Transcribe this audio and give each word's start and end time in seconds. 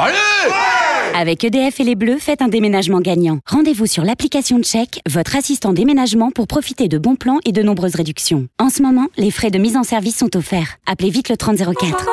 Allez 0.00 0.14
Avec 1.16 1.42
EDF 1.42 1.80
et 1.80 1.84
les 1.84 1.96
Bleus, 1.96 2.18
faites 2.20 2.40
un 2.40 2.46
déménagement 2.46 3.00
gagnant. 3.00 3.40
Rendez-vous 3.46 3.86
sur 3.86 4.04
l'application 4.04 4.62
Check, 4.62 5.00
votre 5.10 5.34
assistant 5.34 5.72
déménagement 5.72 6.30
pour 6.30 6.46
profiter 6.46 6.86
de 6.86 6.98
bons 6.98 7.16
plans 7.16 7.40
et 7.44 7.50
de 7.50 7.62
nombreuses 7.64 7.96
réductions. 7.96 8.46
En 8.60 8.70
ce 8.70 8.80
moment, 8.80 9.08
les 9.16 9.32
frais 9.32 9.50
de 9.50 9.58
mise 9.58 9.76
en 9.76 9.82
service 9.82 10.16
sont 10.16 10.36
offerts. 10.36 10.76
Appelez 10.86 11.10
vite 11.10 11.28
le 11.30 11.36
3004. 11.36 12.06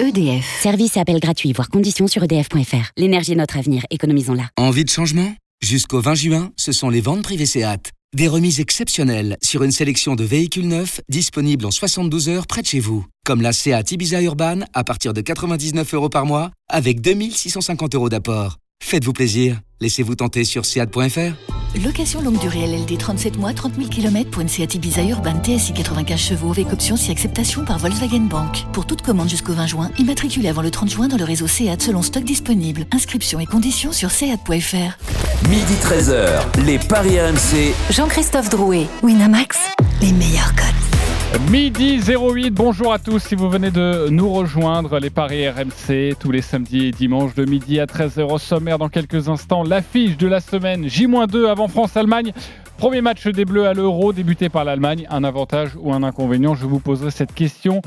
EDF. 0.00 0.60
Service 0.60 0.98
et 0.98 1.00
appel 1.00 1.18
gratuit, 1.18 1.54
voire 1.54 1.70
conditions 1.70 2.06
sur 2.06 2.22
edf.fr. 2.22 2.90
L'énergie 2.98 3.32
est 3.32 3.36
notre 3.36 3.56
avenir, 3.56 3.84
économisons-la. 3.88 4.50
Envie 4.58 4.84
de 4.84 4.90
changement? 4.90 5.34
Jusqu'au 5.62 6.02
20 6.02 6.14
juin, 6.14 6.50
ce 6.56 6.72
sont 6.72 6.90
les 6.90 7.00
ventes 7.00 7.22
privées 7.22 7.46
Seat. 7.46 7.95
Des 8.16 8.28
remises 8.28 8.60
exceptionnelles 8.60 9.36
sur 9.42 9.62
une 9.62 9.72
sélection 9.72 10.14
de 10.14 10.24
véhicules 10.24 10.66
neufs 10.66 11.02
disponibles 11.10 11.66
en 11.66 11.70
72 11.70 12.30
heures 12.30 12.46
près 12.46 12.62
de 12.62 12.66
chez 12.66 12.80
vous. 12.80 13.04
Comme 13.26 13.42
la 13.42 13.52
Seat 13.52 13.92
Ibiza 13.92 14.22
Urban 14.22 14.60
à 14.72 14.84
partir 14.84 15.12
de 15.12 15.20
99 15.20 15.92
euros 15.92 16.08
par 16.08 16.24
mois 16.24 16.50
avec 16.70 17.02
2650 17.02 17.94
euros 17.94 18.08
d'apport. 18.08 18.56
Faites-vous 18.86 19.12
plaisir. 19.12 19.58
Laissez-vous 19.80 20.14
tenter 20.14 20.44
sur 20.44 20.64
seat.fr. 20.64 21.80
Location 21.84 22.22
longue 22.22 22.38
durée 22.38 22.66
LLD 22.68 22.96
37 22.96 23.36
mois, 23.36 23.52
30 23.52 23.74
000 23.74 23.88
km 23.88 24.30
pour 24.30 24.42
une 24.42 24.48
Seat 24.48 24.76
Ibiza 24.76 25.02
Urban 25.02 25.42
TSI 25.42 25.72
95 25.72 26.18
chevaux 26.20 26.52
avec 26.52 26.72
option 26.72 26.96
si 26.96 27.10
acceptation 27.10 27.64
par 27.64 27.78
Volkswagen 27.78 28.20
Bank. 28.20 28.64
Pour 28.72 28.86
toute 28.86 29.02
commande 29.02 29.28
jusqu'au 29.28 29.54
20 29.54 29.66
juin, 29.66 29.90
immatriculée 29.98 30.48
avant 30.48 30.62
le 30.62 30.70
30 30.70 30.88
juin 30.88 31.08
dans 31.08 31.16
le 31.16 31.24
réseau 31.24 31.48
Seat 31.48 31.82
selon 31.82 32.00
stock 32.00 32.22
disponible. 32.22 32.86
Inscription 32.92 33.40
et 33.40 33.46
conditions 33.46 33.90
sur 33.90 34.12
seat.fr. 34.12 35.48
Midi 35.48 35.74
13h, 35.82 36.62
les 36.64 36.78
Paris 36.78 37.20
RMC. 37.20 37.74
Jean-Christophe 37.90 38.50
Drouet, 38.50 38.86
Winamax, 39.02 39.58
les 40.00 40.12
meilleurs 40.12 40.54
codes. 40.54 41.05
Midi 41.50 42.00
08, 42.00 42.50
bonjour 42.50 42.92
à 42.92 42.98
tous 42.98 43.18
si 43.18 43.34
vous 43.34 43.50
venez 43.50 43.70
de 43.70 44.08
nous 44.10 44.32
rejoindre, 44.32 44.98
les 44.98 45.10
Paris 45.10 45.48
RMC 45.48 46.14
tous 46.18 46.30
les 46.30 46.40
samedis 46.40 46.86
et 46.86 46.90
dimanches 46.92 47.34
de 47.34 47.44
midi 47.44 47.78
à 47.78 47.86
13h 47.86 48.32
au 48.32 48.38
sommaire 48.38 48.78
dans 48.78 48.88
quelques 48.88 49.28
instants, 49.28 49.62
l'affiche 49.62 50.16
de 50.16 50.26
la 50.26 50.40
semaine 50.40 50.88
J-2 50.88 51.46
avant 51.48 51.68
France-Allemagne. 51.68 52.32
Premier 52.78 53.00
match 53.00 53.26
des 53.26 53.46
Bleus 53.46 53.66
à 53.66 53.72
l'Euro, 53.72 54.12
débuté 54.12 54.50
par 54.50 54.64
l'Allemagne. 54.64 55.06
Un 55.08 55.24
avantage 55.24 55.70
ou 55.78 55.94
un 55.94 56.02
inconvénient? 56.02 56.54
Je 56.54 56.66
vous 56.66 56.78
poserai 56.78 57.10
cette 57.10 57.32
question. 57.32 57.80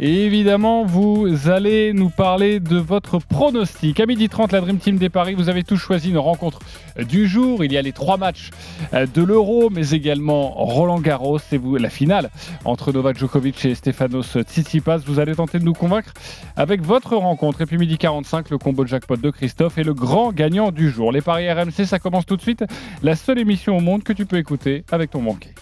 Évidemment, 0.00 0.84
vous 0.84 1.48
allez 1.48 1.92
nous 1.92 2.10
parler 2.10 2.58
de 2.58 2.78
votre 2.78 3.18
pronostic. 3.18 4.00
À 4.00 4.06
midi 4.06 4.28
30, 4.28 4.50
la 4.50 4.60
Dream 4.60 4.78
Team 4.78 4.96
des 4.96 5.08
Paris, 5.08 5.34
vous 5.34 5.48
avez 5.48 5.62
tous 5.62 5.76
choisi 5.76 6.10
une 6.10 6.18
rencontre 6.18 6.58
du 6.98 7.28
jour. 7.28 7.64
Il 7.64 7.72
y 7.72 7.78
a 7.78 7.82
les 7.82 7.92
trois 7.92 8.16
matchs 8.16 8.50
de 8.92 9.22
l'Euro, 9.22 9.70
mais 9.70 9.90
également 9.90 10.50
Roland 10.50 10.98
Garros 10.98 11.38
et 11.52 11.58
vous, 11.58 11.76
la 11.76 11.90
finale 11.90 12.30
entre 12.64 12.92
Novak 12.92 13.18
Djokovic 13.18 13.64
et 13.64 13.76
Stefanos 13.76 14.36
Tsitsipas. 14.36 14.98
Vous 14.98 15.20
allez 15.20 15.36
tenter 15.36 15.60
de 15.60 15.64
nous 15.64 15.74
convaincre 15.74 16.12
avec 16.56 16.82
votre 16.82 17.14
rencontre. 17.14 17.60
Et 17.60 17.66
puis 17.66 17.78
midi 17.78 17.96
45, 17.96 18.50
le 18.50 18.58
combo 18.58 18.84
jackpot 18.84 19.16
de 19.16 19.30
Christophe 19.30 19.78
et 19.78 19.84
le 19.84 19.94
grand 19.94 20.32
gagnant 20.32 20.72
du 20.72 20.90
jour. 20.90 21.12
Les 21.12 21.22
Paris 21.22 21.50
RMC, 21.50 21.86
ça 21.86 22.00
commence 22.00 22.26
tout 22.26 22.36
de 22.36 22.42
suite. 22.42 22.64
La 23.04 23.14
seule 23.14 23.38
émission 23.38 23.76
au 23.76 23.80
monde 23.80 24.02
que 24.02 24.12
tu 24.12 24.26
peux 24.26 24.38
écouter 24.38 24.84
avec 24.90 25.12
ton 25.12 25.22
banquier. 25.22 25.54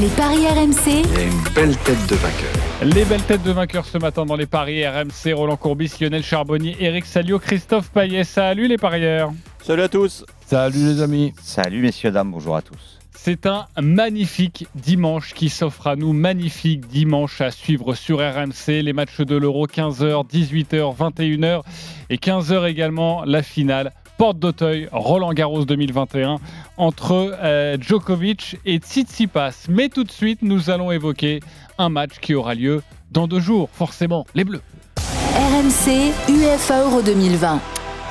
Les 0.00 0.08
paris 0.08 0.46
RMC. 0.46 1.02
Il 1.04 1.12
y 1.12 1.18
a 1.18 1.24
une 1.24 1.42
belle 1.54 1.76
tête 1.76 2.08
de 2.08 2.14
vainqueur. 2.14 2.50
Les 2.82 3.04
belles 3.04 3.22
têtes 3.22 3.42
de 3.42 3.52
vainqueurs 3.52 3.84
ce 3.84 3.98
matin 3.98 4.24
dans 4.24 4.36
les 4.36 4.46
paris 4.46 4.86
RMC. 4.86 5.34
Roland 5.34 5.58
Courbis, 5.58 5.92
Lionel 6.00 6.22
Charbonnier, 6.22 6.74
Eric 6.80 7.04
Salio, 7.04 7.38
Christophe 7.38 7.90
Payet. 7.90 8.24
Salut 8.24 8.68
les 8.68 8.78
parieurs. 8.78 9.32
Salut 9.62 9.82
à 9.82 9.88
tous. 9.90 10.24
Salut 10.46 10.78
les 10.78 11.02
amis. 11.02 11.34
Salut 11.42 11.82
messieurs, 11.82 12.10
dames, 12.10 12.30
bonjour 12.30 12.56
à 12.56 12.62
tous. 12.62 13.00
C'est 13.12 13.44
un 13.44 13.66
magnifique 13.80 14.66
dimanche 14.74 15.34
qui 15.34 15.50
s'offre 15.50 15.86
à 15.86 15.94
nous. 15.94 16.14
Magnifique 16.14 16.86
dimanche 16.86 17.42
à 17.42 17.50
suivre 17.50 17.94
sur 17.94 18.18
RMC. 18.18 18.80
Les 18.82 18.94
matchs 18.94 19.20
de 19.20 19.36
l'Euro 19.36 19.66
15h, 19.66 20.26
18h, 20.26 20.96
21h 20.96 21.60
et 22.08 22.16
15h 22.16 22.66
également 22.66 23.24
la 23.24 23.42
finale 23.42 23.92
porte 24.22 24.38
d'Auteuil, 24.38 24.88
Roland 24.92 25.32
Garros 25.32 25.64
2021, 25.64 26.36
entre 26.76 27.36
euh, 27.42 27.76
Djokovic 27.80 28.56
et 28.64 28.76
Tsitsipas. 28.76 29.66
Mais 29.68 29.88
tout 29.88 30.04
de 30.04 30.12
suite, 30.12 30.42
nous 30.42 30.70
allons 30.70 30.92
évoquer 30.92 31.40
un 31.76 31.88
match 31.88 32.20
qui 32.20 32.36
aura 32.36 32.54
lieu 32.54 32.84
dans 33.10 33.26
deux 33.26 33.40
jours, 33.40 33.68
forcément, 33.72 34.24
les 34.36 34.44
Bleus. 34.44 34.62
RMC 34.96 36.12
UEFA 36.28 36.82
Euro 36.82 37.02
2020. 37.02 37.58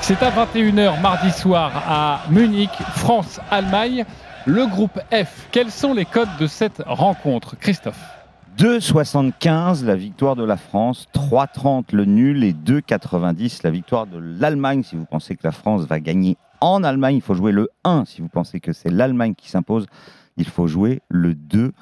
C'est 0.02 0.22
à 0.22 0.30
21h 0.30 1.00
mardi 1.00 1.30
soir 1.30 1.72
à 1.88 2.20
Munich, 2.28 2.68
France-Allemagne. 2.96 4.04
Le 4.44 4.66
groupe 4.66 5.00
F, 5.10 5.48
quels 5.50 5.70
sont 5.70 5.94
les 5.94 6.04
codes 6.04 6.36
de 6.38 6.46
cette 6.46 6.82
rencontre 6.84 7.56
Christophe? 7.58 8.21
2,75 8.58 9.84
la 9.84 9.96
victoire 9.96 10.36
de 10.36 10.44
la 10.44 10.56
France, 10.56 11.06
3,30 11.14 11.94
le 11.94 12.04
nul 12.04 12.44
et 12.44 12.52
2,90 12.52 13.60
la 13.64 13.70
victoire 13.70 14.06
de 14.06 14.18
l'Allemagne. 14.18 14.82
Si 14.82 14.94
vous 14.94 15.06
pensez 15.06 15.36
que 15.36 15.42
la 15.44 15.52
France 15.52 15.86
va 15.86 16.00
gagner 16.00 16.36
en 16.60 16.84
Allemagne, 16.84 17.16
il 17.16 17.22
faut 17.22 17.34
jouer 17.34 17.52
le 17.52 17.70
1. 17.84 18.04
Si 18.04 18.20
vous 18.20 18.28
pensez 18.28 18.60
que 18.60 18.72
c'est 18.72 18.90
l'Allemagne 18.90 19.34
qui 19.34 19.48
s'impose, 19.48 19.86
il 20.36 20.46
faut 20.46 20.66
jouer 20.66 21.00
le 21.08 21.34
2. 21.34 21.72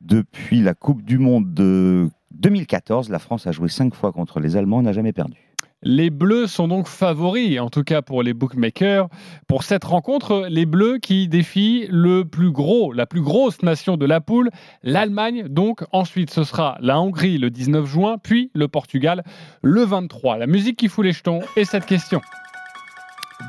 Depuis 0.00 0.60
la 0.60 0.74
Coupe 0.74 1.02
du 1.02 1.18
Monde 1.18 1.52
de 1.54 2.08
2014, 2.30 3.08
la 3.08 3.18
France 3.18 3.46
a 3.46 3.52
joué 3.52 3.68
5 3.68 3.94
fois 3.94 4.12
contre 4.12 4.38
les 4.38 4.56
Allemands, 4.56 4.82
n'a 4.82 4.92
jamais 4.92 5.12
perdu. 5.12 5.51
Les 5.82 6.10
Bleus 6.10 6.46
sont 6.46 6.68
donc 6.68 6.86
favoris, 6.86 7.58
en 7.58 7.68
tout 7.68 7.82
cas 7.82 8.02
pour 8.02 8.22
les 8.22 8.34
bookmakers, 8.34 9.08
pour 9.48 9.64
cette 9.64 9.82
rencontre. 9.82 10.46
Les 10.48 10.64
Bleus 10.64 10.98
qui 10.98 11.26
défient 11.26 11.86
le 11.90 12.24
plus 12.24 12.52
gros, 12.52 12.92
la 12.92 13.06
plus 13.06 13.20
grosse 13.20 13.62
nation 13.62 13.96
de 13.96 14.06
la 14.06 14.20
poule, 14.20 14.50
l'Allemagne. 14.84 15.48
Donc 15.48 15.84
ensuite, 15.90 16.30
ce 16.30 16.44
sera 16.44 16.78
la 16.80 17.00
Hongrie 17.00 17.38
le 17.38 17.50
19 17.50 17.84
juin, 17.84 18.16
puis 18.22 18.50
le 18.54 18.68
Portugal 18.68 19.24
le 19.62 19.82
23. 19.82 20.38
La 20.38 20.46
musique 20.46 20.76
qui 20.76 20.88
fout 20.88 21.04
les 21.04 21.12
jetons 21.12 21.40
et 21.56 21.64
cette 21.64 21.86
question. 21.86 22.20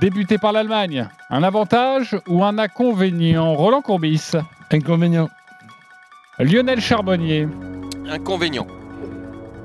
Débuté 0.01 0.39
par 0.39 0.53
l'Allemagne, 0.53 1.07
un 1.29 1.44
avantage 1.44 2.17
ou 2.27 2.44
un 2.44 2.57
inconvénient? 2.57 3.53
Roland 3.53 3.81
Courbis. 3.81 4.31
Inconvénient. 4.71 5.29
Lionel 6.39 6.81
Charbonnier. 6.81 7.47
Inconvénient. 8.09 8.65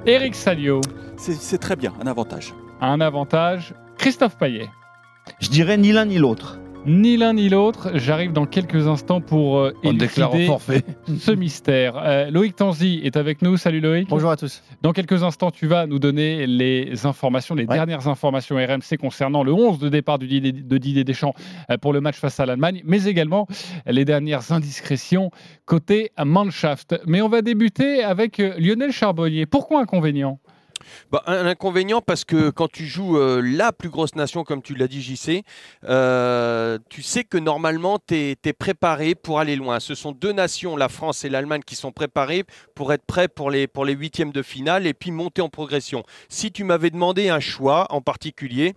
Eric 0.06 0.34
Salio. 0.34 0.80
C'est 1.16 1.58
très 1.58 1.76
bien, 1.76 1.92
un 2.00 2.06
avantage. 2.06 2.54
Un 2.80 3.00
avantage. 3.00 3.74
Christophe 3.98 4.36
Payet. 4.38 4.68
Je 5.40 5.48
dirais 5.48 5.76
ni 5.76 5.92
l'un 5.92 6.06
ni 6.06 6.18
l'autre. 6.18 6.58
Ni 6.90 7.18
l'un 7.18 7.34
ni 7.34 7.50
l'autre. 7.50 7.90
J'arrive 7.96 8.32
dans 8.32 8.46
quelques 8.46 8.86
instants 8.86 9.20
pour 9.20 9.58
euh, 9.58 9.72
élucider 9.82 10.46
forfait. 10.46 10.82
ce 11.18 11.32
mystère. 11.32 11.98
Euh, 11.98 12.30
Loïc 12.30 12.56
Tanzi 12.56 13.02
est 13.04 13.18
avec 13.18 13.42
nous. 13.42 13.58
Salut 13.58 13.80
Loïc. 13.80 14.08
Bonjour 14.08 14.30
à 14.30 14.36
tous. 14.38 14.62
Dans 14.80 14.92
quelques 14.94 15.22
instants, 15.22 15.50
tu 15.50 15.66
vas 15.66 15.86
nous 15.86 15.98
donner 15.98 16.46
les 16.46 17.04
informations, 17.04 17.54
les 17.54 17.66
Ouais. 17.66 17.74
dernières 17.74 18.08
informations 18.08 18.56
RMC 18.56 18.96
concernant 18.98 19.42
le 19.44 19.52
11 19.52 19.78
de 19.80 19.90
départ 19.90 20.18
du 20.18 20.26
Didier- 20.28 20.52
de 20.52 20.78
Didier 20.78 21.04
Deschamps 21.04 21.34
euh, 21.70 21.76
pour 21.76 21.92
le 21.92 22.00
match 22.00 22.16
face 22.16 22.40
à 22.40 22.46
l'Allemagne, 22.46 22.80
mais 22.86 23.04
également 23.04 23.46
les 23.86 24.06
dernières 24.06 24.50
indiscrétions 24.50 25.30
côté 25.66 26.12
Mannschaft. 26.24 26.98
Mais 27.06 27.20
on 27.20 27.28
va 27.28 27.42
débuter 27.42 28.02
avec 28.02 28.40
euh, 28.40 28.54
Lionel 28.58 28.92
Charbonnier. 28.92 29.44
Pourquoi 29.44 29.82
inconvénient? 29.82 30.40
Bah, 31.10 31.22
un 31.26 31.46
inconvénient 31.46 32.00
parce 32.00 32.24
que 32.24 32.50
quand 32.50 32.70
tu 32.70 32.86
joues 32.86 33.18
euh, 33.18 33.40
la 33.40 33.72
plus 33.72 33.88
grosse 33.88 34.14
nation, 34.14 34.44
comme 34.44 34.62
tu 34.62 34.74
l'as 34.74 34.88
dit, 34.88 35.02
JC, 35.02 35.44
euh, 35.84 36.78
tu 36.88 37.02
sais 37.02 37.24
que 37.24 37.38
normalement, 37.38 37.98
tu 37.98 38.14
es, 38.14 38.52
préparé 38.52 39.14
pour 39.14 39.38
aller 39.38 39.56
loin. 39.56 39.80
Ce 39.80 39.94
sont 39.94 40.12
deux 40.12 40.32
nations, 40.32 40.76
la 40.76 40.88
France 40.88 41.24
et 41.24 41.28
l'Allemagne, 41.28 41.62
qui 41.64 41.76
sont 41.76 41.92
préparées 41.92 42.44
pour 42.74 42.92
être 42.92 43.04
prêts 43.04 43.28
pour 43.28 43.50
les, 43.50 43.66
pour 43.66 43.84
les 43.84 43.94
huitièmes 43.94 44.32
de 44.32 44.42
finale 44.42 44.86
et 44.86 44.94
puis 44.94 45.10
monter 45.10 45.42
en 45.42 45.48
progression. 45.48 46.02
Si 46.28 46.52
tu 46.52 46.64
m'avais 46.64 46.90
demandé 46.90 47.28
un 47.28 47.40
choix 47.40 47.86
en 47.90 48.00
particulier, 48.00 48.74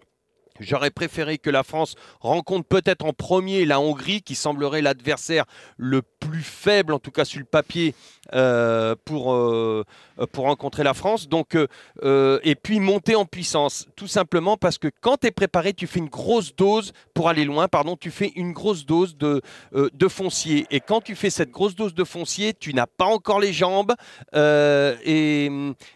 J'aurais 0.61 0.91
préféré 0.91 1.39
que 1.39 1.49
la 1.49 1.63
France 1.63 1.95
rencontre 2.19 2.67
peut-être 2.67 3.05
en 3.05 3.13
premier 3.13 3.65
la 3.65 3.79
Hongrie, 3.79 4.21
qui 4.21 4.35
semblerait 4.35 4.81
l'adversaire 4.81 5.45
le 5.77 6.03
plus 6.21 6.43
faible, 6.43 6.93
en 6.93 6.99
tout 6.99 7.11
cas 7.11 7.25
sur 7.25 7.39
le 7.39 7.45
papier, 7.45 7.95
euh, 8.33 8.95
pour, 9.03 9.33
euh, 9.33 9.83
pour 10.31 10.45
rencontrer 10.45 10.83
la 10.83 10.93
France. 10.93 11.27
Donc, 11.27 11.57
euh, 12.03 12.39
et 12.43 12.55
puis 12.55 12.79
monter 12.79 13.15
en 13.15 13.25
puissance, 13.25 13.87
tout 13.95 14.07
simplement 14.07 14.55
parce 14.55 14.77
que 14.77 14.87
quand 15.01 15.17
tu 15.17 15.27
es 15.27 15.31
préparé, 15.31 15.73
tu 15.73 15.87
fais 15.87 15.99
une 15.99 16.07
grosse 16.07 16.55
dose, 16.55 16.93
pour 17.13 17.27
aller 17.27 17.43
loin, 17.43 17.67
pardon, 17.67 17.97
tu 17.97 18.11
fais 18.11 18.31
une 18.35 18.53
grosse 18.53 18.85
dose 18.85 19.17
de, 19.17 19.41
de 19.73 20.07
foncier. 20.07 20.67
Et 20.69 20.79
quand 20.79 21.01
tu 21.01 21.15
fais 21.15 21.29
cette 21.29 21.51
grosse 21.51 21.75
dose 21.75 21.93
de 21.93 22.03
foncier, 22.03 22.53
tu 22.53 22.73
n'as 22.73 22.85
pas 22.85 23.05
encore 23.05 23.39
les 23.39 23.51
jambes 23.51 23.93
et, 24.33 25.49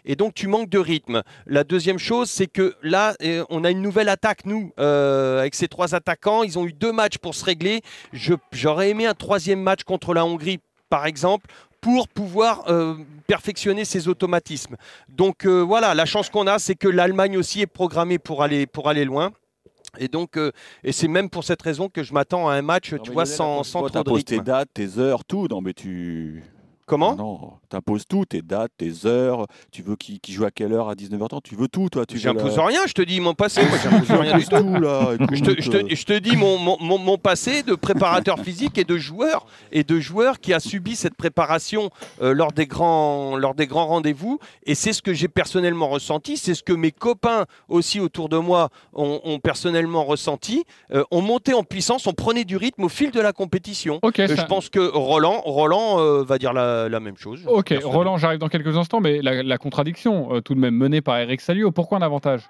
et 0.06 0.16
donc 0.16 0.34
tu 0.34 0.48
manques 0.48 0.70
de 0.70 0.80
rythme. 0.80 1.22
La 1.46 1.64
deuxième 1.64 2.00
chose, 2.00 2.30
c'est 2.30 2.48
que 2.48 2.76
là, 2.82 3.16
on 3.50 3.64
a 3.64 3.72
une 3.72 3.82
nouvelle 3.82 4.10
attaque, 4.10 4.46
nous, 4.46 4.72
avec 4.78 5.54
ces 5.56 5.68
trois 5.68 5.94
attaquants. 5.94 6.44
Ils 6.44 6.58
ont 6.58 6.66
eu 6.66 6.74
deux 6.74 6.92
matchs 6.92 7.20
pour 7.20 7.36
se 7.36 7.46
régler. 7.46 7.82
J'aurais 8.52 8.90
aimé 8.90 9.06
un 9.06 9.14
troisième 9.14 9.62
match 9.62 9.84
contre 9.84 10.15
la 10.16 10.26
Hongrie, 10.26 10.60
par 10.90 11.06
exemple, 11.06 11.48
pour 11.82 12.08
pouvoir 12.08 12.64
euh, 12.68 12.96
perfectionner 13.28 13.86
ces 13.86 14.08
automatismes. 14.08 14.76
Donc 15.08 15.46
euh, 15.46 15.62
voilà, 15.62 15.94
la 15.94 16.06
chance 16.06 16.30
qu'on 16.30 16.48
a, 16.48 16.58
c'est 16.58 16.74
que 16.74 16.88
l'Allemagne 16.88 17.38
aussi 17.38 17.62
est 17.62 17.68
programmée 17.68 18.18
pour 18.18 18.42
aller, 18.42 18.66
pour 18.66 18.90
aller 18.90 19.06
loin. 19.06 19.32
Et 19.98 20.08
donc, 20.08 20.36
euh, 20.38 20.52
et 20.84 20.92
c'est 20.92 21.08
même 21.08 21.30
pour 21.30 21.44
cette 21.44 21.62
raison 21.62 21.88
que 21.88 22.04
je 22.04 22.14
m'attends 22.14 22.50
à 22.50 22.56
un 22.56 22.62
match, 22.62 22.96
tu 23.04 23.12
vois, 23.12 23.26
sans, 23.26 23.64
sans 23.64 23.80
trop 23.80 23.90
de 23.90 23.94
T'imposes 23.94 24.26
tes 24.26 24.36
rythme. 24.36 24.46
dates, 24.46 24.70
tes 24.74 24.98
heures, 24.98 25.24
tout. 25.24 25.48
Non, 25.50 25.62
mais 25.62 25.74
tu. 25.74 26.44
Comment 26.88 27.16
Non, 27.16 27.54
t'imposes 27.70 28.06
tout, 28.08 28.26
tes 28.26 28.42
dates, 28.44 28.72
tes 28.78 28.92
heures, 29.08 29.48
tu 29.72 29.82
veux 29.82 29.96
qui, 29.96 30.20
qui 30.20 30.34
joue 30.34 30.46
à 30.46 30.52
quelle 30.52 30.72
heure 30.72 30.88
à 30.88 30.94
19h30, 30.94 31.42
tu 31.44 31.56
veux 31.56 31.68
tout, 31.68 31.90
toi. 31.90 32.06
Tu 32.06 32.16
veux 32.16 32.20
J'impose 32.22 32.56
la- 32.58 32.66
rien, 32.68 32.82
je 32.86 32.94
te 32.94 33.02
dis 33.02 33.20
mon 33.20 33.34
passé, 33.34 33.62
moi 33.68 33.78
j'impose 33.84 34.12
rien 34.22 34.38
du 34.38 34.46
tout. 34.46 34.56
tout, 34.58 34.74
là. 34.80 35.14
Je 35.14 35.18
te, 35.18 35.24
écoute, 35.52 35.56
je 35.62 35.70
te- 35.72 35.78
euh, 35.78 35.88
je 35.90 36.06
te 36.06 36.14
dis 36.20 36.36
mon, 36.38 36.60
mon- 36.60 36.78
mon- 36.80 36.98
mon 37.00 37.18
passé 37.18 37.64
de 37.64 37.74
préparateur 37.74 38.38
physique 38.40 38.78
et 38.78 38.84
de 38.84 38.98
joueur 38.98 39.48
et 39.72 39.84
de 39.84 40.00
joueur 40.00 40.40
qui 40.40 40.54
a 40.54 40.60
subi 40.60 40.96
cette 40.96 41.16
préparation 41.16 41.90
euh, 42.22 42.34
lors 42.36 42.52
des 42.52 42.68
grands, 42.68 43.36
lors 43.36 43.56
des 43.56 43.66
grands 43.66 43.88
rendez-vous. 43.88 44.38
Et 44.68 44.76
c'est 44.76 44.94
ce 44.94 45.02
que 45.02 45.14
j'ai 45.14 45.28
personnellement 45.28 45.88
ressenti, 45.90 46.38
c'est 46.38 46.54
ce 46.54 46.62
que 46.62 46.74
mes 46.74 46.92
copains 46.92 47.46
aussi 47.68 48.00
autour 48.00 48.30
de 48.30 48.38
moi 48.38 48.70
ont, 48.94 49.22
ont 49.24 49.40
personnellement 49.40 50.04
ressenti. 50.04 50.66
Euh, 50.94 51.04
on 51.10 51.22
montait 51.22 51.54
en 51.54 51.64
puissance, 51.64 52.06
on 52.06 52.14
prenait 52.14 52.44
du 52.44 52.58
rythme 52.58 52.84
au 52.84 52.90
fil 52.90 53.10
de 53.10 53.20
la 53.22 53.34
compétition. 53.34 54.00
Euh, 54.04 54.28
ça- 54.28 54.36
Je 54.36 54.42
pense 54.46 54.70
que 54.70 54.80
Roland, 54.80 55.42
Roland 55.46 56.00
euh, 56.00 56.24
va 56.24 56.38
dire 56.38 56.54
la, 56.54 56.75
la 56.90 57.00
même 57.00 57.18
chose. 57.18 57.42
Ok. 57.48 57.74
Roland, 57.84 58.18
j'arrive 58.18 58.40
dans 58.40 58.50
quelques 58.50 58.76
instants, 58.78 59.00
mais 59.02 59.22
la, 59.22 59.44
la 59.44 59.58
contradiction, 59.58 60.34
euh, 60.36 60.42
tout 60.42 60.56
de 60.56 60.60
même 60.60 60.76
menée 60.76 61.02
par 61.02 61.18
Eric 61.18 61.42
Salio, 61.42 61.72
pourquoi 61.72 61.98
un 61.98 62.02
avantage? 62.02 62.42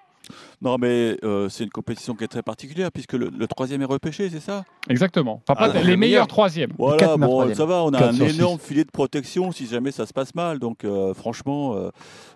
Non, 0.60 0.77
mais 0.80 1.18
euh, 1.24 1.50
c'est 1.50 1.66
une 1.66 1.69
compétition 1.69 2.16
qui 2.16 2.24
est 2.24 2.27
très 2.27 2.42
particulière 2.42 2.92
puisque 2.92 3.13
le, 3.13 3.30
le 3.30 3.48
troisième 3.48 3.83
est 3.83 3.86
repêché, 3.86 4.27
c'est 4.31 4.39
ça? 4.39 4.66
Exactement. 4.89 5.44
Enfin, 5.48 5.54
Ah, 5.56 5.68
pas- 5.68 5.68
non, 5.68 5.74
les 5.75 5.80
le 5.81 5.86
meilleurs 5.86 5.98
meilleur. 6.00 6.27
troisièmes. 6.27 6.72
Voilà, 6.80 7.16
bon, 7.16 7.54
ça 7.54 7.66
va, 7.68 7.83
on 7.83 7.94
a 7.94 8.07
un 8.07 8.13
énorme 8.16 8.60
six. 8.60 8.66
filet 8.69 8.83
de 8.83 8.89
protection 8.89 9.51
si 9.51 9.68
jamais 9.68 9.92
ça 9.92 10.07
se 10.07 10.13
passe 10.13 10.33
mal. 10.33 10.57
Donc, 10.57 10.83
euh, 10.83 11.13
franchement, 11.13 11.75
euh, 11.75 11.89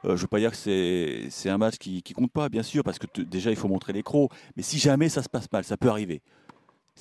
euh, 0.06 0.16
je 0.16 0.22
veux 0.22 0.28
pas 0.28 0.38
dire 0.38 0.52
que 0.52 0.58
c'est 0.58 1.50
un 1.50 1.58
match 1.58 1.78
qui, 1.80 2.04
qui 2.04 2.14
compte 2.14 2.32
pas, 2.32 2.48
bien 2.50 2.62
sûr, 2.62 2.84
parce 2.84 3.00
que 3.00 3.08
déjà, 3.22 3.50
il 3.50 3.56
faut 3.56 3.68
montrer 3.68 3.92
les 3.94 4.04
crocs. 4.04 4.30
Mais 4.56 4.62
si 4.62 4.78
jamais 4.78 5.10
ça 5.10 5.24
se 5.24 5.30
passe 5.30 5.48
mal, 5.52 5.64
ça 5.64 5.76
peut 5.76 5.90
arriver. 5.90 6.22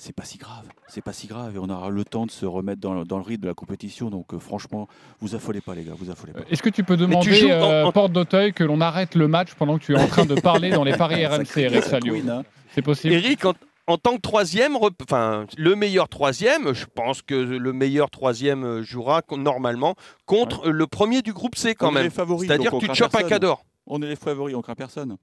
C'est 0.01 0.13
pas 0.15 0.23
si 0.23 0.37
grave, 0.37 0.63
c'est 0.87 1.01
pas 1.03 1.11
si 1.11 1.27
grave, 1.27 1.57
et 1.57 1.59
on 1.59 1.69
aura 1.69 1.89
le 1.89 2.05
temps 2.05 2.25
de 2.25 2.31
se 2.31 2.45
remettre 2.45 2.79
dans, 2.79 2.93
le- 2.93 3.03
dans 3.03 3.17
le 3.17 3.23
rythme 3.23 3.41
de 3.43 3.47
la 3.49 3.53
compétition. 3.53 4.09
Donc, 4.09 4.33
euh, 4.33 4.39
franchement, 4.39 4.87
vous 5.19 5.35
affolez 5.35 5.59
pas, 5.59 5.75
les 5.75 5.83
gars, 5.83 5.91
vous 5.93 6.09
affolez 6.09 6.31
pas. 6.31 6.39
Est-ce 6.49 6.63
que 6.63 6.69
tu 6.69 6.85
peux 6.85 6.95
demander, 6.95 7.33
joues 7.33 7.49
euh, 7.49 7.83
en- 7.83 7.91
porte 7.91 8.13
d'Auteuil, 8.13 8.53
que 8.53 8.63
l'on 8.63 8.79
arrête 8.79 9.15
le 9.15 9.27
match 9.27 9.53
pendant 9.55 9.77
que 9.77 9.83
tu 9.83 9.95
es 9.95 9.99
en 9.99 10.07
train 10.07 10.25
de 10.25 10.35
parler 10.39 10.69
dans 10.69 10.85
les 10.85 10.93
paris 10.97 11.25
RMC, 11.25 11.57
Eric 11.57 11.83
hein. 12.29 12.43
C'est 12.73 12.81
possible 12.81 13.13
Eric, 13.13 13.43
en, 13.43 13.53
en 13.87 13.97
tant 13.97 14.15
que 14.15 14.21
troisième, 14.21 14.77
enfin 15.03 15.45
le 15.57 15.75
meilleur 15.75 16.07
troisième, 16.07 16.73
je 16.73 16.85
pense 16.85 17.21
que 17.21 17.35
le 17.35 17.73
meilleur 17.73 18.09
troisième 18.09 18.63
euh, 18.63 18.83
jouera 18.83 19.21
normalement 19.35 19.95
contre 20.25 20.67
euh, 20.67 20.71
le 20.71 20.87
premier 20.87 21.21
du 21.21 21.33
groupe 21.33 21.57
C 21.57 21.75
quand 21.75 21.89
On 21.89 21.91
même. 21.91 22.09
C'est-à-dire 22.09 22.71
que 22.71 22.85
tu 22.85 22.95
chopes 22.95 23.15
un 23.15 23.23
cador. 23.23 23.65
On 23.85 24.01
est 24.01 24.07
les 24.07 24.15
favoris, 24.15 24.55
on 24.55 24.61
craint 24.61 24.75
personne. 24.75 25.17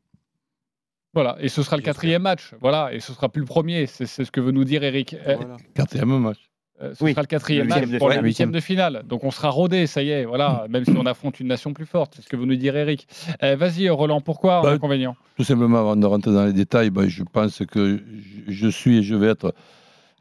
Voilà, 1.16 1.36
et 1.40 1.48
ce 1.48 1.62
sera 1.62 1.76
le 1.76 1.82
quatrième 1.82 2.20
match. 2.22 2.52
Voilà, 2.60 2.92
et 2.92 3.00
ce 3.00 3.12
sera 3.12 3.28
plus 3.30 3.40
le 3.40 3.46
premier. 3.46 3.86
C'est 3.86 4.06
ce 4.06 4.30
que 4.30 4.40
veut 4.40 4.52
nous 4.52 4.64
dire 4.64 4.84
Eric. 4.84 5.16
Voilà. 5.24 5.56
Quatrième 5.74 6.18
match. 6.18 6.36
euh, 6.82 6.92
ce 6.94 7.02
Oui, 7.02 7.12
sera 7.12 7.22
le 7.22 7.26
quatrième 7.26 7.62
le 7.66 7.68
match 7.74 7.88
de 7.88 7.96
pour 7.98 8.10
finale. 8.10 8.24
huitième 8.26 8.52
de 8.52 8.60
finale. 8.60 9.02
Donc 9.08 9.24
on 9.24 9.30
sera 9.30 9.48
rodé, 9.48 9.86
ça 9.86 10.02
y 10.02 10.10
est. 10.10 10.26
Voilà, 10.26 10.66
même 10.68 10.84
si 10.84 10.92
on 10.94 11.06
affronte 11.06 11.40
une 11.40 11.46
nation 11.48 11.72
plus 11.72 11.86
forte. 11.86 12.12
C'est 12.16 12.22
ce 12.22 12.28
que 12.28 12.36
veut 12.36 12.44
nous 12.44 12.54
dire 12.56 12.76
Eric. 12.76 13.08
Euh, 13.42 13.56
Vas-y, 13.56 13.88
Roland, 13.88 14.20
pourquoi 14.20 14.58
un 14.58 14.62
Bah, 14.62 14.72
inconvénient? 14.72 15.16
Tout 15.38 15.44
simplement, 15.44 15.78
avant 15.80 15.96
de 15.96 16.04
rentrer 16.04 16.32
dans 16.32 16.44
les 16.44 16.52
détails, 16.52 16.90
ben, 16.90 17.08
je 17.08 17.22
pense 17.24 17.62
que 17.66 17.98
je- 18.46 18.68
suis 18.68 18.98
et 18.98 19.02
je 19.02 19.14
vais 19.14 19.28
être 19.28 19.54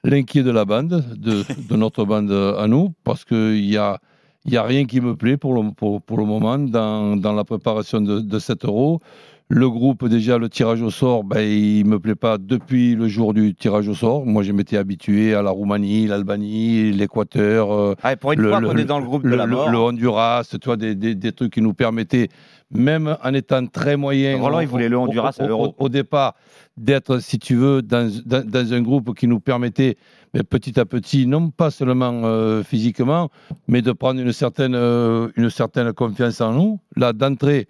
l'inquiet 0.05 0.43
de 0.43 0.51
la 0.51 0.63
bande, 0.63 1.03
de, 1.17 1.43
de 1.69 1.75
notre 1.75 2.05
bande 2.05 2.31
à 2.31 2.67
nous, 2.67 2.93
parce 3.03 3.25
qu'il 3.25 3.61
n'y 3.67 3.75
a, 3.75 3.99
il 4.45 4.53
y 4.53 4.57
a 4.57 4.63
rien 4.63 4.85
qui 4.85 5.01
me 5.01 5.15
plaît 5.17 5.35
pour 5.35 5.53
le, 5.55 5.71
pour, 5.71 6.01
pour 6.01 6.17
le 6.17 6.23
moment 6.25 6.57
dans, 6.57 7.17
dans 7.17 7.33
la 7.33 7.43
préparation 7.43 7.99
de, 7.99 8.21
de 8.21 8.39
cet 8.39 8.63
euro. 8.63 9.01
Le 9.47 9.69
groupe, 9.69 10.07
déjà, 10.07 10.39
le 10.39 10.49
tirage 10.49 10.81
au 10.81 10.89
sort, 10.89 11.23
ben, 11.23 11.39
il 11.39 11.83
ne 11.85 11.89
me 11.91 11.99
plaît 11.99 12.15
pas 12.15 12.39
depuis 12.39 12.95
le 12.95 13.07
jour 13.07 13.31
du 13.31 13.53
tirage 13.53 13.87
au 13.87 13.93
sort. 13.93 14.25
Moi, 14.25 14.41
je 14.41 14.51
m'étais 14.51 14.75
habitué 14.75 15.35
à 15.35 15.43
la 15.43 15.51
Roumanie, 15.51 16.07
l'Albanie, 16.07 16.91
l'Équateur. 16.91 17.71
euh, 17.71 17.93
Ah, 18.01 18.15
pour 18.15 18.31
une 18.31 18.41
Le- 18.41 18.49
fois 18.49 18.59
qu'on 18.59 18.75
est 18.75 18.85
dans 18.85 18.97
le 18.97 19.05
groupe 19.05 19.21
de 19.23 19.29
le, 19.29 19.35
la 19.35 19.45
le- 19.45 19.51
mort. 19.55 19.69
le 19.69 19.77
Honduras, 19.77 20.47
tu 20.49 20.57
vois, 20.65 20.77
des, 20.77 20.95
des- 20.95 21.13
des 21.13 21.31
trucs 21.31 21.53
qui 21.53 21.61
nous 21.61 21.75
permettaient, 21.75 22.29
même 22.71 23.17
en 23.23 23.33
étant 23.35 23.63
très 23.67 23.97
moyens. 23.97 24.41
Roland, 24.41 24.61
il 24.61 24.67
voulait 24.67 24.89
le 24.89 24.97
Honduras 24.97 25.37
au. 25.39 25.43
Au, 25.43 25.75
au 25.77 25.89
départ, 25.89 26.33
d'être, 26.75 27.19
si 27.19 27.37
tu 27.37 27.53
veux, 27.53 27.83
dans, 27.83 28.09
dans- 28.25 28.43
dans 28.49 28.73
un 28.73 28.81
groupe 28.81 29.13
qui 29.15 29.27
nous 29.27 29.39
permettait, 29.39 29.95
mais 30.33 30.41
petit 30.41 30.79
à 30.79 30.85
petit, 30.85 31.27
non 31.27 31.51
pas 31.51 31.69
seulement 31.69 32.21
euh, 32.23 32.63
physiquement, 32.63 33.29
mais 33.67 33.83
de 33.83 33.91
prendre 33.91 34.19
une 34.19 34.33
certaine, 34.33 34.73
euh, 34.73 35.27
une 35.35 35.51
certaine 35.51 35.93
confiance 35.93 36.41
en 36.41 36.51
nous. 36.53 36.79
Là, 36.97 37.13
d'entrée, 37.13 37.67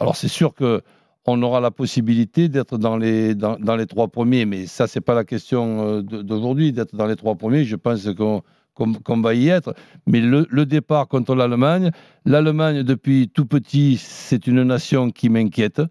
alors 0.00 0.16
c'est 0.16 0.28
sûr 0.28 0.54
que 0.54 0.80
on 1.26 1.42
aura 1.42 1.60
la 1.60 1.70
possibilité 1.70 2.48
d'être 2.48 2.78
dans 2.78 2.96
les, 2.96 3.34
dans, 3.34 3.76
les 3.76 3.86
trois 3.86 4.08
premiers, 4.08 4.46
mais 4.46 4.66
ça, 4.66 4.86
c'est 4.86 5.00
pas 5.00 5.14
la 5.14 5.24
question 5.24 5.98
euh, 5.98 6.02
d'aujourd'hui, 6.02 6.72
d'être 6.72 6.94
dans 6.96 7.06
les 7.06 7.16
trois 7.16 7.34
premiers. 7.34 7.64
Je 7.64 7.76
pense 7.76 8.08
qu'on 8.14 9.20
va 9.20 9.34
y 9.34 9.48
être. 9.48 9.74
Mais 10.06 10.20
le, 10.20 10.46
départ 10.64 11.08
contre 11.08 11.34
l'Allemagne, 11.34 11.90
l'Allemagne, 12.24 12.82
depuis 12.82 13.28
tout 13.28 13.46
petit, 13.46 13.98
c'est 14.00 14.46
une 14.46 14.62
nation 14.62 15.10
qui 15.10 15.28
m'inquiète. 15.28 15.82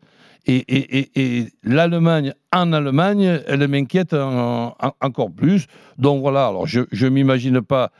Et, 0.49 1.47
l'Allemagne, 1.63 2.33
en 2.53 2.71
Allemagne, 2.71 3.41
elle 3.47 3.67
m'inquiète 3.67 4.13
en- 4.13 4.75
en- 4.79 4.93
encore 5.01 5.31
plus. 5.31 5.67
Donc 5.97 6.21
voilà, 6.21 6.47
alors 6.47 6.65
je 6.65 6.81
ne 6.89 7.09
m'imagine 7.09 7.61
pas 7.61 7.91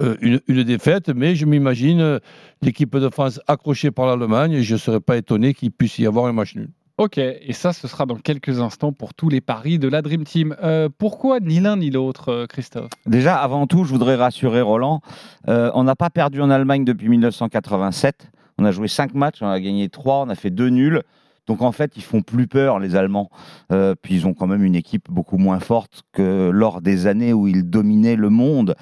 euh, 0.00 0.16
une, 0.20 0.40
une 0.48 0.62
défaite, 0.64 1.08
mais 1.08 1.34
je 1.34 1.46
m'imagine 1.46 2.00
euh, 2.00 2.18
l'équipe 2.62 2.96
de 2.96 3.08
France 3.08 3.40
accrochée 3.46 3.90
par 3.90 4.06
l'Allemagne 4.06 4.52
et 4.52 4.62
je 4.62 4.74
ne 4.74 4.78
serais 4.78 5.00
pas 5.00 5.16
étonné 5.16 5.54
qu'il 5.54 5.70
puisse 5.70 5.98
y 5.98 6.06
avoir 6.06 6.26
un 6.26 6.32
match 6.32 6.54
nul. 6.56 6.70
Ok, 6.96 7.18
et 7.18 7.52
ça, 7.52 7.72
ce 7.72 7.88
sera 7.88 8.06
dans 8.06 8.14
quelques 8.14 8.60
instants 8.60 8.92
pour 8.92 9.14
tous 9.14 9.28
les 9.28 9.40
paris 9.40 9.80
de 9.80 9.88
la 9.88 10.00
Dream 10.00 10.22
Team. 10.22 10.54
Euh, 10.62 10.88
pourquoi 10.96 11.40
ni 11.40 11.58
l'un 11.58 11.76
ni 11.76 11.90
l'autre, 11.90 12.46
Christophe? 12.48 12.90
Déjà, 13.04 13.36
avant 13.36 13.66
tout, 13.66 13.82
je 13.82 13.90
voudrais 13.90 14.14
rassurer 14.14 14.60
Roland. 14.60 15.00
euh, 15.48 15.72
on 15.74 15.82
n'a 15.82 15.96
pas 15.96 16.08
perdu 16.10 16.40
en 16.40 16.50
Allemagne 16.50 16.84
depuis 16.84 17.08
1987. 17.08 18.30
On 18.58 18.64
a 18.64 18.70
joué 18.70 18.86
5 18.86 19.12
matchs, 19.14 19.38
on 19.40 19.48
a 19.48 19.58
gagné 19.58 19.88
3, 19.88 20.24
on 20.26 20.28
a 20.28 20.36
fait 20.36 20.50
2 20.50 20.68
nuls. 20.68 21.02
Donc 21.46 21.62
en 21.62 21.72
fait, 21.72 21.96
ils 21.96 22.02
font 22.02 22.22
plus 22.22 22.46
peur, 22.46 22.78
les 22.78 22.96
Allemands. 22.96 23.30
Euh, 23.72 23.94
puis 24.00 24.14
ils 24.14 24.26
ont 24.26 24.34
quand 24.34 24.46
même 24.46 24.64
une 24.64 24.74
équipe 24.74 25.10
beaucoup 25.10 25.38
moins 25.38 25.60
forte 25.60 26.02
que 26.12 26.50
lors 26.50 26.80
des 26.80 27.06
années 27.06 27.32
où 27.32 27.48
ils 27.48 27.68
dominaient 27.68 28.16
le 28.16 28.30
monde. 28.30 28.74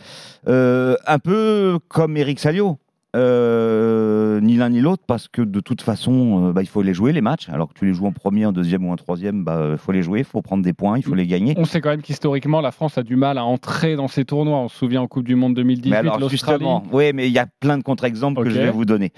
Euh, 0.49 0.97
un 1.07 1.19
peu 1.19 1.79
comme 1.89 2.17
Eric 2.17 2.39
Salio. 2.39 2.79
Euh, 3.15 4.41
ni 4.41 4.57
l'un 4.57 4.71
ni 4.71 4.81
l'autre, 4.81 5.03
parce 5.07 5.29
que 5.29 5.43
de 5.43 5.61
toute 5.61 5.83
façon, 5.83 6.49
euh, 6.49 6.53
bah, 6.53 6.63
il 6.63 6.67
faut 6.67 6.81
les 6.81 6.95
jouer, 6.95 7.13
les 7.13 7.21
matchs. 7.21 7.51
Alors 7.51 7.69
que 7.69 7.79
tu 7.79 7.85
les 7.85 7.93
joues 7.93 8.07
en 8.07 8.13
premier, 8.13 8.47
en 8.47 8.53
deuxième 8.53 8.87
ou 8.87 8.91
en 8.91 8.97
troisième, 8.97 9.37
il 9.37 9.45
bah, 9.45 9.77
faut 9.77 9.93
les 9.93 10.03
jouer, 10.03 10.21
il 10.21 10.25
faut 10.25 10.41
prendre 10.41 10.65
des 10.65 10.73
points, 10.73 10.97
il 10.97 11.05
faut 11.05 11.15
les 11.15 11.27
gagner. 11.27 11.53
On 11.59 11.67
sait 11.67 11.83
quand 11.83 11.91
même 11.91 12.01
qu'historiquement, 12.01 12.63
la 12.63 12.71
France 12.71 12.97
a 12.97 13.03
du 13.03 13.17
mal 13.17 13.37
à 13.37 13.45
entrer 13.45 13.97
dans 13.97 14.09
ces 14.09 14.25
tournois. 14.25 14.61
On 14.61 14.69
se 14.69 14.79
souvient 14.79 15.03
en 15.03 15.09
Coupe 15.09 15.27
du 15.27 15.35
Monde 15.35 15.55
2018, 15.55 15.91
Mais 15.91 15.97
alors 15.97 16.27
justement, 16.31 16.85
oui, 16.91 17.13
mais 17.13 17.29
il 17.29 17.35
y 17.35 17.39
a 17.39 17.47
plein 17.61 17.77
de 17.77 17.83
contre-exemples 17.83 18.45
que 18.45 18.51
je 18.51 18.61
vais 18.61 18.71
vous 18.71 18.87
donner. 18.87 19.13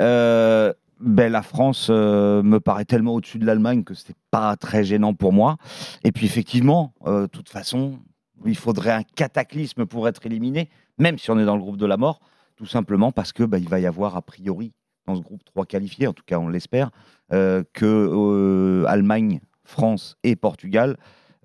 Euh, 0.00 0.72
ben, 1.00 1.32
la 1.32 1.42
France 1.42 1.88
euh, 1.90 2.42
me 2.42 2.60
paraît 2.60 2.84
tellement 2.84 3.14
au-dessus 3.14 3.38
de 3.38 3.46
l'Allemagne 3.46 3.84
que 3.84 3.94
c'est 3.94 4.16
pas 4.30 4.56
très 4.56 4.84
gênant 4.84 5.14
pour 5.14 5.32
moi. 5.32 5.56
Et 6.04 6.12
puis 6.12 6.26
effectivement, 6.26 6.94
euh, 7.06 7.22
de 7.22 7.26
toute 7.26 7.48
façon, 7.48 7.98
il 8.44 8.56
faudrait 8.56 8.92
un 8.92 9.02
cataclysme 9.02 9.86
pour 9.86 10.08
être 10.08 10.24
éliminé, 10.26 10.68
même 10.98 11.18
si 11.18 11.30
on 11.30 11.38
est 11.38 11.44
dans 11.44 11.56
le 11.56 11.62
groupe 11.62 11.78
de 11.78 11.86
la 11.86 11.96
mort, 11.96 12.20
tout 12.56 12.66
simplement 12.66 13.12
parce 13.12 13.32
que 13.32 13.42
ben, 13.42 13.62
va 13.64 13.80
y 13.80 13.86
avoir 13.86 14.16
a 14.16 14.22
priori 14.22 14.72
dans 15.06 15.16
ce 15.16 15.22
groupe 15.22 15.42
trois 15.44 15.64
qualifiés, 15.64 16.06
en 16.06 16.12
tout 16.12 16.24
cas 16.24 16.38
on 16.38 16.48
l'espère, 16.48 16.90
euh, 17.32 17.64
que 17.72 18.84
Allemagne, 18.86 19.40
France 19.64 20.16
et 20.22 20.36
Portugal 20.36 20.96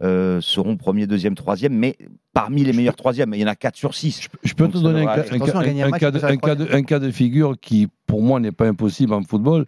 euh, 0.02 0.42
seront 0.42 0.76
premier, 0.78 1.08
deuxième, 1.08 1.36
troisième, 1.36 1.74
mais 1.74 1.96
parmi 2.34 2.64
les 2.64 2.74
meilleurs 2.74 2.96
troisièmes, 2.98 3.34
il 3.34 3.40
y 3.40 3.44
en 3.46 3.48
a 3.48 3.56
4 3.56 3.76
sur 3.78 3.94
6. 3.96 4.28
Je 4.44 4.54
peux 4.54 4.68
te 4.68 4.78
donner 4.84 5.02
un, 5.02 5.06
cas- 5.16 5.22
un 5.36 5.40
cas- 5.46 5.52
un- 5.60 5.64
un 5.88 5.92
cas 6.00 6.12
de- 6.12 6.18
un 6.34 6.38
cas 6.38 6.56
de- 6.56 6.64
un 6.76 6.84
cas 6.84 7.00
de 7.00 7.12
figure 7.12 7.56
qui, 7.60 7.88
pour 8.06 8.22
moi, 8.22 8.40
n'est 8.40 8.52
pas 8.52 8.68
impossible 8.68 9.14
en 9.14 9.24
football. 9.24 9.66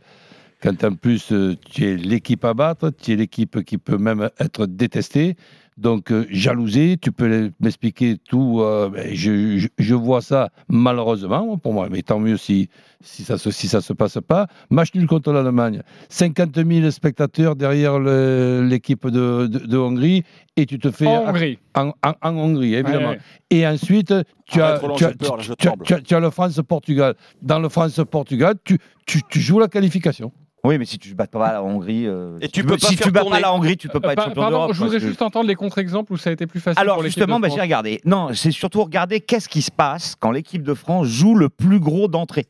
Quand 0.62 0.84
en 0.84 0.96
plus 0.96 1.32
euh, 1.32 1.56
tu 1.70 1.86
es 1.86 1.96
l'équipe 1.96 2.44
à 2.44 2.54
battre, 2.54 2.90
tu 2.90 3.12
es 3.12 3.16
l'équipe 3.16 3.64
qui 3.64 3.78
peut 3.78 3.98
même 4.00 4.30
être 4.40 4.66
détestée, 4.66 5.36
donc 5.78 6.12
euh, 6.12 6.26
jalousée, 6.32 6.98
tu 7.02 7.12
peux 7.12 7.52
m'expliquer 7.60 8.18
tout. 8.30 8.62
euh, 8.62 8.90
ben, 8.90 9.10
je, 9.14 9.58
je- 9.58 9.68
je 9.78 9.96
vois 9.96 10.22
ça 10.22 10.50
malheureusement 10.70 11.58
pour 11.58 11.74
moi, 11.74 11.88
mais 11.92 12.02
tant 12.02 12.20
mieux 12.20 12.38
si, 12.38 12.70
si 13.02 13.24
ça 13.24 13.38
se, 13.38 13.52
si 13.52 13.68
ça 13.68 13.82
se 13.82 13.94
passe 13.94 14.18
pas. 14.28 14.48
Match 14.70 14.94
nul 14.96 15.06
contre 15.08 15.32
l'Allemagne, 15.32 15.82
50 16.10 16.56
000 16.66 16.90
spectateurs 16.92 17.56
derrière 17.56 18.00
l'équipe 18.00 19.08
de, 19.08 19.48
de- 19.48 19.60
de 19.66 19.78
Hongrie 19.78 20.24
et 20.56 20.66
tu 20.66 20.80
te 20.80 20.90
fais 20.92 21.08
En 21.08 21.30
Hongrie. 21.30 21.60
en, 21.76 21.90
en- 22.04 22.14
en 22.22 22.36
Hongrie, 22.36 22.74
évidemment. 22.74 23.10
Ouais, 23.10 23.16
ouais. 23.16 23.20
Et 23.52 23.68
ensuite, 23.68 24.14
tu 24.48 24.62
as, 24.62 24.68
Arrête, 24.70 24.82
Roland, 24.82 24.96
tu 24.96 25.06
as- 25.06 25.10
j'ai 25.10 25.16
peur, 25.16 25.38
là, 25.38 25.44
je 25.44 25.54
tu 25.54 25.68
as- 25.68 25.72
tremble. 25.72 25.86
tu 25.86 25.94
as- 25.94 26.02
tu 26.02 26.16
as 26.16 26.20
le 26.20 26.30
France-Portugal. 26.32 27.14
Dans 27.42 27.60
le 27.60 27.70
France-Portugal, 27.70 28.56
tu, 28.64 28.80
tu, 29.06 29.22
tu 29.30 29.40
joues 29.40 29.60
la 29.60 29.68
qualification. 29.68 30.32
Oui, 30.68 30.78
mais 30.78 30.86
si 30.86 31.00
tu 31.00 31.10
ne 31.12 31.16
bats 31.16 31.28
pas 31.28 31.54
la 31.54 31.64
Hongrie, 31.64 32.06
euh, 32.08 32.38
Et 32.42 32.46
si 32.48 32.52
tu 32.52 32.62
veux- 32.62 32.68
peux 32.68 32.78
pas 32.78 32.88
si 32.88 32.96
faire 32.98 33.08
tu 33.08 33.12
bats 33.12 33.24
pas 33.24 33.40
la 33.40 33.54
Hongrie, 33.54 33.78
tu 33.78 33.88
peux 33.88 34.00
pas 34.02 34.10
Euh, 34.10 34.12
être 34.12 34.24
champion 34.24 34.42
pardon, 34.42 34.58
d'Europe. 34.58 34.74
je 34.74 34.80
voudrais 34.84 35.00
que- 35.00 35.08
juste 35.08 35.22
entendre 35.22 35.48
les 35.48 35.56
contre-exemples 35.56 36.12
où 36.12 36.18
ça 36.18 36.30
a 36.30 36.34
été 36.34 36.46
plus 36.46 36.60
facile 36.60 36.82
Alors 36.82 36.96
pour 36.98 37.04
justement, 37.06 37.40
bah, 37.40 37.48
j'ai 37.48 37.62
regardé. 37.62 38.02
Non, 38.06 38.30
c'est 38.34 38.52
surtout 38.52 38.84
regarder 38.84 39.22
qu'est-ce 39.22 39.48
qui 39.48 39.62
se 39.62 39.72
passe 39.72 40.16
quand 40.20 40.32
l'équipe 40.32 40.64
de 40.64 40.74
France 40.74 41.08
joue 41.08 41.36
le 41.36 41.48
plus 41.50 41.80
gros 41.80 42.08
d'entrée 42.10 42.48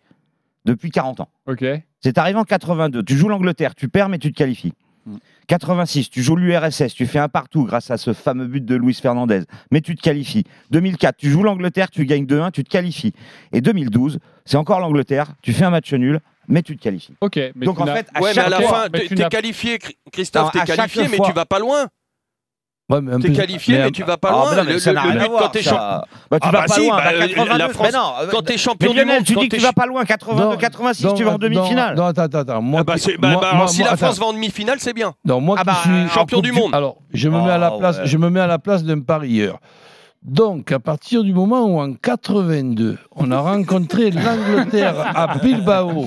depuis 0.65 0.89
40 0.89 1.19
ans. 1.19 1.29
Ok. 1.47 1.63
C'est 2.01 2.17
arrivé 2.17 2.39
en 2.39 2.43
82. 2.43 3.03
Tu 3.03 3.15
joues 3.17 3.29
l'Angleterre, 3.29 3.75
tu 3.75 3.88
perds, 3.88 4.09
mais 4.09 4.17
tu 4.19 4.31
te 4.33 4.38
qualifies. 4.38 4.74
86, 5.47 6.09
tu 6.09 6.21
joues 6.21 6.36
l'URSS, 6.36 6.93
tu 6.93 7.05
fais 7.05 7.19
un 7.19 7.29
partout 7.29 7.63
grâce 7.63 7.89
à 7.91 7.97
ce 7.97 8.12
fameux 8.13 8.47
but 8.47 8.65
de 8.65 8.75
Luis 8.75 8.93
Fernandez, 8.95 9.43
mais 9.71 9.79
tu 9.79 9.95
te 9.95 10.01
qualifies. 10.01 10.43
2004, 10.71 11.15
tu 11.17 11.29
joues 11.29 11.43
l'Angleterre, 11.43 11.89
tu 11.89 12.05
gagnes 12.05 12.25
2-1, 12.25 12.51
tu 12.51 12.63
te 12.65 12.69
qualifies. 12.69 13.13
Et 13.53 13.62
2012, 13.62 14.19
c'est 14.43 14.57
encore 14.57 14.81
l'Angleterre, 14.81 15.27
tu 15.41 15.53
fais 15.53 15.63
un 15.63 15.69
match 15.69 15.93
nul, 15.93 16.19
mais 16.48 16.62
tu 16.63 16.75
te 16.77 16.82
qualifies. 16.84 17.16
Ok, 17.22 17.36
mais 17.56 17.66
Donc 17.66 17.77
tu 17.77 17.84
en 17.84 17.86
fait, 17.88 18.08
à 18.13 18.22
Ouais, 18.22 18.30
mais 18.30 18.34
chaque 18.34 18.46
à 18.48 18.50
la 18.50 18.62
fois- 18.62 18.70
fin, 18.84 18.88
mais 18.94 19.08
t'es 19.08 19.16
n'as- 19.16 19.30
qualifié, 19.30 19.80
Christophe, 20.12 20.51
t'es 20.51 20.60
à 20.62 20.66
chaque 20.66 20.75
qualifié, 20.77 21.08
mais 21.10 21.18
fois- 21.18 21.27
tu 21.27 21.34
vas 21.34 21.46
pas 21.46 21.60
loin. 21.60 21.88
Ouais, 22.89 23.01
mais 23.01 23.20
T'es 23.20 23.34
qualifié, 23.34 23.80
mais, 23.80 23.92
tu 23.92 24.01
vas 24.04 24.16
pas 24.16 24.30
Ah, 24.30 24.32
loin. 24.32 24.44
bah 24.51 24.56
non, 24.56 24.63
mais 24.63 24.74
Le- 24.75 24.80
ça 24.80 24.92
le- 24.92 24.96
n'a 24.96 25.04
le 25.04 25.10
rien 25.10 25.20
but, 25.20 25.25
à 25.25 25.27
voir, 25.27 25.42
quand 25.42 25.50
t'es 25.50 25.62
ça. 25.62 25.70
champion. 25.72 25.86
Bah, 26.32 26.39
tu 26.39 26.48
Ah 26.48 26.51
vas 26.51 26.51
bah 26.62 26.66
pas 26.70 26.74
si, 26.74 26.80
loin. 26.88 26.96
bah, 26.96 27.04
bah, 27.04 27.10
euh, 27.12 27.20
la 27.20 27.27
82, 27.27 27.68
France- 27.74 27.88
mais 27.92 27.98
non, 27.98 28.13
Quand 28.32 28.42
t'es 28.44 28.54
mais 28.54 28.58
champion 28.58 28.94
du 28.94 29.04
monde, 29.06 29.24
tu 29.25 29.36
dis 29.36 29.50
que 29.50 29.56
tu 29.58 29.62
vas 29.62 29.74
pas 29.74 29.86
loin, 29.88 30.06
82, 30.06 30.56
86, 30.56 31.13
tu 31.18 31.24
vas 31.25 31.32
en 31.34 31.38
demi-finale. 31.38 31.96
Non, 31.98 32.06
attends, 32.06 32.22
attends, 32.22 32.38
attends. 32.39 32.62
Moi, 32.62 32.80
Ah 32.80 32.84
bah, 32.86 32.94
bah, 33.20 33.27
moi- 33.30 33.42
bah, 33.42 33.68
si 33.68 33.80
moi- 33.80 33.88
la 33.88 33.94
attends. 33.94 34.06
France 34.06 34.20
va 34.20 34.25
en 34.27 34.34
demi-finale, 34.34 34.77
c'est 34.80 34.94
bien. 34.94 35.13
Non, 35.25 35.42
moi 35.42 35.58
Ah 35.60 35.66
qui 35.70 35.82
suis 35.89 36.10
champion 36.13 36.39
du 36.39 36.54
monde. 36.54 36.74
Alors, 36.74 36.96
je 37.13 37.27
me 37.27 37.42
mets 37.42 37.51
à 37.51 37.58
la 37.58 37.72
place, 37.72 38.00
je 38.06 38.18
me 38.18 38.30
mets 38.30 38.39
à 38.39 38.48
la 38.48 38.58
place 38.58 38.86
d'un 38.86 39.01
parieur. 39.01 39.60
Donc, 40.27 40.74
à 40.74 40.79
partir 40.79 41.24
du 41.24 41.34
moment 41.34 41.62
où 41.67 41.79
en 41.79 41.93
82, 41.93 42.98
on 43.15 43.31
a 43.31 43.39
rencontré 43.39 44.12
l'Angleterre 44.12 44.96
à 45.15 45.38
Bilbao 45.38 46.05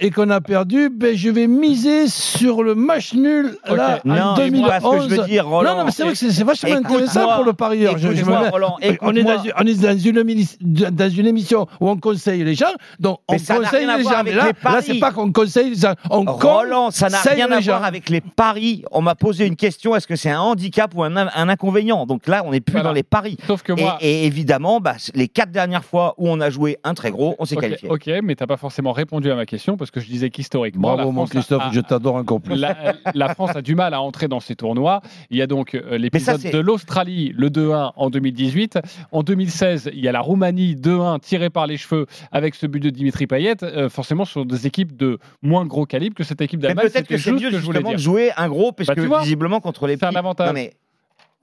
et 0.00 0.10
qu'on 0.10 0.28
a 0.28 0.40
perdu, 0.42 0.90
ben, 0.90 1.16
je 1.16 1.30
vais 1.30 1.46
miser 1.46 2.06
sur 2.08 2.62
le 2.62 2.74
match 2.74 3.14
nul 3.14 3.56
là, 3.66 4.00
Ok. 4.04 4.10
en 4.10 4.14
Non, 4.14 4.34
2011. 4.34 4.68
parce 4.68 4.84
que 4.84 5.02
je 5.08 5.16
veux 5.16 5.24
dire, 5.26 5.48
Roland. 5.48 5.70
non, 5.72 5.78
non, 5.78 5.84
mais 5.86 5.90
c'est 5.90 6.02
vrai 6.02 6.12
que 6.12 6.18
c'est 6.18 6.44
vachement 6.44 6.74
intéressant 6.76 7.34
pour 7.36 7.44
le 7.44 7.54
parieur. 7.54 7.96
Je- 7.96 8.12
je 8.14 8.24
me 8.26 8.50
Roland, 8.50 8.76
on 9.00 9.14
est, 9.16 9.22
dans, 9.22 9.42
on 9.58 9.66
est 9.66 9.80
dans, 9.80 9.96
une, 9.98 10.18
émi- 10.18 10.58
dans 10.60 11.08
une 11.08 11.26
émission 11.26 11.66
où 11.80 11.88
on 11.88 11.96
conseille 11.96 12.44
les 12.44 12.54
gens, 12.54 12.66
donc 13.00 13.20
on 13.26 13.32
conseille 13.38 13.86
les 13.86 14.04
gens. 14.04 14.10
avec 14.10 14.24
Mais 14.24 14.32
là, 14.34 14.42
les 14.42 14.48
là 14.48 14.52
paris. 14.62 14.84
c'est 14.86 14.98
pas 14.98 15.12
qu'on 15.12 15.32
conseille 15.32 15.70
les 15.70 15.76
gens, 15.76 15.94
on 16.10 16.24
Roland, 16.24 16.90
ça 16.90 17.08
n'a 17.08 17.20
rien 17.22 17.50
à 17.50 17.58
voir 17.60 17.84
avec 17.84 18.10
les 18.10 18.20
paris. 18.20 18.84
On 18.92 19.00
m'a 19.00 19.14
posé 19.14 19.46
une 19.46 19.56
question 19.56 19.96
est-ce 19.96 20.06
que 20.06 20.16
c'est 20.16 20.30
un 20.30 20.40
handicap 20.40 20.92
ou 20.94 21.02
un, 21.04 21.16
un 21.16 21.48
inconvénient? 21.48 22.04
Donc 22.04 22.26
là, 22.28 22.42
on 22.44 22.50
n'est 22.50 22.60
plus 22.60 22.72
Voilà. 22.74 22.88
dans 22.90 22.92
les 22.92 23.02
paris. 23.14 23.36
Sauf 23.46 23.62
que 23.62 23.72
Et, 23.72 23.80
moi. 23.82 23.96
et 24.00 24.26
évidemment, 24.26 24.80
bah, 24.80 24.96
les 25.14 25.28
quatre 25.28 25.50
dernières 25.52 25.84
fois 25.84 26.14
où 26.18 26.28
on 26.28 26.40
a 26.40 26.50
joué 26.50 26.78
un 26.84 26.94
très 26.94 27.10
gros, 27.10 27.36
on 27.38 27.44
s'est 27.44 27.56
qualifié. 27.56 27.88
ok, 27.88 28.10
mais 28.22 28.34
t'as 28.34 28.46
pas 28.46 28.56
forcément 28.56 28.92
répondu 28.92 29.30
à 29.30 29.36
ma 29.36 29.46
question 29.46 29.76
parce 29.76 29.90
que 29.90 30.00
je 30.00 30.06
disais 30.06 30.30
qu'historiquement, 30.30 30.88
la 30.90 30.94
Bravo 30.96 31.10
mon 31.12 31.20
France 31.20 31.30
Christophe, 31.30 31.62
a- 31.66 31.70
je 31.72 31.80
t'adore 31.80 32.16
encore 32.16 32.40
plus. 32.40 32.56
la, 32.56 32.94
la 33.14 33.34
France 33.34 33.54
a 33.56 33.62
du 33.62 33.74
mal 33.74 33.94
à 33.94 34.00
entrer 34.00 34.26
dans 34.28 34.40
ces 34.40 34.56
tournois. 34.56 35.00
Il 35.30 35.36
y 35.38 35.42
a 35.42 35.46
donc 35.46 35.74
euh, 35.74 35.96
l'épisode 35.98 36.42
de 36.42 36.58
l'Australie, 36.58 37.32
le 37.36 37.48
2-1 37.50 37.92
en 37.96 38.10
2018. 38.10 38.78
En 39.12 39.22
2016, 39.22 39.90
il 39.94 40.00
y 40.00 40.08
a 40.08 40.12
la 40.12 40.20
Roumanie 40.20 40.74
2-1 40.74 41.20
tiré 41.20 41.50
par 41.50 41.66
les 41.66 41.76
cheveux 41.76 42.06
avec 42.32 42.54
ce 42.54 42.66
but 42.66 42.80
de 42.80 42.90
Dimitri 42.90 43.26
Payet. 43.26 43.56
Euh, 43.62 43.88
forcément, 43.88 44.24
ce 44.24 44.32
sont 44.32 44.44
des 44.44 44.66
équipes 44.66 44.96
de 44.96 45.18
moins 45.42 45.64
gros 45.66 45.86
calibre 45.86 46.14
que 46.16 46.24
cette 46.24 46.40
équipe 46.40 46.60
Mais 46.60 46.68
d'Allemagne. 46.68 46.88
peut-être 46.90 47.06
que 47.06 47.16
c'est 47.16 47.30
juste 47.30 47.42
mieux 47.42 47.50
que 47.50 47.58
je 47.58 47.64
voulais 47.64 47.78
justement 47.78 47.90
dire. 47.90 47.96
de 47.98 48.02
jouer 48.02 48.30
un 48.36 48.48
gros, 48.48 48.72
parce 48.72 48.86
Bah, 48.88 48.94
que 48.94 49.00
vois, 49.02 49.20
visiblement 49.20 49.60
contre 49.60 49.86
les 49.86 49.96
c'est 49.96 50.04
un 50.04 50.14
avantage. 50.16 50.48
Non, 50.48 50.52
mais 50.54 50.72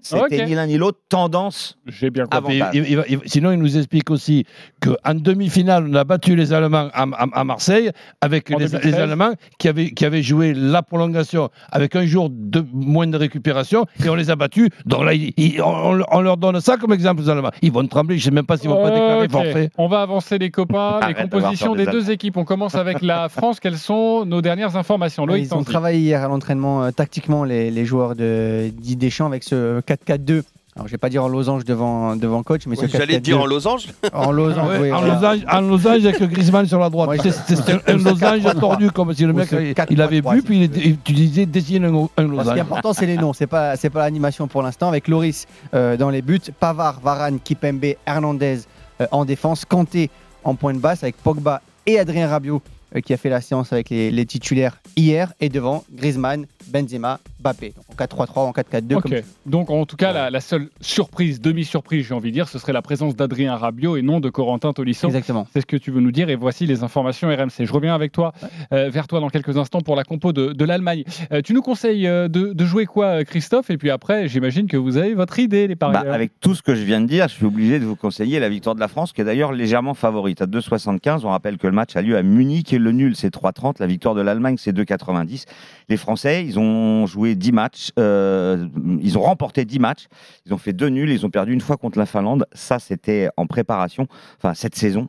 c'était 0.01 0.41
Ok. 0.41 0.47
ni 0.47 0.55
l'un 0.55 0.67
ni 0.67 0.77
l'autre 0.77 0.99
tendance. 1.09 1.77
J'ai 1.87 2.09
bien 2.09 2.25
Ah, 2.31 2.37
compris. 2.41 2.61
Il- 2.73 2.85
il 2.89 3.03
il 3.09 3.19
sinon, 3.25 3.51
il 3.51 3.59
nous 3.59 3.77
explique 3.77 4.09
aussi 4.09 4.45
qu'en 4.81 5.13
demi-finale, 5.13 5.87
on 5.89 5.93
a 5.95 6.03
battu 6.03 6.35
les 6.35 6.53
Allemands 6.53 6.89
à, 6.93 7.03
à- 7.03 7.39
à 7.39 7.43
Marseille 7.43 7.91
avec 8.21 8.49
les, 8.49 8.55
2013. 8.55 8.83
les 8.85 8.93
Allemands 8.95 9.33
qui 9.59 9.67
avaient, 9.67 9.91
qui 9.91 10.05
avaient 10.05 10.23
joué 10.23 10.53
la 10.53 10.81
prolongation 10.81 11.49
avec 11.71 11.95
un 11.95 12.05
jour 12.05 12.29
de 12.31 12.65
moins 12.73 13.07
de 13.07 13.17
récupération 13.17 13.85
et 14.03 14.09
on 14.09 14.15
les 14.15 14.29
a 14.29 14.35
battus. 14.35 14.69
Donc 14.85 15.03
là, 15.05 15.13
il- 15.13 15.33
il- 15.37 15.61
on, 15.61 15.99
on 16.11 16.21
leur 16.21 16.37
donne 16.37 16.59
ça 16.61 16.77
comme 16.77 16.93
exemple 16.93 17.21
aux 17.21 17.29
Allemands. 17.29 17.51
Ils 17.61 17.71
vont 17.71 17.85
trembler, 17.87 18.17
je 18.17 18.21
ne 18.21 18.25
sais 18.25 18.35
même 18.35 18.45
pas 18.45 18.57
s'ils 18.57 18.69
vont 18.69 18.81
pas 18.81 18.91
déclarer 18.91 19.29
forfait. 19.29 19.69
On 19.77 19.87
va 19.87 20.01
avancer 20.01 20.37
les 20.37 20.49
copains, 20.51 20.99
les 21.07 21.13
compositions 21.13 21.75
des 21.75 21.85
des 21.85 21.91
deux 21.91 22.11
équipes. 22.11 22.37
On 22.37 22.45
commence 22.45 22.75
avec 22.75 23.01
la 23.01 23.27
France. 23.29 23.59
Quelles 23.59 23.77
sont 23.77 24.25
nos 24.25 24.41
dernières 24.41 24.75
informations? 24.75 25.25
Loïc 25.25 25.45
Ils 25.45 25.55
ont 25.55 25.63
travaillé 25.63 25.99
hier 25.99 26.23
à 26.23 26.27
l'entraînement 26.27 26.83
euh, 26.83 26.91
tactiquement 26.91 27.43
les, 27.43 27.71
les 27.71 27.85
joueurs 27.85 28.15
de 28.15 28.69
Didier 28.73 28.95
Deschamps 28.95 29.25
avec 29.25 29.43
ce 29.43 29.79
4-4-2. 29.95 30.43
Alors 30.77 30.87
je 30.87 30.91
vais 30.93 30.97
pas 30.97 31.09
dire 31.09 31.21
en 31.21 31.27
losange 31.27 31.65
devant 31.65 32.15
devant 32.15 32.43
coach, 32.43 32.61
mais 32.65 32.77
ce 32.77 32.83
Ouais, 32.83 32.87
J'allais 32.87 33.17
4-4-2 33.17 33.21
dire 33.21 33.41
en 33.41 33.45
losange. 33.45 33.87
en 34.13 34.31
losange. 34.31 34.69
Ouais, 34.69 34.79
oui, 34.83 34.91
en, 34.93 34.99
voilà. 35.01 35.15
losange, 35.15 35.39
en 35.51 35.61
losange 35.61 36.05
avec 36.05 36.23
Griezmann 36.23 36.65
sur 36.65 36.79
la 36.79 36.89
droite. 36.89 37.09
Ouais, 37.09 37.17
C'est- 37.19 37.89
un, 37.89 37.97
losange 37.97 38.39
4-3-3. 38.43 38.59
tordu, 38.59 38.89
comme 38.91 39.13
si 39.13 39.25
le 39.25 39.33
mec 39.33 39.49
il- 39.51 39.73
4-3-3, 39.73 39.87
il 39.89 40.01
avait 40.01 40.21
vu, 40.21 40.41
puis 40.41 40.63
il, 40.73 40.91
utilisait 40.91 41.45
dessine 41.45 41.83
un, 41.83 41.87
un 41.89 41.91
Alors, 41.91 42.07
ce 42.07 42.21
qui 42.21 42.27
losange. 42.37 42.57
est 42.57 42.61
important, 42.61 42.93
c'est 42.93 43.05
les 43.05 43.17
noms. 43.17 43.33
C'est 43.33 43.47
pas, 43.47 43.75
c'est 43.75 43.89
pas 43.89 43.99
l'animation 43.99 44.47
pour 44.47 44.61
l'instant. 44.63 44.87
Avec 44.87 45.09
Loris 45.09 45.45
euh, 45.73 45.97
dans 45.97 46.09
les 46.09 46.21
buts, 46.21 46.39
Pavard, 46.57 47.01
Varane, 47.01 47.39
Kipembe, 47.43 47.83
Hernandez 48.07 48.59
euh, 49.01 49.07
en 49.11 49.25
défense, 49.25 49.65
Kanté 49.65 50.09
en 50.45 50.55
point 50.55 50.73
de 50.73 50.79
basse 50.79 51.03
avec 51.03 51.17
Pogba 51.17 51.61
et 51.85 51.99
Adrien 51.99 52.27
Rabiot 52.29 52.61
euh, 52.95 53.01
qui 53.01 53.13
a 53.13 53.17
fait 53.17 53.29
la 53.29 53.41
séance 53.41 53.73
avec 53.73 53.89
les, 53.89 54.09
les 54.09 54.25
titulaires 54.25 54.77
hier 54.95 55.33
et 55.41 55.49
devant 55.49 55.83
Griezmann, 55.93 56.45
Benzema, 56.71 57.19
Mbappé. 57.41 57.73
Donc, 57.75 57.85
en 57.89 58.03
4-3-3, 58.23 58.39
en 58.47 58.51
4-4-2. 58.51 58.95
Ok. 58.95 59.03
comme- 59.03 59.13
Donc 59.45 59.69
en 59.69 59.85
tout 59.85 59.95
cas, 59.97 60.13
la, 60.13 60.29
la 60.29 60.39
seule 60.41 60.69
surprise, 60.81 61.41
demi-surprise, 61.41 62.05
j'ai 62.07 62.13
envie 62.13 62.29
de 62.29 62.33
dire, 62.33 62.47
ce 62.47 62.59
serait 62.59 62.73
la 62.73 62.81
présence 62.81 63.15
d'Adrien 63.15 63.55
Rabiot 63.55 63.97
et 63.97 64.01
non 64.01 64.19
de 64.19 64.29
Corentin 64.29 64.73
Tolisso. 64.73 65.07
Exactement. 65.07 65.47
C'est 65.53 65.61
ce 65.61 65.65
que 65.65 65.77
tu 65.77 65.91
veux 65.91 66.01
nous 66.01 66.11
dire 66.11 66.29
et 66.29 66.35
voici 66.35 66.65
les 66.65 66.83
informations 66.83 67.27
RMC. 67.29 67.65
Je 67.65 67.73
reviens 67.73 67.93
avec 67.95 68.11
toi, 68.11 68.33
euh, 68.73 68.89
vers 68.89 69.07
toi 69.07 69.19
dans 69.19 69.29
quelques 69.29 69.57
instants 69.57 69.81
pour 69.81 69.95
la 69.95 70.03
compo 70.03 70.33
de, 70.33 70.53
de 70.53 70.65
l'Allemagne. 70.65 71.03
Euh, 71.31 71.41
tu 71.41 71.53
nous 71.53 71.61
conseilles 71.61 72.07
euh, 72.07 72.27
de, 72.27 72.53
de 72.53 72.65
jouer 72.65 72.85
quoi, 72.85 73.23
Christophe? 73.23 73.69
Et 73.69 73.77
puis 73.77 73.89
après, 73.89 74.27
j'imagine 74.27 74.67
que 74.67 74.77
vous 74.77 74.97
avez 74.97 75.13
votre 75.13 75.39
idée, 75.39 75.67
les 75.67 75.75
Bah, 75.75 75.91
parieurs. 75.91 76.13
avec 76.13 76.31
tout 76.39 76.55
ce 76.55 76.61
que 76.61 76.75
je 76.75 76.83
viens 76.83 77.01
de 77.01 77.07
dire, 77.07 77.27
je 77.27 77.33
suis 77.33 77.45
obligé 77.45 77.79
de 77.79 77.85
vous 77.85 77.95
conseiller 77.95 78.39
la 78.39 78.49
victoire 78.49 78.75
de 78.75 78.79
la 78.79 78.87
France, 78.87 79.11
qui 79.13 79.21
est 79.21 79.25
d'ailleurs 79.25 79.51
légèrement 79.51 79.93
favorite 79.93 80.41
à 80.41 80.45
2,75. 80.45 81.25
On 81.25 81.29
rappelle 81.29 81.57
que 81.57 81.67
le 81.67 81.73
match 81.73 81.95
a 81.95 82.01
lieu 82.01 82.15
à 82.17 82.23
Munich 82.23 82.71
et 82.73 82.77
le 82.79 82.91
nul 82.91 83.15
c'est 83.15 83.33
3,30. 83.33 83.75
La 83.79 83.87
victoire 83.87 84.15
de 84.15 84.21
l'Allemagne 84.21 84.55
c'est 84.57 84.71
2,90. 84.75 85.45
Les 85.89 85.97
Français, 85.97 86.45
ils 86.45 86.57
ont 86.59 86.60
joué 87.05 87.35
10 87.35 87.51
matchs, 87.51 87.91
euh, 87.99 88.67
ils 89.01 89.17
ont 89.17 89.21
remporté 89.21 89.65
10 89.65 89.79
matchs, 89.79 90.07
ils 90.45 90.53
ont 90.53 90.57
fait 90.57 90.73
deux 90.73 90.89
nuls, 90.89 91.09
ils 91.09 91.25
ont 91.25 91.29
perdu 91.29 91.53
une 91.53 91.61
fois 91.61 91.77
contre 91.77 91.97
la 91.97 92.05
Finlande. 92.05 92.45
Ça, 92.53 92.79
c'était 92.79 93.29
en 93.37 93.47
préparation, 93.47 94.07
enfin 94.37 94.53
cette 94.53 94.75
saison. 94.75 95.07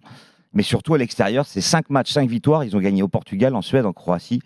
Mais 0.54 0.62
surtout 0.62 0.94
à 0.94 0.98
l'extérieur, 0.98 1.46
c'est 1.46 1.60
5 1.60 1.90
matchs, 1.90 2.12
5 2.12 2.28
victoires. 2.28 2.64
Ils 2.64 2.76
ont 2.76 2.80
gagné 2.80 3.02
au 3.02 3.08
Portugal, 3.08 3.54
en 3.54 3.62
Suède, 3.62 3.86
en 3.86 3.92
Croatie. 3.92 4.40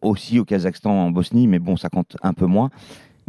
Aussi 0.00 0.38
au 0.38 0.44
Kazakhstan, 0.44 0.90
en 0.90 1.10
Bosnie, 1.10 1.46
mais 1.46 1.58
bon, 1.58 1.76
ça 1.76 1.88
compte 1.88 2.16
un 2.22 2.32
peu 2.32 2.46
moins. 2.46 2.70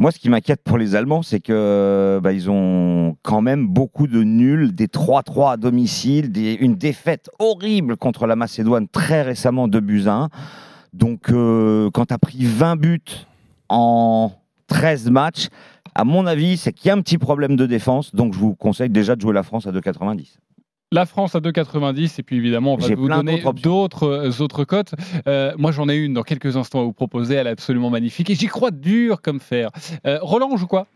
Moi, 0.00 0.10
ce 0.12 0.18
qui 0.18 0.30
m'inquiète 0.30 0.62
pour 0.64 0.78
les 0.78 0.94
Allemands, 0.94 1.22
c'est 1.22 1.40
que 1.40 2.18
bah, 2.22 2.32
ils 2.32 2.48
ont 2.50 3.18
quand 3.22 3.42
même 3.42 3.68
beaucoup 3.68 4.06
de 4.06 4.22
nuls, 4.22 4.74
des 4.74 4.86
3-3 4.86 5.52
à 5.52 5.56
domicile, 5.58 6.32
une 6.58 6.76
défaite 6.76 7.28
horrible 7.38 7.98
contre 7.98 8.26
la 8.26 8.34
Macédoine 8.34 8.88
très 8.88 9.20
récemment, 9.20 9.68
2 9.68 9.80
buts 9.80 10.04
à 10.06 10.12
1. 10.12 10.28
Donc, 10.92 11.30
euh, 11.30 11.90
quand 11.92 12.06
tu 12.06 12.14
as 12.14 12.18
pris 12.18 12.44
20 12.44 12.76
buts 12.76 13.00
en 13.68 14.32
13 14.66 15.10
matchs, 15.10 15.48
à 15.94 16.04
mon 16.04 16.26
avis, 16.26 16.56
c'est 16.56 16.72
qu'il 16.72 16.88
y 16.88 16.90
a 16.90 16.94
un 16.94 17.00
petit 17.00 17.18
problème 17.18 17.56
de 17.56 17.66
défense. 17.66 18.14
Donc, 18.14 18.34
je 18.34 18.38
vous 18.38 18.54
conseille 18.54 18.90
déjà 18.90 19.16
de 19.16 19.20
jouer 19.20 19.34
la 19.34 19.42
France 19.42 19.66
à 19.66 19.72
2,90. 19.72 20.36
La 20.92 21.06
France 21.06 21.36
à 21.36 21.38
2,90 21.38 22.18
et 22.18 22.22
puis 22.24 22.36
évidemment 22.36 22.74
on 22.74 22.76
va 22.76 22.88
J'ai 22.88 22.96
vous 22.96 23.06
plein 23.06 23.22
donner 23.22 23.44
d'autres 23.62 24.08
euh, 24.08 24.42
autres 24.42 24.64
cotes. 24.64 24.92
Euh, 25.28 25.52
moi 25.56 25.70
j'en 25.70 25.88
ai 25.88 25.94
une 25.94 26.14
dans 26.14 26.24
quelques 26.24 26.56
instants 26.56 26.80
à 26.80 26.82
vous 26.82 26.92
proposer, 26.92 27.36
elle 27.36 27.46
est 27.46 27.50
absolument 27.50 27.90
magnifique 27.90 28.28
et 28.28 28.34
j'y 28.34 28.48
crois 28.48 28.72
dur 28.72 29.22
comme 29.22 29.38
fer. 29.38 29.70
Euh, 30.04 30.18
Roland 30.20 30.48
on 30.50 30.56
joue 30.56 30.66
quoi? 30.66 30.88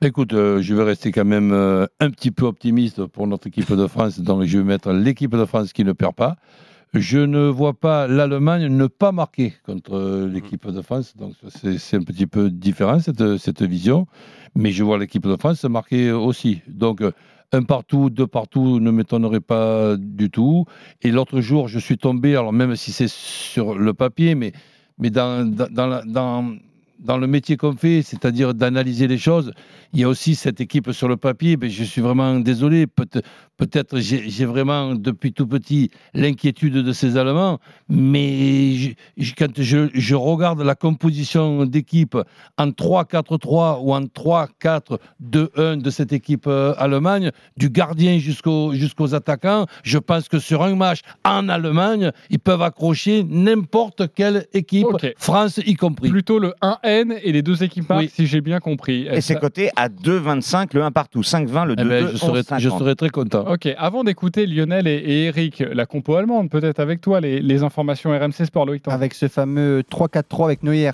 Écoute, 0.00 0.32
euh, 0.32 0.62
je 0.62 0.76
vais 0.76 0.84
rester 0.84 1.10
quand 1.10 1.24
même 1.24 1.50
euh, 1.50 1.84
un 1.98 2.10
petit 2.10 2.30
peu 2.30 2.44
optimiste 2.44 3.04
pour 3.06 3.26
notre 3.26 3.48
équipe 3.48 3.72
de 3.72 3.86
France. 3.88 4.20
Donc, 4.20 4.44
je 4.44 4.58
vais 4.58 4.62
mettre 4.62 4.92
l'équipe 4.92 5.34
de 5.34 5.44
France 5.44 5.72
qui 5.72 5.82
ne 5.82 5.90
perd 5.90 6.14
pas. 6.14 6.36
Je 6.94 7.18
ne 7.18 7.48
vois 7.48 7.74
pas 7.74 8.06
l'Allemagne 8.08 8.68
ne 8.68 8.86
pas 8.86 9.12
marquer 9.12 9.52
contre 9.64 9.94
euh, 9.94 10.26
l'équipe 10.28 10.66
de 10.66 10.80
France. 10.82 11.14
Donc, 11.16 11.34
c'est 11.78 11.96
un 11.96 12.02
petit 12.02 12.26
peu 12.26 12.50
différent, 12.50 12.98
cette, 12.98 13.36
cette 13.36 13.62
vision. 13.62 14.06
Mais 14.54 14.70
je 14.70 14.82
vois 14.82 14.98
l'équipe 14.98 15.26
de 15.26 15.36
France 15.36 15.64
marquer 15.64 16.10
aussi. 16.12 16.62
Donc, 16.66 17.02
un 17.52 17.62
partout, 17.62 18.10
deux 18.10 18.26
partout 18.26 18.80
ne 18.80 18.90
m'étonnerait 18.90 19.40
pas 19.40 19.96
du 19.98 20.30
tout. 20.30 20.64
Et 21.02 21.10
l'autre 21.10 21.40
jour, 21.40 21.68
je 21.68 21.78
suis 21.78 21.98
tombé, 21.98 22.36
alors 22.36 22.52
même 22.52 22.74
si 22.76 22.92
c'est 22.92 23.08
sur 23.08 23.74
le 23.78 23.92
papier, 23.94 24.34
mais, 24.34 24.52
mais 24.98 25.10
dans, 25.10 25.46
dans, 25.50 25.68
dans 25.70 25.86
la- 25.86 26.04
dans- 26.04 26.56
dans 26.98 27.18
le 27.18 27.26
métier 27.26 27.56
qu'on 27.56 27.76
fait, 27.76 28.02
c'est-à-dire 28.02 28.54
d'analyser 28.54 29.06
les 29.08 29.18
choses, 29.18 29.52
il 29.92 30.00
y 30.00 30.04
a 30.04 30.08
aussi 30.08 30.34
cette 30.34 30.60
équipe 30.60 30.90
sur 30.92 31.08
le 31.08 31.16
papier. 31.16 31.56
Mais 31.56 31.70
je 31.70 31.84
suis 31.84 32.00
vraiment 32.00 32.38
désolé. 32.40 32.86
Peut- 32.86 33.06
Peut-être 33.56 33.98
j'ai 33.98 34.30
j'ai 34.30 34.44
vraiment 34.44 34.94
depuis 34.94 35.32
tout 35.32 35.46
petit 35.48 35.90
l'inquiétude 36.14 36.74
de 36.74 36.92
ces 36.92 37.16
Allemands, 37.16 37.58
mais 37.88 38.74
je- 38.76 38.90
je- 39.16 39.34
quand 39.36 39.50
je, 39.60 39.88
je 39.92 40.14
regarde 40.14 40.60
la 40.62 40.76
composition 40.76 41.66
d'équipe 41.66 42.16
en 42.56 42.70
3-4-3 42.70 43.80
ou 43.82 43.92
en 43.94 44.02
3-4-2-1 44.06 45.76
de 45.82 45.90
cette 45.90 46.12
équipe 46.12 46.46
euh, 46.46 46.74
Allemagne, 46.78 47.30
du 47.56 47.70
gardien 47.70 48.18
jusqu'au- 48.18 48.72
jusqu'aux 48.74 49.14
attaquants, 49.14 49.66
je 49.82 49.98
pense 49.98 50.28
que 50.28 50.38
sur 50.38 50.62
un 50.62 50.74
match 50.76 51.00
en 51.24 51.48
Allemagne, 51.48 52.12
ils 52.30 52.38
peuvent 52.38 52.62
accrocher 52.62 53.24
n'importe 53.24 54.02
quelle 54.14 54.46
équipe. 54.52 54.86
France 55.16 55.58
y 55.66 55.74
compris. 55.74 56.10
Plutôt 56.10 56.38
le 56.38 56.54
1 56.62 56.78
N 56.88 57.14
et 57.22 57.32
les 57.32 57.42
deux 57.42 57.62
équipes 57.62 57.88
marquent, 57.88 58.08
si 58.10 58.26
j'ai 58.26 58.40
bien 58.40 58.60
compris. 58.60 59.06
Et 59.10 59.20
c'est 59.20 59.36
coté 59.36 59.70
à 59.76 59.88
2,25 59.88 60.68
le 60.74 60.82
1 60.82 60.90
partout, 60.90 61.20
5,20 61.20 61.66
le 61.66 61.76
2, 61.76 61.82
Eh 61.84 61.88
ben, 61.88 62.08
je, 62.12 62.16
serais, 62.16 62.42
je 62.58 62.68
serais 62.68 62.94
très 62.94 63.10
content. 63.10 63.44
Ok, 63.50 63.68
avant 63.78 64.04
d'écouter 64.04 64.46
Lionel 64.46 64.86
et, 64.86 64.94
et 64.96 65.24
Eric, 65.26 65.62
la 65.72 65.86
compo 65.86 66.14
allemande, 66.16 66.50
peut-être 66.50 66.80
avec 66.80 67.00
toi, 67.00 67.20
les, 67.20 67.40
les 67.40 67.62
informations 67.62 68.10
RMC 68.10 68.44
Sport, 68.46 68.66
Loïc. 68.66 68.82
Avec 68.88 69.14
ce 69.14 69.28
fameux 69.28 69.82
3-4-3 69.90 70.44
avec 70.44 70.62
Neuer 70.62 70.90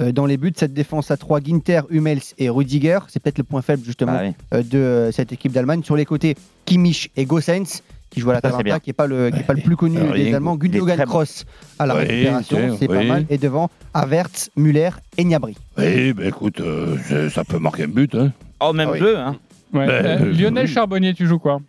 euh, 0.00 0.12
dans 0.12 0.26
les 0.26 0.36
buts, 0.36 0.52
cette 0.54 0.72
défense 0.74 1.10
à 1.10 1.16
3, 1.16 1.40
Ginter, 1.40 1.80
Hummels 1.90 2.20
et 2.38 2.48
Rudiger, 2.48 2.98
c'est 3.08 3.20
peut-être 3.20 3.38
le 3.38 3.44
point 3.44 3.62
faible 3.62 3.84
justement 3.84 4.12
Ah 4.16 4.22
oui. 4.24 4.32
euh, 4.54 4.62
de 4.62 4.78
euh, 4.78 5.12
cette 5.12 5.32
équipe 5.32 5.50
d'Allemagne. 5.52 5.82
Sur 5.82 5.96
les 5.96 6.04
côtés, 6.04 6.36
Kimmich 6.66 7.10
et 7.16 7.24
Gossens 7.24 7.82
qui 8.10 8.20
joue 8.20 8.30
à 8.30 8.34
c'est 8.36 8.42
l'Atalanta, 8.46 8.80
qui 8.80 8.90
n'est 8.90 8.94
pas, 8.94 9.06
le- 9.06 9.30
qui 9.30 9.40
est 9.40 9.42
pas 9.46 9.52
le 9.52 9.60
plus 9.60 9.76
connu 9.76 9.98
des 10.14 10.34
Allemands. 10.34 10.56
Gundogan. 10.56 10.98
Kroos 11.06 11.44
à 11.78 11.86
la 11.86 11.94
Oui, 11.96 12.00
récupération, 12.02 12.76
c'est 12.78 12.86
pas 12.88 13.04
mal. 13.04 13.26
Et 13.30 13.38
devant, 13.38 13.70
Havertz, 13.94 14.50
Müller 14.56 14.90
et 15.16 15.24
Gnabry. 15.24 15.56
Oui, 15.76 16.12
ben 16.12 16.26
écoute, 16.28 16.60
euh, 16.60 16.96
c'est- 17.04 17.28
ça 17.30 17.44
peut 17.44 17.58
marquer 17.58 17.84
un 17.84 17.88
but. 17.88 18.14
Hein. 18.14 18.32
Oh, 18.60 18.72
même 18.72 18.88
Ah 18.88 18.92
oui. 18.92 18.98
jeu, 18.98 19.16
hein. 19.18 19.36
Ouais. 19.72 19.86
Ben, 19.86 19.90
Euh, 20.06 20.18
euh, 20.20 20.32
Lionel 20.32 20.66
oui. 20.66 20.72
Charbonnier, 20.72 21.12
tu 21.14 21.26
joues 21.26 21.38
quoi? 21.38 21.60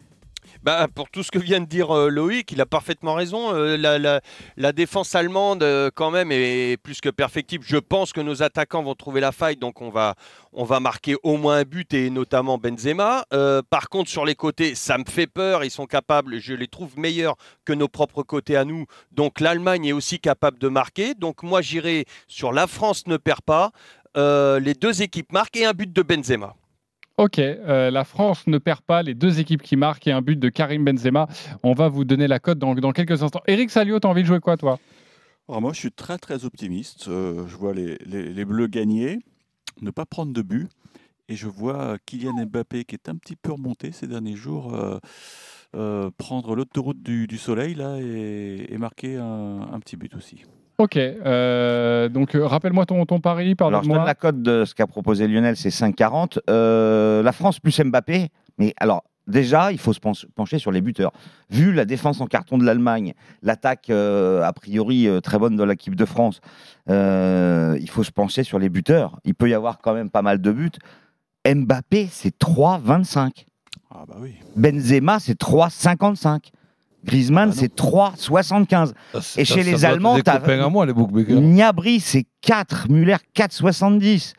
Bah, 0.61 0.87
pour 0.93 1.09
tout 1.09 1.23
ce 1.23 1.31
que 1.31 1.39
vient 1.39 1.61
de 1.61 1.65
dire 1.65 1.95
euh, 1.95 2.09
Loïc, 2.09 2.51
il 2.51 2.59
a 2.59 2.65
parfaitement 2.65 3.13
raison. 3.13 3.55
Euh, 3.55 3.77
la, 3.77 4.71
défense 4.73 5.15
allemande, 5.15 5.63
euh, 5.63 5.89
quand 5.93 6.11
même, 6.11 6.33
est 6.33 6.75
plus 6.75 6.99
que 6.99 7.07
perfectible. 7.07 7.63
Je 7.65 7.77
pense 7.77 8.11
que 8.11 8.19
nos 8.19 8.43
attaquants 8.43 8.83
vont 8.83 8.93
trouver 8.93 9.21
la 9.21 9.31
faille, 9.31 9.55
donc 9.55 9.81
on 9.81 9.89
va, 9.89 10.15
on 10.51 10.65
va 10.65 10.81
marquer 10.81 11.15
au 11.23 11.37
moins 11.37 11.59
un 11.59 11.63
but, 11.63 11.93
et 11.93 12.09
notamment 12.09 12.57
Benzema. 12.57 13.23
Par 13.69 13.87
contre, 13.89 14.09
sur 14.09 14.25
les 14.25 14.35
côtés, 14.35 14.75
ça 14.75 14.97
me 14.97 15.05
fait 15.05 15.27
peur. 15.27 15.63
Ils 15.63 15.71
sont 15.71 15.85
capables, 15.85 16.39
je 16.39 16.53
les 16.53 16.67
trouve 16.67 16.99
meilleurs 16.99 17.35
que 17.63 17.71
nos 17.71 17.87
propres 17.87 18.23
côtés 18.23 18.57
à 18.57 18.65
nous. 18.65 18.85
Donc 19.11 19.39
l'Allemagne 19.39 19.85
est 19.85 19.93
aussi 19.93 20.19
capable 20.19 20.59
de 20.59 20.67
marquer. 20.67 21.13
Donc 21.13 21.41
moi, 21.41 21.61
j'irai 21.61 22.05
sur 22.27 22.51
la 22.51 22.67
France 22.67 23.07
ne 23.07 23.15
perd 23.15 23.41
pas. 23.41 23.71
Les 24.15 24.73
deux 24.73 25.01
équipes 25.01 25.31
marquent 25.31 25.55
et 25.55 25.65
un 25.65 25.73
but 25.73 25.91
de 25.91 26.01
Benzema. 26.01 26.55
Ok, 27.19 27.37
euh, 27.37 27.91
la 27.91 28.05
France 28.05 28.47
ne 28.47 28.57
perd 28.59 28.79
pas 28.79 29.03
les 29.03 29.13
deux 29.13 29.41
équipes 29.41 29.61
qui 29.61 29.75
marquent 29.75 30.07
et 30.07 30.13
un 30.13 30.21
but 30.21 30.39
de 30.39 30.47
Karim 30.47 30.85
Benzema. 30.85 31.27
On 31.63 31.73
va 31.73 31.89
vous 31.89 32.05
donner 32.05 32.29
la 32.29 32.39
cote 32.39 32.59
dans, 32.59 32.73
dans 32.75 32.93
quelques 32.93 33.21
instants. 33.21 33.41
Eric 33.45 33.71
Salio, 33.71 33.99
t'as 33.99 34.07
envie 34.07 34.21
de 34.21 34.27
jouer 34.27 34.39
quoi, 34.39 34.55
toi? 34.55 34.79
Alors 35.49 35.59
moi, 35.59 35.73
je 35.73 35.79
suis 35.79 35.91
très 35.91 36.17
très 36.17 36.45
optimiste. 36.45 37.09
Euh, 37.09 37.45
je 37.45 37.57
vois 37.57 37.73
les, 37.73 37.97
les- 38.05 38.45
Bleus 38.45 38.67
gagner, 38.67 39.19
ne 39.81 39.91
pas 39.91 40.05
prendre 40.05 40.31
de 40.31 40.41
but. 40.41 40.69
Et 41.27 41.35
je 41.35 41.49
vois 41.49 41.97
Kylian 42.05 42.45
Mbappé, 42.45 42.85
qui 42.85 42.95
est 42.95 43.09
un 43.09 43.17
petit 43.17 43.35
peu 43.35 43.51
remonté 43.51 43.91
ces 43.91 44.07
derniers 44.07 44.37
jours, 44.37 44.73
euh, 45.75 46.09
prendre 46.17 46.55
l'autoroute 46.55 47.03
du, 47.03 47.27
du 47.27 47.37
soleil 47.37 47.75
là, 47.75 47.97
et, 47.99 48.77
marquer 48.77 49.17
un 49.17 49.77
petit 49.81 49.97
but 49.97 50.15
aussi. 50.15 50.45
Ok, 50.79 50.95
euh, 50.95 52.07
donc 52.07 52.35
euh, 52.35 52.47
rappelle-moi 52.47 52.85
ton, 52.85 53.05
ton 53.05 53.19
pari, 53.19 53.53
Alors, 53.59 53.83
je 53.83 53.89
donne 53.89 54.05
la 54.05 54.15
cote 54.15 54.41
de 54.41 54.63
ce 54.63 54.73
qu'a 54.73 54.87
proposé 54.87 55.27
Lionel, 55.27 55.57
c'est 55.57 55.69
5,40. 55.69 56.39
Euh, 56.49 57.21
la 57.21 57.31
France 57.33 57.59
plus 57.59 57.77
Mbappé, 57.81 58.29
mais 58.57 58.73
alors, 58.77 59.03
déjà, 59.27 59.73
il 59.73 59.77
faut 59.77 59.91
se 59.91 59.99
pench- 59.99 60.25
pencher 60.35 60.57
sur 60.57 60.71
les 60.71 60.79
buteurs. 60.79 61.11
Vu 61.49 61.73
la 61.73 61.83
défense 61.83 62.21
en 62.21 62.27
carton 62.27 62.57
de 62.57 62.63
l'Allemagne, 62.63 63.13
l'attaque 63.41 63.89
euh, 63.89 64.41
a 64.41 64.53
priori 64.53 65.05
euh, 65.05 65.19
très 65.19 65.37
bonne 65.37 65.57
de 65.57 65.63
l'équipe 65.65 65.95
de 65.95 66.05
France, 66.05 66.39
euh, 66.89 67.77
il 67.81 67.89
faut 67.89 68.03
se 68.05 68.11
pencher 68.11 68.43
sur 68.45 68.57
les 68.57 68.69
buteurs. 68.69 69.19
Il 69.25 69.35
peut 69.35 69.49
y 69.49 69.53
avoir 69.53 69.79
quand 69.79 69.93
même 69.93 70.09
pas 70.09 70.21
mal 70.21 70.39
de 70.39 70.51
buts. 70.53 70.71
Mbappé, 71.45 72.07
c'est 72.09 72.37
3,25. 72.39 73.45
Ah 73.91 74.05
bah 74.07 74.15
oui. 74.21 74.35
Benzema, 74.55 75.19
c'est 75.19 75.37
3,55. 75.37 76.51
Griezmann, 77.05 77.49
Ah 77.51 77.55
c'est 77.57 77.73
3,75. 77.75 78.93
Et 79.37 79.45
chez 79.45 79.63
les 79.63 79.85
Allemands, 79.85 80.19
t'as. 80.19 80.33
à 80.33 80.69
moi, 80.69 80.85
les 80.85 80.93
bookmakers. 80.93 81.39
Gnabry, 81.39 81.99
c'est 81.99 82.25
4. 82.41 82.87
Muller, 82.89 83.15
4,70. 83.33 84.33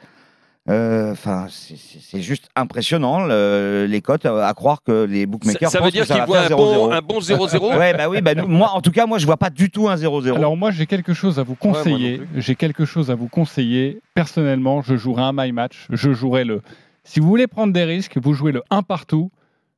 Euh, 0.68 1.12
Enfin, 1.12 1.46
c'est- 1.48 1.74
c'est 2.00 2.20
juste 2.20 2.48
impressionnant 2.54 3.24
le- 3.24 3.86
les 3.88 4.02
cotes 4.02 4.26
euh, 4.26 4.42
à 4.46 4.52
croire 4.52 4.82
que 4.82 5.04
les 5.04 5.24
bookmakers 5.26 5.70
ça 5.70 5.80
veut 5.80 5.90
dire 5.90 6.04
ça 6.06 6.14
qu'il 6.14 6.20
va 6.20 6.26
voit 6.26 6.42
faire 6.42 6.52
un 6.52 6.56
bon 6.60 6.88
0-0. 6.90 6.92
un 6.92 7.00
bon 7.00 7.20
0-0. 7.20 7.70
Ouais, 7.78 7.94
bah 7.94 8.08
oui, 8.10 8.20
bah 8.20 8.34
nous- 8.34 8.46
moi, 8.46 8.70
en 8.72 8.82
tout 8.82 8.90
cas, 8.92 9.06
moi, 9.06 9.18
je 9.18 9.24
vois 9.26 9.38
pas 9.38 9.48
du 9.50 9.70
tout 9.70 9.88
un 9.88 9.96
0-0. 9.96 10.36
Alors 10.36 10.56
moi, 10.58 10.70
j'ai 10.70 10.86
quelque 10.86 11.14
chose 11.14 11.38
à 11.38 11.42
vous 11.42 11.54
conseiller. 11.56 12.18
plus. 12.18 12.42
j'ai 12.42 12.54
quelque 12.56 12.84
chose 12.84 13.10
à 13.10 13.14
vous 13.14 13.26
conseiller. 13.26 14.00
Personnellement, 14.14 14.82
je 14.82 14.96
jouerai 14.96 15.22
un 15.22 15.32
my 15.34 15.50
match. 15.50 15.86
Je 15.90 16.12
jouerai 16.12 16.44
le. 16.44 16.60
Si 17.04 17.18
vous 17.20 17.26
voulez 17.28 17.46
prendre 17.46 17.72
des 17.72 17.84
risques, 17.84 18.18
vous 18.22 18.34
jouez 18.34 18.52
le 18.52 18.62
1 18.70 18.82
partout, 18.82 19.30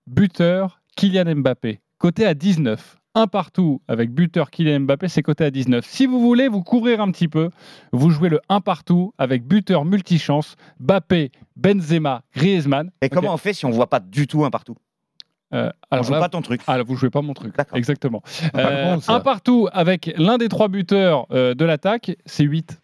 buteur 0.08 0.80
Kylian 0.96 1.36
Mbappé, 1.36 1.80
côté 2.02 2.26
à 2.26 2.34
19. 2.34 2.96
1 3.14 3.26
partout 3.28 3.80
avec 3.86 4.10
buteur 4.10 4.50
Kylian 4.50 4.80
Mbappé, 4.80 5.06
c'est 5.06 5.22
côté 5.22 5.44
à 5.44 5.50
19. 5.52 5.84
Si 5.86 6.06
vous 6.06 6.18
voulez 6.20 6.48
vous 6.48 6.62
couvrir 6.64 7.00
un 7.00 7.12
petit 7.12 7.28
peu, 7.28 7.50
vous 7.92 8.10
jouez 8.10 8.28
le 8.28 8.40
1 8.48 8.60
partout 8.60 9.12
avec 9.18 9.46
buteur 9.46 9.84
multichance, 9.84 10.56
Mbappé, 10.80 11.30
Benzema, 11.54 12.22
Griezmann. 12.34 12.90
Et 13.02 13.08
comment 13.08 13.34
on 13.34 13.36
fait 13.36 13.52
si 13.52 13.66
on 13.66 13.70
voit 13.70 13.88
pas 13.88 14.00
du 14.00 14.26
tout 14.26 14.44
un 14.44 14.50
partout 14.50 14.74
Euh, 15.54 15.70
On 15.90 15.94
alors 15.94 16.04
joue 16.06 16.12
là, 16.14 16.18
pas 16.20 16.28
ton 16.28 16.42
truc. 16.42 16.66
là, 16.66 16.82
vous 16.82 16.96
jouez 16.96 17.10
pas 17.10 17.22
mon 17.22 17.34
truc. 17.34 17.54
Exactement. 17.74 18.22
Euh, 18.56 18.96
un 19.06 19.20
partout 19.20 19.68
avec 19.72 20.12
l'un 20.16 20.38
des 20.38 20.48
trois 20.48 20.66
buteurs 20.68 21.26
euh, 21.30 21.54
de 21.54 21.64
l'attaque, 21.64 22.16
c'est 22.26 22.44
8. 22.44 22.80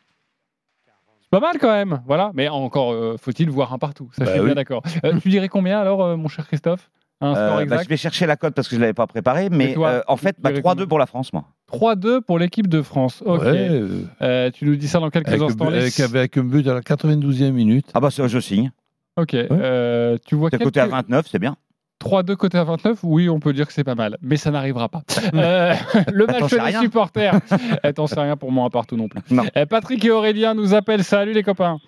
C'est 1.23 1.31
pas 1.31 1.41
mal 1.41 1.57
quand 1.59 1.73
même. 1.73 2.03
Voilà. 2.07 2.31
Mais 2.35 2.49
encore 2.49 2.93
euh, 2.93 3.17
faut-il 3.19 3.51
voir 3.51 3.73
un 3.73 3.79
partout. 3.79 4.11
Ça, 4.13 4.25
Bah 4.25 4.27
je 4.27 4.31
suis 4.33 4.41
oui. 4.41 4.47
bien 4.47 4.55
d'accord. 4.55 4.83
Euh, 5.05 5.19
tu 5.21 5.31
dirais 5.31 5.49
combien 5.49 5.81
alors, 5.81 6.05
euh, 6.05 6.17
mon 6.17 6.29
cher 6.29 6.47
Christophe? 6.47 6.91
Un 7.21 7.35
score 7.35 7.59
Euh, 7.59 7.65
bah, 7.65 7.83
je 7.83 7.89
vais 7.89 7.97
chercher 7.97 8.27
la 8.27 8.37
cote 8.37 8.55
parce 8.55 8.69
que 8.69 8.77
je 8.77 8.81
l'avais 8.81 8.93
pas 8.95 9.07
préparé, 9.07 9.49
mais 9.51 9.75
toi, 9.75 9.89
euh, 9.89 10.03
en 10.07 10.17
fait, 10.17 10.37
bah, 10.39 10.51
dirais 10.51 10.63
3-2 10.63 10.87
pour 10.87 10.99
la 11.01 11.07
France, 11.07 11.33
moi. 11.33 11.45
3-2 11.73 12.21
pour 12.21 12.39
l'équipe 12.39 12.69
de 12.69 12.81
France. 12.83 13.23
Ok. 13.27 13.43
Ouais, 13.43 13.69
euh, 13.71 13.89
Euh, 14.23 14.51
tu 14.53 14.65
nous 14.67 14.77
dis 14.77 14.87
ça 14.89 15.01
dans 15.01 15.11
quelques 15.11 15.29
avec, 15.29 15.43
instants. 15.43 15.67
avec, 15.67 15.99
avec 16.01 16.37
un 16.37 16.45
but 16.45 16.67
à 16.69 16.75
la 16.75 16.81
92e 16.81 17.51
minute. 17.51 17.87
Ah 17.95 18.01
bah 18.01 18.11
ça, 18.11 18.27
je 18.29 18.39
signe. 18.39 18.71
Ok. 19.17 19.35
Euh, 19.35 20.17
tu 20.27 20.37
vois 20.37 20.49
quelques... 20.51 20.63
côté 20.65 20.81
à 20.81 20.87
29, 20.87 21.27
c'est 21.29 21.41
bien. 21.41 21.57
3-2 22.01 22.37
côté 22.37 22.57
à 22.57 22.63
29, 22.63 23.01
oui, 23.03 23.29
on 23.29 23.41
peut 23.41 23.53
dire 23.53 23.67
que 23.67 23.73
c'est 23.73 23.83
pas 23.83 23.97
mal, 23.97 24.17
mais 24.23 24.37
ça 24.37 24.53
n'arrivera 24.53 24.89
pas. 24.89 25.03
Euh, 25.35 25.75
le 26.13 26.27
match 26.27 26.49
des 26.53 26.61
rien. 26.61 26.81
supporters. 26.81 27.41
Eh, 27.83 27.93
T'en 27.93 28.07
sais 28.07 28.21
rien 28.21 28.37
pour 28.37 28.53
moi 28.53 28.67
un 28.67 28.71
partout 28.71 28.97
non 28.97 29.09
plus. 29.09 29.21
Non. 29.33 29.43
Patrick 29.69 30.05
et 30.05 30.11
Aurélien 30.13 30.55
nous 30.55 30.75
appellent. 30.75 31.03
Salut 31.03 31.33
les 31.33 31.43
copains. 31.43 31.79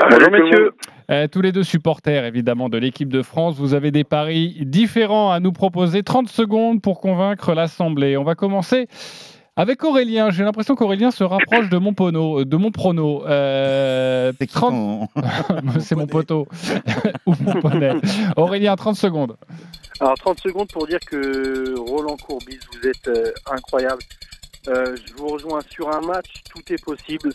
Bonjour 0.00 0.30
messieurs. 0.30 0.70
Euh, 1.10 1.26
tous 1.28 1.42
les 1.42 1.52
deux 1.52 1.64
supporters 1.64 2.24
évidemment 2.24 2.68
de 2.68 2.78
l'équipe 2.78 3.08
de 3.08 3.22
France, 3.22 3.56
vous 3.58 3.74
avez 3.74 3.90
des 3.90 4.04
paris 4.04 4.56
différents 4.62 5.30
à 5.32 5.40
nous 5.40 5.52
proposer. 5.52 6.02
30 6.02 6.28
secondes 6.28 6.80
pour 6.80 7.00
convaincre 7.00 7.52
l'Assemblée. 7.54 8.16
On 8.16 8.24
va 8.24 8.34
commencer 8.34 8.86
avec 9.56 9.84
Aurélien. 9.84 10.30
J'ai 10.30 10.44
l'impression 10.44 10.74
qu'Aurélien 10.76 11.10
se 11.10 11.24
rapproche 11.24 11.68
de 11.68 11.76
mon 11.76 11.92
pono, 11.92 12.44
de 12.44 12.56
mon 12.56 12.70
prono. 12.70 13.26
Euh, 13.26 14.32
C'est 14.38 14.46
qui 14.46 14.54
30 14.54 15.08
ton- 15.14 15.20
C'est 15.80 15.96
mon 15.96 16.06
poteau 16.06 16.46
ou 17.26 17.34
mon 17.40 17.60
poney. 17.60 17.92
Aurélien, 18.36 18.74
30 18.76 18.96
secondes. 18.96 19.36
Alors 20.00 20.14
30 20.14 20.40
secondes 20.40 20.68
pour 20.72 20.86
dire 20.86 21.00
que 21.00 21.78
Roland 21.78 22.16
Courbis, 22.16 22.58
vous 22.72 22.88
êtes 22.88 23.08
euh, 23.08 23.32
incroyable. 23.50 24.02
Euh, 24.68 24.94
je 24.94 25.12
vous 25.14 25.26
rejoins 25.26 25.58
sur 25.70 25.90
un 25.94 26.00
match, 26.00 26.42
tout 26.54 26.72
est 26.72 26.82
possible. 26.82 27.30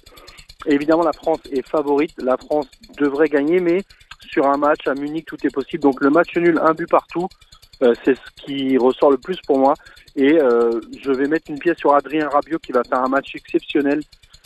Évidemment, 0.67 1.03
la 1.03 1.13
France 1.13 1.39
est 1.51 1.67
favorite. 1.67 2.11
La 2.17 2.37
France 2.37 2.67
devrait 2.97 3.29
gagner, 3.29 3.59
mais 3.59 3.83
sur 4.21 4.45
un 4.45 4.57
match 4.57 4.87
à 4.87 4.93
Munich, 4.93 5.25
tout 5.25 5.37
est 5.43 5.53
possible. 5.53 5.83
Donc 5.83 6.01
le 6.01 6.09
match 6.09 6.35
nul, 6.35 6.59
un 6.61 6.73
but 6.73 6.89
partout, 6.89 7.27
euh, 7.81 7.93
c'est 8.03 8.15
ce 8.15 8.43
qui 8.43 8.77
ressort 8.77 9.11
le 9.11 9.17
plus 9.17 9.39
pour 9.45 9.59
moi. 9.59 9.73
Et 10.15 10.39
euh, 10.39 10.81
je 10.99 11.11
vais 11.11 11.27
mettre 11.27 11.49
une 11.49 11.59
pièce 11.59 11.77
sur 11.77 11.93
Adrien 11.93 12.27
Rabiot 12.27 12.59
qui 12.59 12.71
va 12.71 12.83
faire 12.83 13.03
un 13.03 13.07
match 13.07 13.35
exceptionnel. 13.35 14.01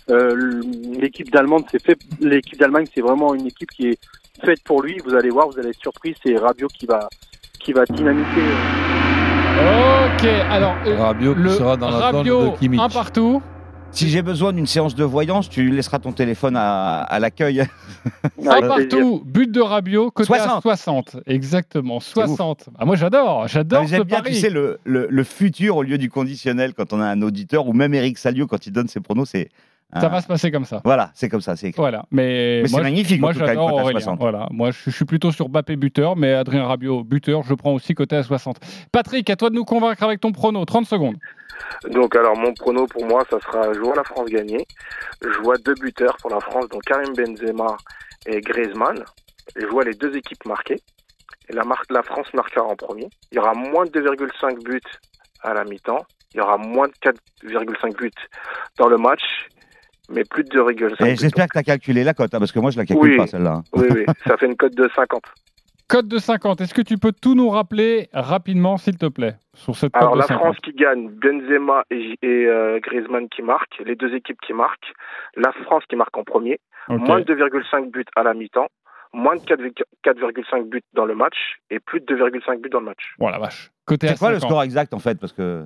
Euh, 0.10 0.62
l'équipe 1.00 1.32
d'Allemagne, 1.32 1.64
c'est 1.72 1.82
fait. 1.82 1.98
L'équipe 2.20 2.60
d'Allemagne, 2.60 2.86
c'est 2.94 3.02
vraiment 3.02 3.34
une 3.34 3.48
équipe 3.48 3.72
qui 3.72 3.88
est 3.88 4.00
faite 4.44 4.64
pour 4.64 4.82
lui. 4.82 4.98
Vous 5.06 5.16
allez 5.16 5.30
voir, 5.30 5.48
vous 5.48 5.58
allez 5.60 5.70
être 5.70 5.80
surpris. 5.80 6.16
C'est 6.24 6.38
Rabiot 6.38 6.68
qui 6.68 6.86
va 6.86 7.08
qui 7.60 7.74
va 7.74 7.86
dynamiter. 7.86 8.42
Ok, 9.62 10.26
alors 10.50 10.76
euh, 10.88 10.98
Rabiot 10.98 11.36
qui 11.36 11.42
le 11.42 11.50
sera 11.50 11.78
dans 11.78 11.90
la 11.90 12.12
zone 12.12 12.16
Rabiot, 12.18 12.52
de 12.52 12.58
Kimmich. 12.58 12.82
un 12.82 12.90
partout. 12.90 13.42
Si 13.94 14.10
j'ai 14.10 14.22
besoin 14.22 14.54
d'une 14.54 14.66
séance 14.68 14.96
de 14.96 15.04
voyance, 15.04 15.50
tu 15.50 15.70
laisseras 15.70 16.00
ton 16.00 16.14
téléphone 16.14 16.56
à, 16.56 17.02
à 17.02 17.20
l'accueil. 17.20 17.64
plaisir. 18.42 18.68
partout, 18.68 19.22
but 19.26 19.52
de 19.52 19.60
Rabiot, 19.60 20.12
côté 20.12 20.34
à 20.34 20.38
60. 20.62 20.62
60. 20.62 21.18
Exactement, 21.28 22.00
60. 22.00 22.70
Ah, 22.80 22.86
moi 22.86 22.96
j'adore, 22.96 23.48
j'adore 23.50 23.82
Ah, 23.84 23.86
ce 23.88 23.92
J'aime 23.92 24.04
bien, 24.04 24.22
pari. 24.22 24.34
tu 24.34 24.40
sais, 24.40 24.50
le, 24.50 24.80
le, 24.86 25.08
le 25.10 25.24
futur 25.26 25.76
au 25.76 25.84
lieu 25.84 25.98
du 25.98 26.10
conditionnel 26.10 26.74
quand 26.74 26.94
on 26.94 27.02
a 27.02 27.06
un 27.06 27.22
auditeur 27.22 27.68
ou 27.68 27.74
même 27.74 27.94
Eric 27.94 28.18
Salio 28.18 28.48
quand 28.48 28.66
il 28.66 28.72
donne 28.72 28.88
ses 28.88 29.02
pronos, 29.02 29.26
c'est. 29.30 29.50
Ça 30.00 30.08
va 30.08 30.22
se 30.22 30.28
passer 30.28 30.52
comme 30.52 30.66
ça. 30.66 30.82
Voilà, 30.86 31.12
c'est 31.14 31.28
comme 31.28 31.42
ça, 31.42 31.56
c'est 31.56 31.68
écrit. 31.68 31.82
Voilà, 31.82 32.06
mais, 32.12 32.62
Mais 32.62 32.68
c'est 32.68 32.82
magnifique, 32.82 33.20
Moi 33.20 33.34
j'adore 33.34 33.74
Aurélien. 33.74 34.00
60. 34.00 34.20
Voilà, 34.20 34.48
moi 34.52 34.72
je, 34.72 34.78
je 34.86 34.90
suis 34.92 35.06
plutôt 35.06 35.32
sur 35.32 35.50
Bappé 35.50 35.76
buteur, 35.76 36.16
mais 36.16 36.34
Adrien 36.34 36.66
Rabiot 36.66 37.04
buteur, 37.04 37.44
je 37.44 37.54
prends 37.54 37.74
aussi 37.74 37.94
côté 37.94 38.16
à 38.16 38.24
60. 38.24 38.58
Patrick, 38.92 39.30
à 39.30 39.36
toi 39.36 39.50
de 39.50 39.56
nous 39.56 39.66
convaincre 39.66 40.04
avec 40.04 40.22
ton 40.22 40.32
prono, 40.32 40.64
30 40.64 40.86
secondes. 40.86 41.16
Donc 41.90 42.16
alors 42.16 42.38
mon 42.38 42.54
prono 42.54 42.88
pour 42.88 43.06
moi, 43.06 43.24
ça 43.30 43.40
sera 43.40 43.74
je 43.74 43.80
vois 43.80 43.96
la 43.96 44.04
France 44.04 44.30
gagner. 44.30 44.66
Je 45.22 45.38
vois 45.42 45.58
deux 45.58 45.76
buteurs 45.76 46.16
pour 46.18 46.30
la 46.30 46.40
France, 46.40 46.68
donc 46.70 46.84
Karim 46.84 47.14
Benzema 47.16 47.76
et 48.26 48.40
Griezmann. 48.42 49.04
Je 49.56 49.66
vois 49.66 49.84
les 49.84 49.94
deux 49.94 50.16
équipes 50.16 50.46
marquer. 50.46 50.76
Et 51.50 51.54
la, 51.54 51.64
mar- 51.64 51.82
la 51.90 52.04
France 52.04 52.28
marquera 52.34 52.64
en 52.64 52.76
premier. 52.76 53.10
Il 53.32 53.36
y 53.36 53.40
aura 53.40 53.54
moins 53.54 53.84
de 53.86 53.90
2,5 53.92 54.64
buts 54.64 54.80
à 55.42 55.54
la 55.54 55.66
mi-temps. 55.66 56.06
Il 56.34 56.38
y 56.38 56.40
aura 56.42 56.58
moins 56.58 56.88
de 56.88 56.94
4,5 57.44 57.98
buts 57.98 58.12
dans 58.78 58.88
le 58.88 58.98
match. 58.98 59.22
Mais 60.14 60.24
plus 60.24 60.44
de 60.44 60.50
2,5 60.50 61.06
Et 61.06 61.12
buts. 61.12 61.18
j'espère 61.20 61.48
que 61.48 61.54
tu 61.54 61.60
as 61.60 61.64
calculé 61.64 62.04
la 62.04 62.14
cote, 62.14 62.34
hein, 62.34 62.40
parce 62.40 62.52
que 62.52 62.60
moi 62.60 62.72
je 62.72 62.78
la 62.78 62.86
calcule 62.86 63.12
Oui. 63.12 63.18
pas 63.18 63.28
celle-là. 63.28 63.54
hein. 63.58 63.64
Oui, 63.74 63.88
oui, 63.92 64.06
ça 64.28 64.38
fait 64.38 64.46
une 64.46 64.56
cote 64.58 64.76
de 64.76 64.90
50. 64.96 65.22
Code 65.88 66.08
de 66.08 66.18
50. 66.20 66.62
Est-ce 66.62 66.74
que 66.74 66.82
tu 66.82 66.98
peux 66.98 67.12
tout 67.12 67.36
nous 67.36 67.50
rappeler 67.50 68.08
rapidement, 68.14 68.78
s'il 68.78 68.98
te 68.98 69.08
plaît, 69.08 69.36
sur 69.54 69.76
cette 69.76 69.92
cote 69.92 70.02
Alors 70.02 70.14
de 70.14 70.20
la 70.20 70.26
50 70.28 70.42
France 70.44 70.58
qui 70.64 70.72
gagne, 70.74 71.10
Benzema 71.10 71.84
et, 71.92 72.18
et 72.22 72.46
euh, 72.48 72.80
Griezmann 72.80 73.28
qui 73.28 73.42
marquent, 73.42 73.82
les 73.86 73.96
deux 73.96 74.14
équipes 74.16 74.40
qui 74.42 74.54
marquent, 74.54 74.94
la 75.36 75.52
France 75.66 75.84
qui 75.90 75.96
marque 75.98 76.16
en 76.18 76.24
premier, 76.24 76.60
moins 76.88 77.20
de 77.20 77.34
2,5 77.34 77.92
buts 77.92 78.06
à 78.16 78.24
la 78.24 78.34
mi-temps, 78.34 78.68
moins 79.14 79.36
de 79.36 79.42
4,- 79.42 79.84
4,5 80.06 80.70
buts 80.70 80.82
dans 80.94 81.04
le 81.06 81.14
match 81.16 81.36
et 81.70 81.80
plus 81.82 82.00
de 82.00 82.06
2,5 82.16 82.62
buts 82.62 82.70
dans 82.70 82.80
le 82.80 82.86
match. 82.86 83.14
Voilà, 83.20 83.38
vache. 83.40 83.72
Côté 83.86 84.08
à 84.08 84.12
C'est 84.12 84.20
quoi 84.20 84.30
le 84.30 84.36
50. 84.36 84.50
score 84.50 84.64
exact 84.64 84.94
en 84.94 85.00
fait 85.00 85.20
Parce 85.20 85.34
que 85.34 85.66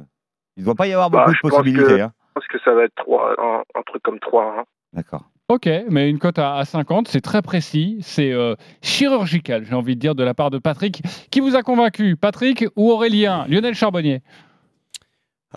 il 0.58 0.62
ne 0.62 0.66
doit 0.66 0.74
pas 0.76 0.88
y 0.88 0.94
avoir 0.94 1.12
Bah, 1.12 1.26
beaucoup 1.28 1.34
de 1.34 1.40
possibilités. 1.52 1.84
que- 1.98 2.02
hein. 2.02 2.12
Je 2.36 2.42
pense 2.42 2.48
que 2.48 2.58
ça 2.66 2.74
va 2.74 2.84
être 2.84 2.96
3, 2.96 3.36
un, 3.40 3.64
un 3.80 3.82
truc 3.86 4.04
comme 4.04 4.20
3 4.20 4.66
D'accord. 4.94 5.24
Ok, 5.48 5.70
mais 5.90 6.10
une 6.10 6.18
cote 6.20 6.40
à, 6.40 6.56
à 6.56 6.66
50, 6.66 7.08
c'est 7.08 7.22
très 7.22 7.42
précis, 7.44 8.00
c'est 8.02 8.32
euh, 8.32 8.56
chirurgical, 8.82 9.64
j'ai 9.64 9.76
envie 9.76 9.96
de 9.96 10.00
dire, 10.02 10.16
de 10.16 10.24
la 10.24 10.34
part 10.34 10.50
de 10.50 10.58
Patrick. 10.58 11.02
Qui 11.30 11.40
vous 11.40 11.56
a 11.56 11.62
convaincu 11.62 12.16
Patrick 12.16 12.66
ou 12.76 12.90
Aurélien? 12.92 13.46
Lionel 13.48 13.76
Charbonnier 13.76 14.22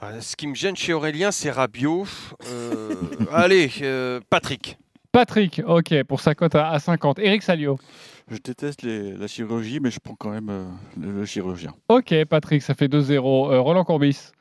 Ah, 0.00 0.20
Ce 0.20 0.36
qui 0.36 0.46
me 0.46 0.54
gêne 0.54 0.76
chez 0.76 0.92
Aurélien, 0.92 1.30
c'est 1.32 1.50
Rabiot. 1.50 2.04
Euh, 2.50 2.94
allez, 3.32 3.70
euh, 3.82 4.20
Patrick. 4.28 4.76
Patrick, 5.10 5.62
ok, 5.66 6.04
pour 6.04 6.20
sa 6.20 6.34
cote 6.34 6.54
à, 6.54 6.68
à 6.68 6.78
50. 6.78 7.18
Eric 7.20 7.42
Salio. 7.42 7.78
Je 8.30 8.36
déteste 8.44 8.82
les- 8.82 9.14
la 9.14 9.26
chirurgie, 9.26 9.80
mais 9.80 9.90
je 9.90 10.00
prends 10.00 10.16
quand 10.16 10.30
même 10.30 10.50
euh, 10.50 10.64
le, 11.00 11.12
le 11.12 11.24
chirurgien. 11.24 11.72
Ok, 11.88 12.14
Patrick, 12.28 12.60
ça 12.62 12.74
fait 12.74 12.88
2-0. 12.88 13.52
Euh, 13.52 13.60
Roland 13.60 13.84
Courbis. 13.84 14.32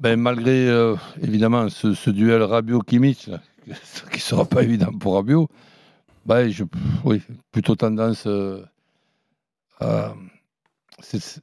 Ben, 0.00 0.18
malgré 0.18 0.68
euh, 0.68 0.96
évidemment 1.22 1.68
ce, 1.68 1.94
ce 1.94 2.10
duel 2.10 2.42
Rabiot-Kimmich, 2.42 3.28
là, 3.28 3.38
qui 4.12 4.20
sera 4.20 4.44
pas 4.44 4.62
évident 4.62 4.92
pour 4.92 5.14
Rabiot, 5.14 5.48
ben, 6.26 6.48
je, 6.50 6.64
oui, 7.04 7.22
plutôt 7.52 7.76
tendance 7.76 8.24
euh, 8.26 8.62
à. 9.80 10.14
c'est- 11.00 11.40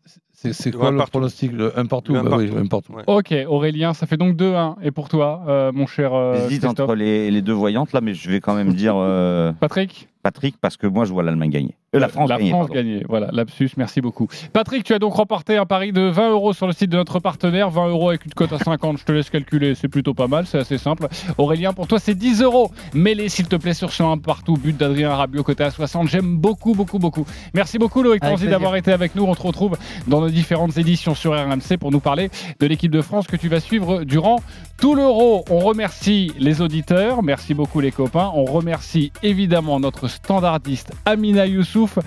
quoi 0.76 0.88
un 0.88 0.92
le 0.92 0.98
partout. 0.98 1.12
pronostic 1.12 1.52
Le 1.52 1.78
1 1.78 1.86
partout? 1.86 2.14
Le 2.14 2.20
un 2.20 2.24
Ben 2.24 2.38
oui, 2.38 2.48
partout. 2.48 2.64
un 2.64 2.68
partout. 2.68 2.94
Ok, 3.08 3.34
Aurélien, 3.48 3.94
ça 3.94 4.06
fait 4.08 4.18
donc 4.18 4.36
2-1. 4.36 4.76
Et 4.82 4.92
pour 4.92 5.08
toi, 5.08 5.44
euh, 5.48 5.72
mon 5.72 5.86
cher 5.86 6.14
euh, 6.14 6.48
J'hésite 6.50 6.66
entre 6.66 6.96
les, 6.96 7.30
les 7.32 7.42
deux 7.42 7.54
voyantes 7.54 7.94
là, 7.94 8.02
mais 8.02 8.14
je 8.16 8.30
vais 8.30 8.40
quand 8.42 8.56
même 8.56 8.74
dire 8.74 8.96
euh, 8.98 9.54
Patrick? 9.54 10.08
Patrick 10.22 10.56
parce 10.60 10.78
que 10.78 10.88
moi 10.88 11.06
je 11.06 11.14
vois 11.14 11.24
l'Allemagne 11.24 11.50
gagner. 11.50 11.76
Euh, 11.94 12.00
la 12.00 12.08
France 12.08 12.30
la 12.30 12.38
gagner. 12.38 12.52
France. 12.52 12.70
Voilà, 13.10 13.30
lapsus, 13.32 13.72
merci 13.76 14.00
beaucoup. 14.00 14.28
Patrick, 14.54 14.84
tu 14.84 14.94
as 14.94 15.00
donc 15.00 15.14
remporté 15.14 15.58
un 15.58 15.66
pari 15.66 15.92
de 15.92 16.02
20 16.02 16.32
euros 16.32 16.54
sur 16.54 16.68
le 16.68 16.74
site 16.74 16.90
de 16.90 16.98
notre 16.98 17.20
partenaire. 17.20 17.70
20 17.70 17.90
euros 17.90 18.10
avec 18.10 18.26
une 18.26 18.34
cote 18.34 18.54
à 18.54 18.60
50, 18.60 19.00
je 19.00 19.04
te 19.04 19.12
laisse 19.12 19.30
calculer, 19.30 19.76
c'est 19.76 19.90
plutôt 19.90 20.14
pas 20.14 20.28
mal, 20.28 20.46
c'est 20.46 20.60
assez 20.60 20.78
simple. 20.78 21.08
Aurélien, 21.38 21.74
pour 21.74 21.88
toi, 21.88 22.00
c'est 22.00 22.16
10 22.16 22.42
euros. 22.42 22.72
Mets-les, 22.94 23.28
s'il 23.28 23.48
te 23.48 23.56
plaît, 23.58 23.74
sur 23.74 23.92
ce 23.92 24.04
1 24.04 24.20
partout. 24.20 24.54
But 24.54 24.78
d'Adrien 24.78 25.14
Rabiot, 25.14 25.44
côté 25.44 25.64
à 25.64 25.72
60. 25.72 26.08
J'aime 26.08 26.38
beaucoup, 26.38 26.74
beaucoup, 26.74 27.00
beaucoup. 27.00 27.26
Merci 27.54 27.78
beaucoup, 27.78 28.04
Loïc 28.04 28.22
Tanzi, 28.22 28.48
d'avoir 28.48 28.76
été 28.76 28.94
avec 28.94 29.16
nous. 29.16 29.24
On 29.24 29.36
te 29.36 29.42
retrouve 29.42 29.78
dans 30.08 30.22
nos 30.22 30.30
différentes 30.30 30.78
éditions 30.78 31.16
sur 31.16 31.34
RMC 31.34 31.78
pour 31.80 31.92
nous 31.92 32.00
parler 32.00 32.30
de 32.60 32.68
l'équipe 32.68 32.92
de 32.92 33.02
France 33.02 33.28
que 33.28 33.36
tu 33.36 33.50
vas 33.50 33.60
suivre 33.60 34.04
durant 34.04 34.38
tout 34.82 34.96
l'Euro. 34.96 35.46
On 35.52 35.60
remercie 35.60 36.34
les 36.40 36.60
auditeurs. 36.60 37.22
Merci 37.22 37.54
beaucoup, 37.54 37.80
les 37.80 37.92
copains. 37.92 38.32
On 38.34 38.46
remercie 38.46 39.14
évidemment 39.22 39.80
notre 39.80 40.08
standardiste 40.08 40.92
Amina 41.06 41.46
Youssouf. 41.46 42.00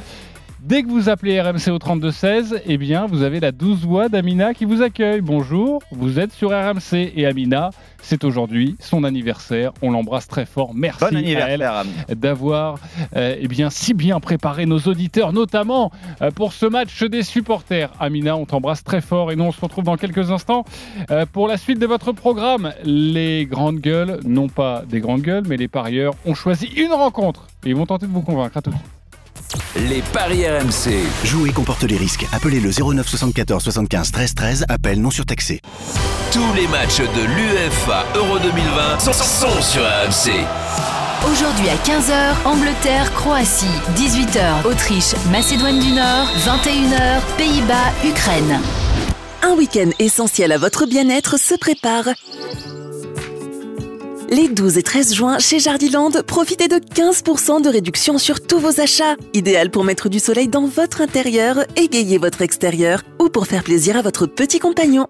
Dès 0.66 0.83
que 0.83 0.88
vous 0.88 1.11
appelez 1.11 1.38
RMC 1.42 1.68
au 1.68 1.79
3216, 1.79 2.62
eh 2.64 2.79
bien, 2.79 3.05
vous 3.05 3.22
avez 3.22 3.38
la 3.38 3.53
douce 3.53 3.81
voix 3.81 4.09
d'Amina 4.09 4.55
qui 4.55 4.64
vous 4.64 4.81
accueille. 4.81 5.20
Bonjour, 5.20 5.83
vous 5.90 6.18
êtes 6.18 6.33
sur 6.33 6.53
RMC 6.53 7.12
et 7.14 7.27
Amina, 7.27 7.68
c'est 8.00 8.24
aujourd'hui 8.24 8.74
son 8.81 9.05
anniversaire. 9.05 9.72
On 9.83 9.90
l'embrasse 9.90 10.27
très 10.27 10.46
fort. 10.46 10.70
Merci 10.74 11.00
Bon 11.00 11.16
à 11.16 11.18
anniversaire, 11.18 11.48
elle 11.50 11.62
Amina. 11.64 12.14
d'avoir 12.14 12.79
euh, 13.14 13.37
eh 13.38 13.46
bien, 13.46 13.68
si 13.68 13.92
bien 13.92 14.20
préparé 14.20 14.64
nos 14.64 14.79
auditeurs, 14.79 15.35
notamment 15.35 15.92
euh, 16.22 16.31
pour 16.31 16.55
ce 16.55 16.64
match 16.64 17.03
des 17.03 17.24
supporters. 17.24 17.92
Amina, 18.00 18.35
on 18.35 18.46
t'embrasse 18.46 18.83
très 18.83 19.03
fort 19.03 19.33
et 19.33 19.37
nous 19.37 19.44
on 19.44 19.53
se 19.53 19.61
retrouve 19.61 19.85
dans 19.85 19.98
quelques 19.98 20.31
instants 20.31 20.64
euh, 21.11 21.27
pour 21.31 21.46
la 21.46 21.59
suite 21.59 21.79
de 21.79 21.87
votre 21.87 22.12
programme. 22.12 22.72
Les 22.85 23.44
grandes 23.44 23.81
gueules, 23.81 24.18
non 24.24 24.48
pas 24.48 24.83
des 24.88 25.00
grandes 25.00 25.20
gueules, 25.20 25.44
mais 25.46 25.59
les 25.59 25.68
parieurs 25.68 26.14
ont 26.24 26.35
choisi 26.35 26.68
une 26.68 26.92
rencontre 26.92 27.48
et 27.66 27.68
ils 27.68 27.77
vont 27.77 27.85
tenter 27.85 28.07
de 28.07 28.12
vous 28.12 28.22
convaincre. 28.22 28.57
À 28.57 28.62
tout 28.62 28.70
de 28.70 28.77
suite. 28.77 29.03
Les 29.76 30.02
paris 30.12 30.46
RMC. 30.48 31.04
Jouer 31.24 31.50
comporte 31.52 31.83
les 31.85 31.96
risques. 31.96 32.26
Appelez 32.33 32.61
le 32.61 32.70
09 32.70 33.07
74 33.09 33.62
75 33.62 34.12
13 34.12 34.35
13. 34.35 34.64
Appel 34.68 35.00
non 35.00 35.11
surtaxé. 35.11 35.61
Tous 36.33 36.52
les 36.54 36.66
matchs 36.68 36.98
de 36.98 37.22
l'UEFA 37.37 38.04
Euro 38.16 38.38
2020 38.38 38.98
sont, 38.98 39.12
sont 39.12 39.62
sur 39.62 39.83
RMC. 39.83 40.44
Aujourd'hui 41.30 41.68
à 41.68 41.76
15h, 41.76 42.46
Angleterre, 42.46 43.12
Croatie. 43.14 43.66
18h, 43.96 44.66
Autriche, 44.66 45.14
Macédoine 45.30 45.78
du 45.78 45.92
Nord. 45.92 46.26
21h, 46.44 47.20
Pays-Bas, 47.38 47.92
Ukraine. 48.04 48.61
Un 49.42 49.52
week-end 49.54 49.90
essentiel 49.98 50.52
à 50.52 50.59
votre 50.59 50.87
bien-être 50.87 51.38
se 51.38 51.54
prépare. 51.54 52.04
Les 54.30 54.48
12 54.48 54.78
et 54.78 54.82
13 54.82 55.14
juin, 55.14 55.38
chez 55.38 55.58
Jardiland, 55.58 56.10
profitez 56.26 56.68
de 56.68 56.76
15% 56.76 57.62
de 57.62 57.68
réduction 57.68 58.18
sur 58.18 58.40
tous 58.40 58.58
vos 58.58 58.80
achats. 58.80 59.16
Idéal 59.32 59.70
pour 59.70 59.84
mettre 59.84 60.08
du 60.08 60.18
soleil 60.18 60.48
dans 60.48 60.66
votre 60.66 61.00
intérieur, 61.00 61.64
égayer 61.76 62.18
votre 62.18 62.42
extérieur 62.42 63.02
ou 63.20 63.28
pour 63.28 63.46
faire 63.46 63.62
plaisir 63.62 63.96
à 63.96 64.02
votre 64.02 64.26
petit 64.26 64.58
compagnon. 64.58 65.08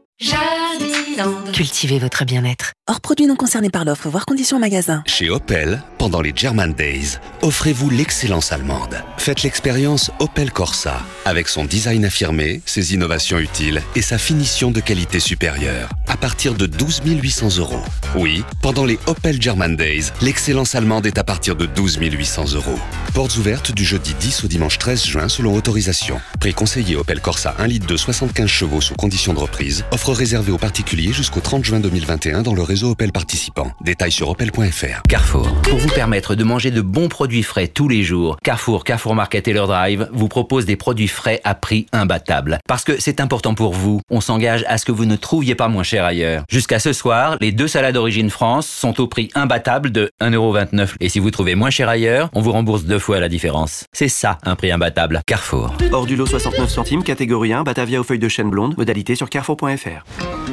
Cultivez 1.53 1.99
votre 1.99 2.25
bien-être. 2.25 2.73
Hors 2.89 3.01
produits 3.01 3.27
non 3.27 3.37
concernés 3.37 3.71
par 3.71 3.85
l'offre, 3.85 4.09
voire 4.09 4.27
conditions 4.27 4.57
en 4.57 4.61
magasin. 4.61 5.03
Chez 5.07 5.31
Opel, 5.31 5.83
pendant 5.99 6.21
les 6.21 6.33
German 6.35 6.73
Days, 6.73 7.19
offrez-vous 7.43 7.89
l'excellence 7.89 8.53
allemande. 8.53 9.03
Faites 9.17 9.43
l'expérience 9.43 10.11
Opel 10.19 10.51
Corsa, 10.51 11.01
avec 11.25 11.49
son 11.49 11.65
design 11.65 12.05
affirmé, 12.05 12.61
ses 12.67 12.95
innovations 12.95 13.39
utiles 13.39 13.81
et 13.95 14.03
sa 14.03 14.19
finition 14.19 14.71
de 14.71 14.81
qualité 14.81 15.21
supérieure, 15.21 15.89
à 16.09 16.17
partir 16.17 16.55
de 16.55 16.67
12 16.67 17.03
800 17.05 17.59
euros. 17.59 17.83
Oui, 18.17 18.45
pendant 18.61 18.85
les 18.85 18.99
Opel 19.07 19.41
German 19.41 19.77
Days, 19.77 20.11
l'excellence 20.21 20.75
allemande 20.75 21.07
est 21.07 21.19
à 21.19 21.25
partir 21.25 21.57
de 21.57 21.67
12 21.67 21.99
800 22.01 22.53
euros. 22.55 22.79
Portes 23.15 23.37
ouvertes 23.37 23.73
du 23.73 23.85
jeudi 23.85 24.15
10 24.19 24.45
au 24.45 24.49
dimanche 24.49 24.79
13 24.79 25.05
juin 25.05 25.29
selon 25.29 25.55
autorisation. 25.55 26.21
Prix 26.41 26.53
conseillé 26.53 26.97
Opel 26.97 27.21
Corsa 27.21 27.55
1 27.59 27.67
litre 27.69 27.87
de 27.87 27.97
75 27.97 28.47
chevaux 28.47 28.81
sous 28.81 28.95
condition 28.95 29.33
de 29.33 29.39
reprise. 29.39 29.85
Offre 29.93 30.13
réservée 30.13 30.53
aux 30.53 30.59
particuliers 30.59 31.04
jusqu'au 31.13 31.41
30 31.41 31.65
juin 31.65 31.81
2021 31.81 32.43
dans 32.43 32.55
le 32.55 32.63
réseau 32.63 32.91
Opel 32.91 33.13
participant. 33.13 33.71
Détails 33.83 34.13
sur 34.13 34.29
opel.fr. 34.31 35.03
Carrefour. 35.09 35.53
Pour 35.63 35.79
vous 35.79 35.89
permettre 35.89 36.35
de 36.35 36.45
manger 36.45 36.71
de 36.71 36.81
bons 36.81 37.09
produits 37.09 37.43
frais 37.43 37.69
tous 37.69 37.89
les 37.89 38.03
jours, 38.03 38.37
Carrefour, 38.43 38.85
Carrefour 38.85 39.15
Market 39.15 39.49
et 39.49 39.53
leur 39.53 39.67
drive 39.67 40.09
vous 40.13 40.29
propose 40.29 40.67
des 40.67 40.77
produits 40.77 41.09
frais 41.09 41.41
à 41.45 41.55
prix 41.55 41.87
imbattable. 41.93 42.59
Parce 42.67 42.85
que 42.85 43.01
c'est 43.01 43.21
important 43.21 43.55
pour 43.55 43.73
vous, 43.73 44.01
on 44.11 44.21
s'engage 44.21 44.65
à 44.69 44.79
ce 44.79 44.85
que 44.85 44.93
vous 44.93 45.05
ne 45.05 45.17
trouviez 45.17 45.55
pas 45.55 45.69
moins 45.69 45.83
cher 45.83 46.05
ailleurs. 46.05 46.45
Jusqu'à 46.49 46.79
ce 46.79 46.93
soir, 46.93 47.37
les 47.41 47.53
deux 47.53 47.69
salades 47.69 47.95
d'origine 47.95 48.31
France 48.31 48.67
sont 48.67 49.01
au 49.01 49.07
prix 49.07 49.31
imbattable 49.35 49.91
de 49.93 50.11
1,29€. 50.21 50.95
Et 51.01 51.09
si 51.09 51.19
vous 51.19 51.31
trouvez 51.31 51.55
moins 51.55 51.71
cher 51.71 51.89
ailleurs, 51.89 52.31
on 52.33 52.41
vous 52.41 52.53
rembourse 52.53 52.85
deux 52.85 52.99
fois 52.99 53.21
la 53.21 53.29
différence. 53.29 53.85
C'est 53.93 54.09
ça 54.09 54.39
un 54.45 54.57
prix 54.57 54.71
imbattable. 54.71 55.21
Carrefour. 55.27 55.75
Hors 55.93 56.07
du 56.07 56.17
lot 56.17 56.27
69 56.27 56.71
centimes, 56.71 57.03
catégorie 57.03 57.53
1, 57.53 57.63
Batavia 57.63 58.01
aux 58.01 58.05
feuilles 58.05 58.19
de 58.19 58.29
chêne 58.29 58.51
blonde, 58.51 58.77
modalité 58.77 59.15
sur 59.15 59.29
carrefour.fr. 59.31 60.05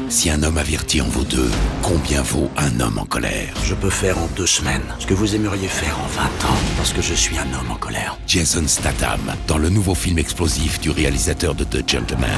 Si 0.09 0.29
un 0.41 0.47
homme 0.47 0.57
averti 0.57 1.01
en 1.01 1.07
vaut 1.07 1.23
deux, 1.23 1.51
combien 1.83 2.21
vaut 2.23 2.49
un 2.57 2.79
homme 2.79 2.97
en 2.97 3.05
colère? 3.05 3.53
Je 3.63 3.75
peux 3.75 3.89
faire 3.91 4.17
en 4.17 4.27
deux 4.35 4.47
semaines 4.47 4.81
ce 4.97 5.05
que 5.05 5.13
vous 5.13 5.35
aimeriez 5.35 5.67
faire 5.67 5.99
en 5.99 6.07
20 6.07 6.23
ans, 6.49 6.57
parce 6.77 6.93
que 6.93 7.01
je 7.01 7.13
suis 7.13 7.37
un 7.37 7.43
homme 7.53 7.69
en 7.69 7.75
colère. 7.75 8.17
Jason 8.25 8.67
Statham, 8.67 9.19
dans 9.47 9.59
le 9.59 9.69
nouveau 9.69 9.93
film 9.93 10.17
explosif 10.17 10.79
du 10.79 10.89
réalisateur 10.89 11.53
de 11.53 11.63
The 11.63 11.87
Gentleman, 11.87 12.29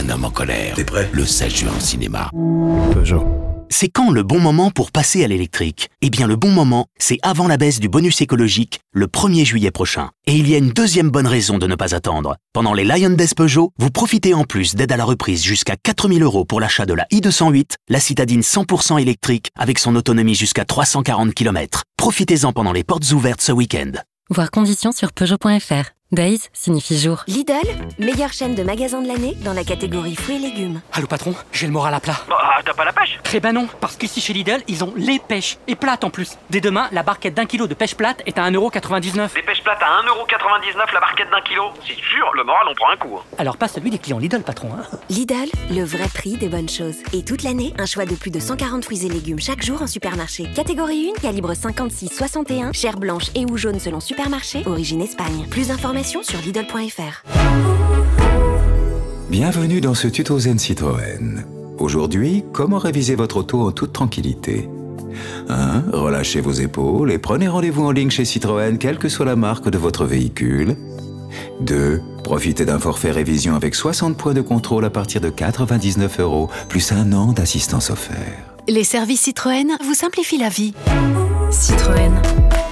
Un 0.00 0.08
homme 0.08 0.24
en 0.24 0.30
colère. 0.30 0.74
T'es 0.74 0.84
prêt? 0.84 1.10
Le 1.12 1.26
16 1.26 1.54
juin 1.54 1.72
au 1.76 1.80
cinéma. 1.80 2.30
Peugeot. 2.94 3.39
C'est 3.72 3.88
quand 3.88 4.10
le 4.10 4.24
bon 4.24 4.40
moment 4.40 4.70
pour 4.70 4.90
passer 4.90 5.24
à 5.24 5.28
l'électrique? 5.28 5.90
Eh 6.02 6.10
bien 6.10 6.26
le 6.26 6.34
bon 6.34 6.50
moment, 6.50 6.86
c'est 6.98 7.18
avant 7.22 7.46
la 7.46 7.56
baisse 7.56 7.78
du 7.78 7.88
bonus 7.88 8.20
écologique, 8.20 8.80
le 8.92 9.06
1er 9.06 9.44
juillet 9.44 9.70
prochain. 9.70 10.10
Et 10.26 10.34
il 10.34 10.50
y 10.50 10.54
a 10.54 10.58
une 10.58 10.70
deuxième 10.70 11.08
bonne 11.08 11.28
raison 11.28 11.56
de 11.56 11.68
ne 11.68 11.76
pas 11.76 11.94
attendre. 11.94 12.36
Pendant 12.52 12.74
les 12.74 12.84
Lion 12.84 13.10
Days 13.10 13.34
Peugeot, 13.34 13.72
vous 13.78 13.90
profitez 13.90 14.34
en 14.34 14.42
plus 14.42 14.74
d'aide 14.74 14.90
à 14.90 14.96
la 14.96 15.04
reprise 15.04 15.44
jusqu'à 15.44 15.76
4000 15.76 16.22
euros 16.22 16.44
pour 16.44 16.60
l'achat 16.60 16.84
de 16.84 16.94
la 16.94 17.04
i208, 17.12 17.76
la 17.88 18.00
citadine 18.00 18.40
100% 18.40 19.00
électrique 19.00 19.50
avec 19.56 19.78
son 19.78 19.94
autonomie 19.94 20.34
jusqu'à 20.34 20.64
340 20.64 21.32
km. 21.32 21.84
Profitez-en 21.96 22.52
pendant 22.52 22.72
les 22.72 22.84
portes 22.84 23.12
ouvertes 23.12 23.40
ce 23.40 23.52
week-end. 23.52 23.92
Voir 24.30 24.50
conditions 24.50 24.92
sur 24.92 25.12
Peugeot.fr. 25.12 25.90
Days 26.12 26.48
signifie 26.52 26.98
jour. 26.98 27.22
Lidl, 27.28 27.54
meilleure 28.00 28.32
chaîne 28.32 28.56
de 28.56 28.64
magasins 28.64 29.00
de 29.00 29.06
l'année 29.06 29.36
dans 29.44 29.52
la 29.52 29.62
catégorie 29.62 30.16
fruits 30.16 30.36
et 30.36 30.38
légumes. 30.40 30.80
Allô 30.92 31.06
patron, 31.06 31.36
j'ai 31.52 31.66
le 31.68 31.72
moral 31.72 31.94
à 31.94 32.00
plat. 32.00 32.16
Bah, 32.28 32.36
t'as 32.64 32.74
pas 32.74 32.84
la 32.84 32.92
pêche? 32.92 33.20
Eh 33.32 33.38
ben 33.38 33.52
non, 33.52 33.68
parce 33.80 33.94
qu'ici 33.94 34.20
chez 34.20 34.32
Lidl, 34.32 34.60
ils 34.66 34.82
ont 34.82 34.92
les 34.96 35.20
pêches, 35.20 35.58
et 35.68 35.76
plates 35.76 36.02
en 36.02 36.10
plus. 36.10 36.36
Dès 36.50 36.60
demain, 36.60 36.88
la 36.90 37.04
barquette 37.04 37.34
d'un 37.34 37.46
kilo 37.46 37.68
de 37.68 37.74
pêche 37.74 37.94
plate 37.94 38.22
est 38.26 38.38
à 38.38 38.50
1,99€. 38.50 39.32
Des 39.34 39.42
pêches 39.42 39.62
plates 39.62 39.78
à 39.82 40.02
1,99€ 40.02 40.92
la 40.92 40.98
barquette 41.00 41.30
d'un 41.30 41.40
kilo? 41.42 41.62
C'est 41.86 41.94
sûr, 41.94 42.28
le 42.34 42.42
moral 42.42 42.66
on 42.68 42.74
prend 42.74 42.90
un 42.90 42.96
coup. 42.96 43.16
hein. 43.16 43.22
Alors 43.38 43.56
pas 43.56 43.68
celui 43.68 43.90
des 43.90 43.98
clients 43.98 44.18
Lidl, 44.18 44.42
patron. 44.42 44.70
Hein. 44.76 44.82
Lidl, 45.10 45.48
le 45.70 45.84
vrai 45.84 46.08
prix 46.12 46.36
des 46.36 46.48
bonnes 46.48 46.68
choses. 46.68 46.96
Et 47.12 47.22
toute 47.24 47.44
l'année, 47.44 47.72
un 47.78 47.86
choix 47.86 48.04
de 48.04 48.16
plus 48.16 48.32
de 48.32 48.40
140 48.40 48.84
fruits 48.84 49.06
et 49.06 49.08
légumes 49.08 49.38
chaque 49.38 49.62
jour 49.62 49.80
en 49.80 49.86
supermarché. 49.86 50.48
Catégorie 50.56 51.12
1, 51.16 51.20
calibre 51.20 51.52
56-61, 51.52 52.74
chair 52.74 52.96
blanche 52.98 53.26
et 53.36 53.44
ou 53.44 53.56
jaune 53.56 53.78
selon 53.78 54.00
supermarché, 54.00 54.64
origine 54.66 55.02
Espagne. 55.02 55.46
Plus 55.48 55.68
d'informations 55.68 55.99
sur 56.02 56.40
Lidl.fr. 56.40 57.24
Bienvenue 59.28 59.82
dans 59.82 59.92
ce 59.92 60.08
tuto 60.08 60.38
Zen 60.38 60.58
Citroën. 60.58 61.44
Aujourd'hui, 61.78 62.42
comment 62.54 62.78
réviser 62.78 63.14
votre 63.14 63.36
auto 63.36 63.60
en 63.60 63.70
toute 63.70 63.92
tranquillité? 63.92 64.70
1. 65.50 65.84
Relâchez 65.92 66.40
vos 66.40 66.52
épaules 66.52 67.12
et 67.12 67.18
prenez 67.18 67.48
rendez-vous 67.48 67.84
en 67.84 67.90
ligne 67.90 68.08
chez 68.08 68.24
Citroën, 68.24 68.78
quelle 68.78 68.98
que 68.98 69.10
soit 69.10 69.26
la 69.26 69.36
marque 69.36 69.68
de 69.68 69.76
votre 69.76 70.06
véhicule. 70.06 70.76
2. 71.60 72.00
Profitez 72.24 72.64
d'un 72.64 72.78
forfait 72.78 73.10
révision 73.10 73.54
avec 73.54 73.74
60 73.74 74.16
points 74.16 74.34
de 74.34 74.40
contrôle 74.40 74.86
à 74.86 74.90
partir 74.90 75.20
de 75.20 75.28
99 75.28 76.20
euros, 76.20 76.48
plus 76.70 76.92
un 76.92 77.12
an 77.12 77.32
d'assistance 77.32 77.90
offert. 77.90 78.16
Les 78.68 78.84
services 78.84 79.22
Citroën 79.22 79.76
vous 79.84 79.94
simplifient 79.94 80.38
la 80.38 80.48
vie. 80.48 80.72
Citroën. 81.50 82.22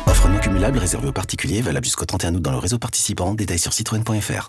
Offre 0.09 0.29
non 0.29 0.39
cumulable 0.39 0.79
réservée 0.79 1.09
aux 1.09 1.13
particuliers, 1.13 1.61
valable 1.61 1.85
jusqu'au 1.85 2.07
31 2.07 2.35
août 2.35 2.43
dans 2.43 2.51
le 2.51 2.59
réseau 2.59 2.79
participant. 2.79 3.35
Détails 3.35 3.59
sur 3.59 3.75
citroën.fr. 3.75 4.49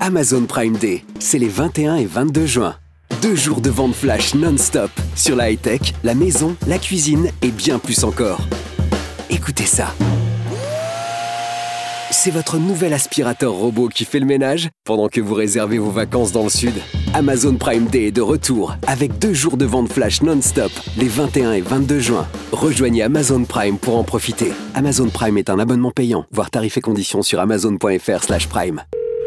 Amazon 0.00 0.46
Prime 0.46 0.76
Day, 0.78 1.04
c'est 1.20 1.38
les 1.38 1.48
21 1.48 1.96
et 1.96 2.06
22 2.06 2.46
juin. 2.46 2.76
Deux 3.20 3.36
jours 3.36 3.60
de 3.60 3.68
vente 3.68 3.94
flash 3.94 4.34
non-stop 4.34 4.90
sur 5.14 5.36
la 5.36 5.50
high-tech, 5.50 5.92
la 6.04 6.14
maison, 6.14 6.56
la 6.66 6.78
cuisine 6.78 7.30
et 7.42 7.50
bien 7.50 7.78
plus 7.78 8.02
encore. 8.02 8.40
Écoutez 9.28 9.66
ça. 9.66 9.94
C'est 12.12 12.30
votre 12.30 12.58
nouvel 12.58 12.92
aspirateur 12.92 13.52
robot 13.52 13.88
qui 13.88 14.04
fait 14.04 14.20
le 14.20 14.26
ménage 14.26 14.68
pendant 14.84 15.08
que 15.08 15.18
vous 15.18 15.32
réservez 15.32 15.78
vos 15.78 15.90
vacances 15.90 16.30
dans 16.30 16.42
le 16.42 16.50
sud. 16.50 16.74
Amazon 17.14 17.56
Prime 17.56 17.86
Day 17.86 18.08
est 18.08 18.12
de 18.12 18.20
retour 18.20 18.76
avec 18.86 19.18
deux 19.18 19.32
jours 19.32 19.56
de 19.56 19.64
vente 19.64 19.90
flash 19.90 20.20
non-stop 20.20 20.70
les 20.98 21.08
21 21.08 21.52
et 21.52 21.62
22 21.62 22.00
juin. 22.00 22.28
Rejoignez 22.52 23.02
Amazon 23.02 23.44
Prime 23.44 23.78
pour 23.78 23.96
en 23.96 24.04
profiter. 24.04 24.52
Amazon 24.74 25.08
Prime 25.08 25.38
est 25.38 25.48
un 25.48 25.58
abonnement 25.58 25.90
payant. 25.90 26.26
Voir 26.32 26.50
tarifs 26.50 26.76
et 26.76 26.82
conditions 26.82 27.22
sur 27.22 27.40
amazon.fr/prime. 27.40 28.82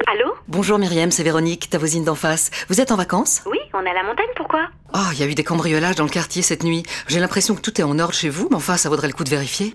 Allô 0.06 0.32
Bonjour 0.48 0.78
Myriam, 0.78 1.10
c'est 1.10 1.24
Véronique, 1.24 1.72
ta 1.72 1.80
voisine 1.80 2.04
d'en 2.04 2.14
face. 2.14 2.52
Vous 2.70 2.80
êtes 2.82 2.92
en 2.92 2.98
vacances? 2.98 3.42
Oui, 3.50 3.58
on 3.74 3.84
est 3.84 3.90
à 3.90 3.96
la 3.96 4.04
montagne, 4.04 4.30
pourquoi? 4.38 4.68
Oh, 4.94 5.10
il 5.12 5.20
y 5.20 5.24
a 5.24 5.26
eu 5.26 5.34
des 5.34 5.44
cambriolages 5.44 5.96
dans 5.96 6.04
le 6.04 6.10
quartier 6.12 6.44
cette 6.44 6.64
nuit. 6.64 6.84
J'ai 7.08 7.20
l'impression 7.20 7.56
que 7.56 7.62
tout 7.62 7.82
est 7.82 7.84
en 7.84 7.98
ordre 7.98 8.14
chez 8.14 8.30
vous, 8.30 8.48
mais 8.52 8.58
enfin, 8.58 8.78
ça 8.78 8.90
vaudrait 8.90 9.08
le 9.08 9.14
coup 9.14 9.24
de 9.24 9.30
vérifier. 9.32 9.74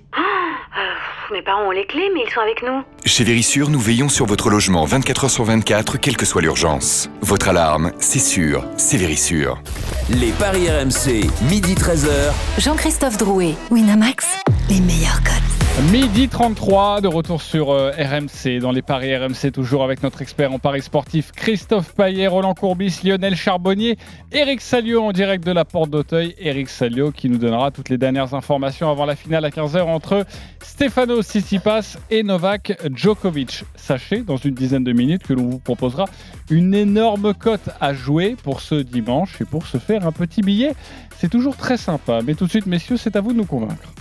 Mes 1.33 1.43
parents 1.43 1.69
ont 1.69 1.71
les 1.71 1.85
clés, 1.85 2.11
mais 2.12 2.23
ils 2.27 2.33
sont 2.33 2.40
avec 2.40 2.62
nous. 2.62 2.83
Chez 3.05 3.23
Vérissure, 3.23 3.71
nous 3.71 3.79
veillons 3.79 4.09
sur 4.09 4.27
votre 4.27 4.51
logement 4.51 4.85
24 4.85 5.25
heures 5.25 5.31
sur 5.31 5.45
24, 5.45 5.97
quelle 5.99 6.16
que 6.16 6.27
soit 6.27 6.43
l'urgence. 6.43 7.09
Votre 7.21 7.51
alarme, 7.51 7.93
c'est 8.01 8.19
sûr, 8.19 8.64
c'est 8.77 8.97
Vérissure. 8.97 9.62
Les 10.09 10.33
Paris 10.33 10.69
RMC, 10.69 11.31
midi 11.49 11.75
13h. 11.75 12.33
Jean-Christophe 12.59 13.16
Drouet, 13.16 13.55
Winamax, 13.71 14.27
les 14.69 14.81
meilleurs 14.81 15.23
codes. 15.23 15.60
Midi 15.90 16.28
33, 16.28 17.00
de 17.00 17.09
retour 17.09 17.40
sur 17.40 17.70
euh, 17.70 17.90
RMC, 17.92 18.59
dans 18.61 18.70
les 18.70 18.83
paris 18.83 19.16
RMC, 19.16 19.50
toujours 19.52 19.83
avec 19.83 20.02
notre 20.02 20.20
expert 20.20 20.52
en 20.52 20.59
paris 20.59 20.83
sportif 20.83 21.33
Christophe 21.33 21.94
Paillet, 21.94 22.26
Roland 22.26 22.54
Courbis, 22.54 23.00
Lionel 23.02 23.35
Charbonnier, 23.35 23.96
Eric 24.30 24.61
Salio 24.61 25.02
en 25.02 25.12
direct 25.12 25.44
de 25.44 25.52
la 25.52 25.64
Porte 25.64 25.88
d'Auteuil. 25.88 26.35
Eric 26.38 26.68
Salio 26.68 27.12
qui 27.12 27.30
nous 27.30 27.38
donnera 27.38 27.70
toutes 27.70 27.88
les 27.88 27.96
dernières 27.96 28.35
informations 28.35 28.90
avant 28.90 29.06
la 29.06 29.16
finale 29.16 29.44
à 29.44 29.50
15h 29.50 29.83
entre 29.83 30.26
Stefano 30.62 31.22
Tsitsipas 31.22 31.96
et 32.11 32.22
Novak 32.22 32.78
Djokovic. 32.94 33.64
Sachez, 33.74 34.20
dans 34.20 34.37
une 34.37 34.54
dizaine 34.54 34.85
de 34.85 34.92
minutes, 34.92 35.22
que 35.22 35.33
l'on 35.33 35.48
vous 35.48 35.59
proposera 35.61 36.04
une 36.50 36.74
énorme 36.74 37.33
cote 37.33 37.70
à 37.80 37.94
jouer 37.94 38.37
pour 38.42 38.61
ce 38.61 38.74
dimanche 38.74 39.40
et 39.40 39.46
pour 39.46 39.66
se 39.66 39.78
faire 39.78 40.06
un 40.06 40.12
petit 40.12 40.42
billet. 40.42 40.74
C'est 41.16 41.30
toujours 41.30 41.56
très 41.56 41.78
sympa. 41.78 42.20
Mais 42.24 42.35
tout 42.35 42.44
de 42.44 42.50
suite, 42.50 42.66
messieurs, 42.66 42.98
c'est 42.98 43.16
à 43.16 43.22
vous 43.22 43.33
de 43.33 43.38
nous 43.38 43.46
convaincre. 43.46 43.94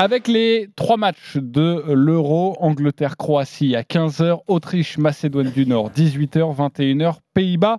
Avec 0.00 0.28
les 0.28 0.68
trois 0.76 0.96
matchs 0.96 1.38
de 1.38 1.82
l'Euro, 1.88 2.56
Angleterre-Croatie 2.60 3.74
à 3.74 3.82
15h, 3.82 4.42
Autriche-Macédoine 4.46 5.50
du 5.50 5.66
Nord, 5.66 5.90
18h, 5.90 6.54
21h, 6.54 7.16
Pays-Bas, 7.34 7.78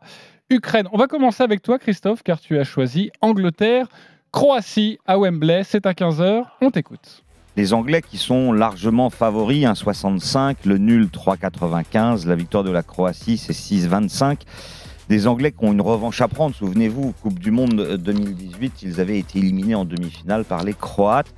Ukraine. 0.49 0.89
On 0.91 0.97
va 0.97 1.07
commencer 1.07 1.43
avec 1.43 1.61
toi, 1.61 1.79
Christophe, 1.79 2.21
car 2.21 2.41
tu 2.41 2.59
as 2.59 2.65
choisi 2.65 3.09
Angleterre, 3.21 3.87
Croatie 4.33 4.97
à 5.05 5.17
Wembley. 5.17 5.63
C'est 5.63 5.85
à 5.85 5.93
15h. 5.93 6.43
On 6.59 6.71
t'écoute. 6.71 7.23
Les 7.55 7.73
Anglais 7.73 8.01
qui 8.01 8.17
sont 8.17 8.51
largement 8.51 9.09
favoris, 9.09 9.63
1,65, 9.63 10.57
le 10.65 10.77
nul 10.77 11.05
3,95, 11.05 12.27
la 12.27 12.35
victoire 12.35 12.65
de 12.65 12.71
la 12.71 12.83
Croatie 12.83 13.37
c'est 13.37 13.53
6,25. 13.53 14.39
Des 15.07 15.25
Anglais 15.25 15.53
qui 15.53 15.63
ont 15.63 15.71
une 15.71 15.79
revanche 15.79 16.19
à 16.19 16.27
prendre, 16.27 16.53
souvenez-vous, 16.53 17.13
Coupe 17.21 17.39
du 17.39 17.51
Monde 17.51 17.95
2018, 17.95 18.81
ils 18.81 18.99
avaient 18.99 19.19
été 19.19 19.39
éliminés 19.39 19.75
en 19.75 19.85
demi-finale 19.85 20.43
par 20.43 20.65
les 20.65 20.73
Croates. 20.73 21.33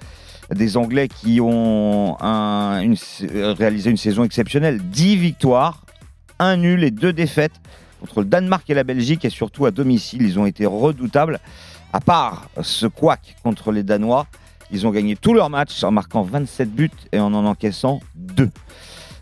Des 0.53 0.77
Anglais 0.77 1.07
qui 1.07 1.39
ont 1.41 2.15
réalisé 2.19 3.89
une 3.89 3.97
saison 3.97 4.23
exceptionnelle, 4.23 4.79
10 4.81 5.15
victoires, 5.15 5.85
un 6.39 6.57
nul 6.57 6.83
et 6.83 6.91
deux 6.91 7.13
défaites 7.13 7.53
contre 8.01 8.21
le 8.21 8.25
Danemark 8.25 8.69
et 8.69 8.73
la 8.73 8.83
Belgique 8.83 9.23
et 9.25 9.29
surtout 9.29 9.65
à 9.65 9.71
domicile, 9.71 10.23
ils 10.23 10.39
ont 10.39 10.45
été 10.45 10.65
redoutables. 10.65 11.39
À 11.93 11.99
part 11.99 12.49
ce 12.61 12.87
couac 12.87 13.35
contre 13.43 13.71
les 13.71 13.83
Danois, 13.83 14.25
ils 14.71 14.87
ont 14.87 14.91
gagné 14.91 15.15
tous 15.15 15.33
leurs 15.33 15.49
matchs 15.49 15.83
en 15.83 15.91
marquant 15.91 16.23
27 16.23 16.73
buts 16.73 16.89
et 17.11 17.19
en 17.19 17.33
en 17.33 17.45
encaissant 17.45 17.99
2. 18.15 18.49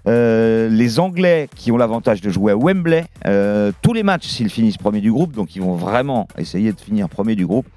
Euh, 0.07 0.69
les 0.69 0.99
Anglais 0.99 1.49
qui 1.55 1.71
ont 1.71 1.77
l'avantage 1.77 2.21
de 2.21 2.29
jouer 2.29 2.53
à 2.53 2.55
Wembley, 2.55 3.05
euh, 3.27 3.71
tous 3.81 3.93
les 3.93 4.03
matchs 4.03 4.27
s'ils 4.27 4.49
finissent 4.49 4.77
premier 4.77 5.01
du 5.01 5.11
groupe, 5.11 5.33
donc 5.33 5.55
ils 5.55 5.61
vont 5.61 5.75
vraiment 5.75 6.27
essayer 6.37 6.71
de 6.71 6.79
finir 6.79 7.09
premier 7.09 7.35
du 7.35 7.45
groupe. 7.45 7.67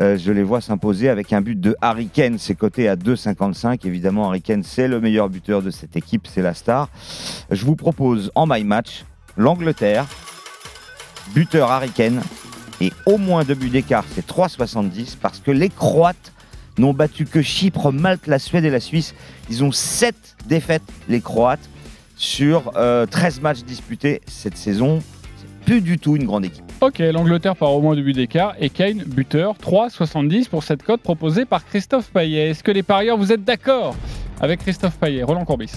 Euh, 0.00 0.18
je 0.18 0.30
les 0.30 0.42
vois 0.42 0.60
s'imposer 0.60 1.08
avec 1.08 1.32
un 1.32 1.40
but 1.40 1.58
de 1.58 1.74
Harry 1.80 2.08
Kane, 2.08 2.38
c'est 2.38 2.54
coté 2.54 2.88
à 2.88 2.96
2,55. 2.96 3.86
Évidemment, 3.86 4.28
Harry 4.28 4.42
Kane, 4.42 4.62
c'est 4.62 4.88
le 4.88 5.00
meilleur 5.00 5.28
buteur 5.30 5.62
de 5.62 5.70
cette 5.70 5.96
équipe, 5.96 6.26
c'est 6.26 6.42
la 6.42 6.54
star. 6.54 6.90
Je 7.50 7.64
vous 7.64 7.76
propose 7.76 8.30
en 8.34 8.46
my 8.46 8.62
match 8.64 9.04
l'Angleterre, 9.36 10.06
buteur 11.34 11.70
Harry 11.70 11.90
Kane, 11.90 12.20
et 12.80 12.92
au 13.06 13.16
moins 13.16 13.44
deux 13.44 13.54
buts 13.54 13.70
d'écart, 13.70 14.04
c'est 14.14 14.26
3,70 14.26 15.16
parce 15.20 15.40
que 15.40 15.50
les 15.50 15.70
Croates 15.70 16.32
n'ont 16.78 16.92
battu 16.92 17.24
que 17.24 17.40
Chypre, 17.40 17.90
Malte, 17.90 18.26
la 18.26 18.38
Suède 18.38 18.64
et 18.64 18.70
la 18.70 18.80
Suisse. 18.80 19.14
Ils 19.48 19.64
ont 19.64 19.72
7 19.72 20.14
défaites, 20.46 20.82
les 21.08 21.22
Croates, 21.22 21.70
sur 22.16 22.72
euh, 22.76 23.06
13 23.06 23.40
matchs 23.40 23.62
disputés 23.62 24.20
cette 24.26 24.58
saison. 24.58 25.02
C'est 25.38 25.64
plus 25.64 25.80
du 25.80 25.98
tout 25.98 26.16
une 26.16 26.26
grande 26.26 26.44
équipe. 26.44 26.65
Ok, 26.86 27.00
l'Angleterre 27.00 27.56
par 27.56 27.72
au 27.72 27.80
moins 27.80 27.96
deux 27.96 28.02
buts 28.02 28.12
d'écart 28.12 28.54
et 28.60 28.70
Kane 28.70 29.02
buteur 29.04 29.56
3,70 29.56 30.48
pour 30.48 30.62
cette 30.62 30.84
cote 30.84 31.00
proposée 31.00 31.44
par 31.44 31.64
Christophe 31.66 32.12
Payet. 32.12 32.50
Est-ce 32.50 32.62
que 32.62 32.70
les 32.70 32.84
parieurs, 32.84 33.18
vous 33.18 33.32
êtes 33.32 33.42
d'accord 33.42 33.96
avec 34.40 34.60
Christophe 34.60 34.96
Payet? 34.96 35.24
Roland 35.24 35.44
Courbis 35.44 35.72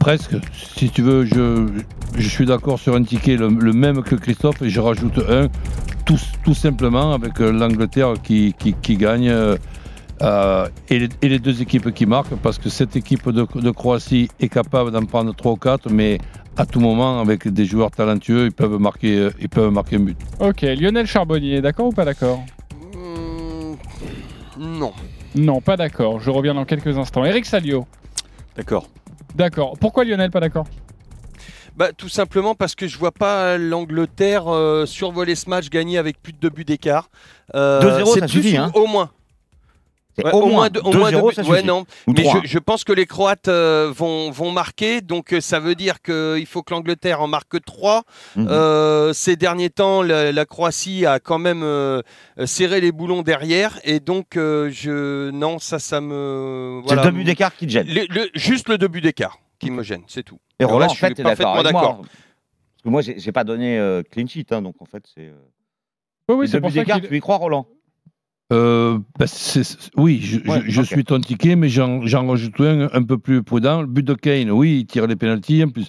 Presque. 0.00 0.36
Si 0.54 0.88
tu 0.88 1.02
veux, 1.02 1.26
je, 1.26 1.68
je 2.16 2.28
suis 2.30 2.46
d'accord 2.46 2.78
sur 2.78 2.94
un 2.94 3.02
ticket, 3.02 3.36
le, 3.36 3.50
même 3.50 4.02
que 4.02 4.14
Christophe, 4.14 4.62
et 4.62 4.70
je 4.70 4.80
rajoute 4.80 5.18
un, 5.28 5.48
tout, 6.06 6.18
tout 6.42 6.54
simplement 6.54 7.12
avec 7.12 7.42
euh, 7.42 7.52
l'Angleterre 7.52 8.14
qui, 8.22 8.54
qui, 8.58 8.72
qui 8.72 8.96
gagne 8.96 9.28
euh, 10.22 10.68
et, 10.88 10.98
les, 10.98 11.08
et 11.22 11.28
les 11.28 11.38
deux 11.38 11.60
équipes 11.62 11.92
qui 11.92 12.06
marquent, 12.06 12.34
parce 12.36 12.58
que 12.58 12.68
cette 12.68 12.96
équipe 12.96 13.28
de, 13.30 13.46
de 13.60 13.70
Croatie 13.70 14.28
est 14.40 14.48
capable 14.48 14.90
d'en 14.90 15.04
prendre 15.04 15.34
3 15.34 15.52
ou 15.52 15.56
4, 15.56 15.90
mais 15.90 16.18
à 16.56 16.66
tout 16.66 16.80
moment, 16.80 17.20
avec 17.20 17.48
des 17.48 17.64
joueurs 17.64 17.90
talentueux, 17.90 18.46
ils 18.46 18.52
peuvent 18.52 18.78
marquer, 18.78 19.16
euh, 19.18 19.30
ils 19.40 19.48
peuvent 19.48 19.72
marquer 19.72 19.96
un 19.96 20.00
but. 20.00 20.18
Ok, 20.38 20.62
Lionel 20.62 21.06
Charbonnier, 21.06 21.60
d'accord 21.60 21.86
ou 21.86 21.92
pas 21.92 22.04
d'accord? 22.04 22.40
Non. 24.58 24.92
Non, 25.34 25.60
pas 25.60 25.76
d'accord. 25.76 26.20
Je 26.20 26.30
reviens 26.30 26.54
dans 26.54 26.64
quelques 26.64 26.96
instants. 26.96 27.24
Eric 27.24 27.44
Salio 27.44 27.86
D'accord. 28.56 28.88
D'accord. 29.34 29.74
Pourquoi 29.80 30.04
Lionel 30.04 30.30
pas 30.30 30.38
d'accord? 30.40 30.66
Bah, 31.76 31.88
tout 31.92 32.08
simplement 32.08 32.54
parce 32.54 32.76
que 32.76 32.86
je 32.86 32.96
vois 32.96 33.10
pas 33.10 33.58
l'Angleterre 33.58 34.44
euh, 34.46 34.86
survoler 34.86 35.34
ce 35.34 35.50
match, 35.50 35.70
gagner 35.70 35.98
avec 35.98 36.22
plus 36.22 36.32
de 36.32 36.38
deux 36.38 36.50
buts 36.50 36.64
d'écart. 36.64 37.10
Euh, 37.56 37.80
2-0, 38.04 38.14
c'est 38.14 38.20
ça 38.20 38.28
suffit, 38.28 38.56
hein. 38.56 38.70
Au 38.74 38.86
moins. 38.86 39.10
Ouais, 40.22 40.30
au 40.32 40.46
moins 40.46 40.68
deux- 40.70 40.80
au 40.80 40.92
moins 40.92 41.10
2-0, 41.10 41.28
deux 41.30 41.34
ça 41.34 41.42
buts. 41.42 41.48
Ouais, 41.50 41.62
non. 41.62 41.84
Ou 42.06 42.12
Mais 42.12 42.22
3. 42.22 42.40
je, 42.44 42.48
je 42.48 42.58
pense 42.60 42.84
que 42.84 42.92
les 42.92 43.06
Croates 43.06 43.48
euh, 43.48 43.90
vont, 43.94 44.30
vont 44.30 44.52
marquer, 44.52 45.00
donc 45.00 45.32
euh, 45.32 45.40
ça 45.40 45.58
veut 45.58 45.74
dire 45.74 46.00
qu'il 46.02 46.46
faut 46.46 46.62
que 46.62 46.72
l'Angleterre 46.72 47.20
en 47.20 47.26
marque 47.26 47.60
3. 47.64 48.02
Mhm. 48.36 48.46
Euh, 48.48 49.12
ces 49.12 49.34
derniers 49.36 49.70
temps, 49.70 50.02
la, 50.02 50.30
la 50.30 50.44
Croatie 50.46 51.04
a 51.06 51.18
quand 51.18 51.38
même 51.38 51.64
serré 52.44 52.80
les 52.80 52.92
boulons 52.92 53.22
derrière, 53.22 53.78
et 53.84 53.98
donc 54.00 54.36
euh, 54.36 54.70
je 54.72 55.30
non, 55.30 55.58
ça, 55.58 55.78
ça 55.78 56.00
me. 56.00 56.80
C'est 56.86 56.94
le 56.96 57.02
deux 57.02 57.10
buts 57.10 57.24
d'écart 57.24 57.54
qui 57.56 57.66
te 57.66 57.72
gêne. 57.72 57.86
Le- 57.88 58.06
le- 58.08 58.30
juste 58.34 58.68
le 58.68 58.78
deux 58.78 58.88
buts 58.88 59.00
d'écart. 59.00 59.38
qui 59.58 59.70
me 59.70 59.82
gêne, 59.82 60.02
c'est 60.06 60.22
tout. 60.22 60.38
Et 60.60 60.64
Roland, 60.64 60.76
en 60.76 60.78
reste, 60.88 60.94
je 60.94 60.98
suis 61.06 61.14
fait, 61.14 61.22
parfaitement 61.22 61.62
d'accord. 61.62 61.96
Parce 61.98 62.82
que 62.84 62.88
moi, 62.88 63.00
j'ai 63.02 63.32
pas 63.32 63.44
donné 63.44 63.78
euh, 63.78 64.02
clean 64.08 64.26
sheet, 64.26 64.46
hein, 64.52 64.62
donc 64.62 64.76
en 64.80 64.84
fait, 64.84 65.02
c'est. 65.14 65.22
euh, 65.28 65.32
Oui, 66.28 66.36
oui, 66.38 66.46
c'est 66.48 66.54
deux 66.54 66.60
pour 66.60 66.70
buts 66.70 66.76
ça 66.76 66.82
d'écart, 66.82 67.00
qu'il- 67.00 67.08
tu 67.08 67.16
y 67.16 67.20
crois, 67.20 67.36
Roland? 67.36 67.66
Euh, 68.52 68.98
c'est- 69.24 69.64
c'est- 69.64 69.90
oui, 69.96 70.20
je, 70.22 70.38
Ouais, 70.50 70.60
je- 70.66 70.70
je 70.70 70.80
ok. 70.82 70.86
suis 70.86 71.04
ton 71.04 71.18
ticket, 71.20 71.56
mais 71.56 71.68
j'en 71.68 72.02
j'en 72.06 72.26
rajoute 72.26 72.60
un 72.60 72.88
un 72.92 73.02
peu 73.02 73.16
plus 73.18 73.42
prudent. 73.42 73.80
Le 73.80 73.86
but 73.86 74.04
de 74.06 74.14
Kane, 74.14 74.50
oui, 74.50 74.80
il 74.80 74.86
tire 74.86 75.06
les 75.06 75.16
pénalties 75.16 75.64
en 75.64 75.70
plus. 75.70 75.88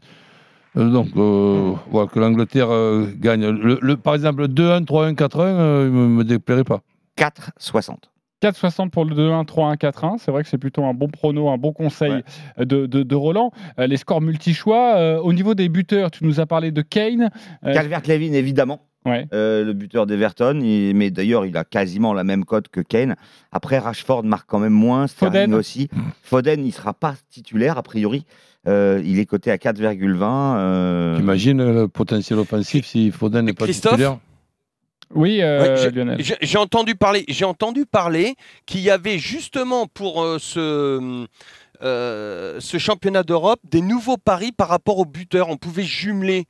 Euh, 0.77 0.89
donc, 0.89 1.07
euh, 1.17 1.73
voilà, 1.91 2.07
que 2.07 2.19
l'Angleterre 2.19 2.69
euh, 2.69 3.07
gagne. 3.17 3.47
Le, 3.47 3.77
le- 3.81 3.97
par 3.97 4.13
exemple, 4.15 4.41
le 4.41 4.47
2-1, 4.47 4.83
3-1, 4.83 5.13
4-1, 5.15 5.43
euh, 5.45 5.85
il 5.87 5.93
me, 5.93 6.07
me 6.07 6.23
déplairait 6.23 6.63
pas. 6.63 6.81
4,60. 7.17 8.09
4,60 8.41 8.89
pour 8.89 9.05
le 9.05 9.15
2-1, 9.15 9.43
3-1, 9.45 9.75
4-1. 9.77 10.17
C'est 10.17 10.31
vrai 10.31 10.43
que 10.43 10.49
c'est 10.49 10.57
plutôt 10.57 10.83
un 10.83 10.93
bon 10.93 11.07
prono, 11.07 11.49
un 11.49 11.57
bon 11.57 11.71
conseil 11.73 12.23
de, 12.57 12.85
de- 12.85 13.03
de 13.03 13.15
Roland. 13.15 13.51
Euh, 13.79 13.87
les 13.87 13.97
scores 13.97 14.21
multi-choix. 14.21 14.95
euh, 14.97 15.19
au 15.19 15.33
niveau 15.33 15.55
des 15.55 15.67
buteurs, 15.69 16.11
tu 16.11 16.25
nous 16.25 16.39
as 16.39 16.45
parlé 16.45 16.71
de 16.71 16.81
Kane. 16.81 17.29
Euh, 17.65 17.73
Calvert-Levin, 17.73 18.33
évidemment. 18.33 18.81
Ouais. 19.05 19.27
Euh, 19.33 19.63
le 19.63 19.73
buteur 19.73 20.05
d'Everton, 20.07 20.59
mais 20.61 21.11
d'ailleurs, 21.11 21.45
il 21.45 21.55
a 21.57 21.63
quasiment 21.63 22.13
la 22.13 22.23
même 22.23 22.43
cote 22.45 22.69
que 22.69 22.81
Kane. 22.81 23.15
Après, 23.51 23.77
Rashford 23.77 24.23
marque 24.23 24.49
quand 24.49 24.59
même 24.59 24.73
moins, 24.73 25.07
Sterling 25.07 25.41
Foden. 25.43 25.53
aussi. 25.53 25.89
Foden, 26.23 26.65
il 26.65 26.71
sera 26.71 26.93
pas 26.93 27.15
titulaire, 27.29 27.77
a 27.77 27.83
priori. 27.83 28.25
Euh, 28.67 28.99
il 29.05 29.19
est 29.19 29.27
coté 29.27 29.51
à 29.51 29.57
4,20. 29.57 30.57
euh, 30.57 31.17
T'imagines 31.17 31.63
le 31.63 31.87
potentiel 31.87 32.39
offensif 32.39 32.87
si 32.87 33.11
Foden 33.11 33.45
n'est 33.45 33.53
pas 33.53 33.65
Christophe 33.65 33.91
titulaire? 33.91 34.17
Oui, 35.13 35.39
euh, 35.43 35.75
Ouais, 35.75 35.81
j'ai- 35.83 35.91
Lionel. 35.91 36.17
j'ai- 36.19 36.37
J'ai 36.41 36.57
entendu 36.57 36.95
parler, 36.95 37.25
j'ai 37.27 37.45
entendu 37.45 37.85
parler 37.85 38.33
qu'il 38.65 38.81
y 38.81 38.89
avait 38.89 39.19
justement 39.19 39.85
pour 39.85 40.23
euh, 40.23 40.39
ce, 40.39 41.27
euh, 41.83 42.55
ce 42.59 42.77
championnat 42.79 43.21
d'Europe 43.21 43.59
des 43.69 43.81
nouveaux 43.81 44.17
paris 44.17 44.51
par 44.51 44.67
rapport 44.69 44.97
aux 44.97 45.05
buteurs. 45.05 45.49
On 45.49 45.57
pouvait 45.57 45.83
jumeler 45.83 46.45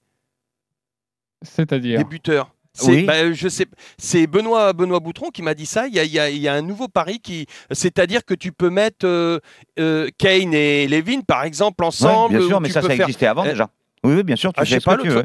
C'est-à-dire 1.46 1.98
des 2.00 2.04
buteurs. 2.04 2.52
C'est, 2.78 2.92
Oui. 2.92 3.04
bah, 3.04 3.32
je 3.32 3.48
sais, 3.48 3.66
c'est 3.98 4.28
Benoît, 4.28 4.74
Benoît 4.74 5.00
Boutron 5.00 5.30
qui 5.30 5.42
m'a 5.42 5.54
dit 5.54 5.66
ça. 5.66 5.88
Il 5.88 5.94
y, 5.96 6.00
a, 6.00 6.04
il 6.04 6.12
y 6.12 6.20
a- 6.20 6.30
il 6.30 6.40
y 6.40 6.50
a 6.50 6.54
un 6.54 6.62
nouveau 6.62 6.90
pari 6.90 7.20
qui, 7.22 7.46
c'est-à-dire 7.72 8.26
que 8.26 8.34
tu 8.34 8.52
peux 8.52 8.70
mettre 8.70 9.06
euh, 9.08 9.40
euh, 9.80 10.10
Kane 10.18 10.54
et 10.54 10.86
Levin 10.90 11.22
par 11.22 11.46
exemple 11.46 11.84
ouais, 11.84 11.88
ensemble. 11.88 12.38
bien 12.38 12.48
sûr, 12.48 12.60
mais 12.60 12.68
ça, 12.68 12.82
ça 12.82 12.90
faire- 12.90 13.02
existait 13.06 13.28
avant 13.28 13.46
Euh, 13.46 13.52
déjà. 13.52 13.70
Oui, 14.04 14.16
oui, 14.16 14.24
bien 14.24 14.36
sûr, 14.36 14.52
tu 14.52 14.60
Ah, 14.62 14.66
sais 14.66 14.82
pas, 14.82 14.98
que 14.98 15.04
tu 15.04 15.10
veux. 15.10 15.24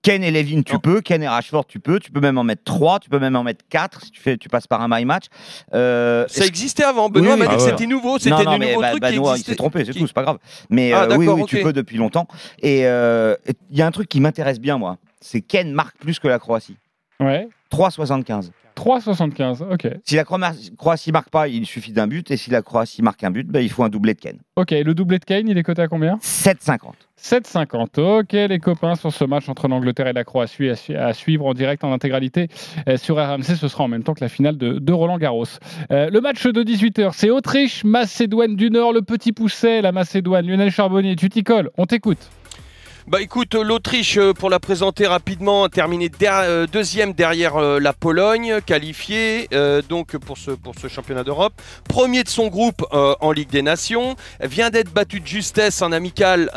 Ken 0.00 0.22
et 0.22 0.30
Levin, 0.30 0.62
tu 0.62 0.78
peux. 0.78 1.00
Ken 1.02 1.22
et 1.22 1.28
Rashford, 1.28 1.66
tu 1.66 1.80
peux. 1.80 1.98
Tu 1.98 2.10
peux 2.12 2.20
même 2.20 2.38
en 2.38 2.44
mettre 2.44 2.62
3, 2.64 3.00
tu 3.00 3.10
peux 3.10 3.18
même 3.18 3.34
en 3.36 3.42
mettre 3.42 3.64
4 3.68 4.04
si 4.04 4.10
tu, 4.12 4.20
fais, 4.22 4.38
tu 4.38 4.48
passes 4.48 4.66
par 4.68 4.80
un 4.80 4.86
my 4.88 5.04
match. 5.04 5.24
Euh, 5.74 6.24
Ça 6.28 6.46
existait 6.46 6.84
avant. 6.84 7.10
Benoît 7.10 7.34
Oui, 7.34 7.38
m'a 7.40 7.46
dit 7.46 7.56
que 7.56 7.60
ah 7.60 7.64
ouais. 7.64 7.70
c'était 7.72 7.86
nouveau, 7.86 8.18
c'était 8.18 8.30
du 8.36 8.44
nouveau 8.46 8.80
bah, 8.80 8.90
truc 8.90 9.02
Benoît, 9.02 9.10
qui 9.10 9.14
il 9.16 9.30
existait. 9.32 9.52
s'est 9.52 9.56
trompé, 9.56 9.84
c'est 9.84 9.92
qui- 9.92 9.98
tout, 9.98 10.06
c'est 10.06 10.12
pas 10.14 10.22
grave. 10.22 10.38
Mais 10.70 10.92
Ah, 10.92 11.08
euh, 11.10 11.16
oui, 11.16 11.44
tu 11.46 11.60
peux 11.60 11.72
depuis 11.74 11.98
longtemps. 11.98 12.26
Et 12.62 12.86
euh, 12.86 13.34
et 13.44 13.52
il 13.70 13.76
y 13.76 13.82
a 13.82 13.86
un 13.86 13.90
truc 13.90 14.08
qui 14.08 14.20
m'intéresse 14.20 14.60
bien, 14.60 14.78
moi. 14.78 14.96
C'est 15.20 15.40
Ken 15.40 15.72
marque 15.72 15.96
plus 15.98 16.18
que 16.18 16.28
la 16.28 16.38
Croatie. 16.38 16.76
Ouais. 17.20 17.48
3,75. 17.72 18.50
3,75. 18.76 19.62
Ok. 19.72 19.88
Si 20.04 20.14
la 20.14 20.22
Cro- 20.24 20.38
Croatie 20.78 21.10
marque 21.10 21.30
pas, 21.30 21.48
il 21.48 21.66
suffit 21.66 21.90
d'un 21.92 22.06
but. 22.06 22.30
Et 22.30 22.36
si 22.36 22.48
la 22.50 22.62
Croatie 22.62 23.02
marque 23.02 23.24
un 23.24 23.32
but, 23.32 23.46
ben, 23.46 23.58
il 23.60 23.68
faut 23.70 23.82
un 23.82 23.88
doublé 23.88 24.14
de 24.14 24.20
Ken. 24.20 24.38
Ok, 24.54 24.70
le 24.70 24.94
doublé 24.94 25.18
de 25.18 25.24
Kane, 25.24 25.48
il 25.48 25.58
est 25.58 25.62
coté 25.64 25.82
à 25.82 25.88
combien? 25.88 26.16
7,50. 26.22 26.92
7,50. 27.20 28.00
Ok, 28.20 28.32
les 28.32 28.58
copains, 28.60 28.94
sur 28.94 29.12
ce 29.12 29.24
match 29.24 29.48
entre 29.48 29.66
l'Angleterre 29.66 30.06
et 30.06 30.12
la 30.12 30.22
Croatie 30.22 30.68
à, 30.68 30.76
su- 30.76 30.94
à 30.94 31.12
suivre 31.12 31.46
en 31.46 31.54
direct 31.54 31.82
en 31.82 31.92
intégralité 31.92 32.46
euh, 32.88 32.96
sur 32.96 33.16
RMC. 33.16 33.42
Ce 33.56 33.66
sera 33.66 33.82
en 33.84 33.88
même 33.88 34.04
temps 34.04 34.14
que 34.14 34.20
la 34.22 34.28
finale 34.28 34.56
de, 34.56 34.78
de 34.78 34.92
Roland 34.92 35.18
Garros. 35.18 35.44
Euh, 35.90 36.08
le 36.10 36.20
match 36.20 36.44
de 36.46 36.62
18h, 36.62 37.10
c'est 37.14 37.30
Autriche-Macédoine 37.30 38.54
du 38.54 38.70
Nord. 38.70 38.92
Le 38.92 39.02
petit 39.02 39.32
pousset, 39.32 39.82
la 39.82 39.90
Macédoine. 39.90 40.46
Lionel 40.46 40.70
Charbonnier, 40.70 41.16
tu 41.16 41.28
t'y 41.28 41.42
colles. 41.42 41.70
On 41.76 41.86
t'écoute. 41.86 42.30
Bah 43.08 43.22
écoute, 43.22 43.54
euh, 43.54 43.62
l'Autriche, 43.62 44.18
euh, 44.18 44.34
pour 44.34 44.50
la 44.50 44.60
présenter 44.60 45.06
rapidement, 45.06 45.64
a 45.64 45.70
terminé 45.70 46.10
euh, 46.22 46.66
deuxième 46.66 47.14
derrière 47.14 47.58
la 47.58 47.94
Pologne, 47.94 48.60
qualifiée 48.66 49.48
donc 49.88 50.18
pour 50.18 50.36
ce, 50.36 50.88
championnat 50.88 51.24
d'Europe. 51.24 51.54
Premier 51.88 52.22
de 52.22 52.28
son 52.28 52.48
groupe 52.48 52.84
en 52.92 53.32
Ligue 53.32 53.48
des 53.48 53.62
Nations. 53.62 54.16
Vient 54.40 54.68
d'être 54.70 54.92
battu 54.92 55.20
de 55.20 55.26
justesse 55.26 55.80
en 55.80 55.92
amical 55.92 56.50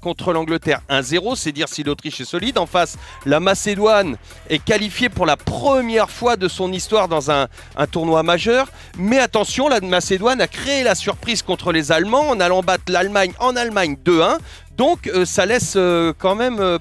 contre 0.00 0.32
l'Angleterre 0.32 0.82
1-0. 0.88 1.36
C'est 1.36 1.52
dire 1.52 1.68
si 1.68 1.82
l'Autriche 1.82 2.20
est 2.20 2.24
solide. 2.24 2.58
En 2.58 2.66
face, 2.66 2.96
la 3.26 3.40
Macédoine 3.40 4.16
est 4.48 4.62
qualifiée 4.62 5.08
pour 5.08 5.26
la 5.26 5.36
première 5.36 6.10
fois 6.10 6.36
de 6.36 6.48
son 6.48 6.72
histoire 6.72 7.08
dans 7.08 7.30
un, 7.30 7.48
un 7.76 7.86
tournoi 7.86 8.22
majeur. 8.22 8.68
Mais 8.98 9.18
attention, 9.18 9.68
la 9.68 9.80
Macédoine 9.80 10.40
a 10.40 10.48
créé 10.48 10.82
la 10.82 10.94
surprise 10.94 11.42
contre 11.42 11.72
les 11.72 11.92
Allemands 11.92 12.28
en 12.28 12.40
allant 12.40 12.62
battre 12.62 12.84
l'Allemagne 12.88 13.32
en 13.40 13.56
Allemagne 13.56 13.96
2-1. 14.04 14.38
Donc 14.78 15.08
euh, 15.08 15.24
ça 15.26 15.44
laisse 15.44 15.74
euh, 15.76 16.12
quand 16.16 16.36
même. 16.36 16.60
euh, 16.60 16.78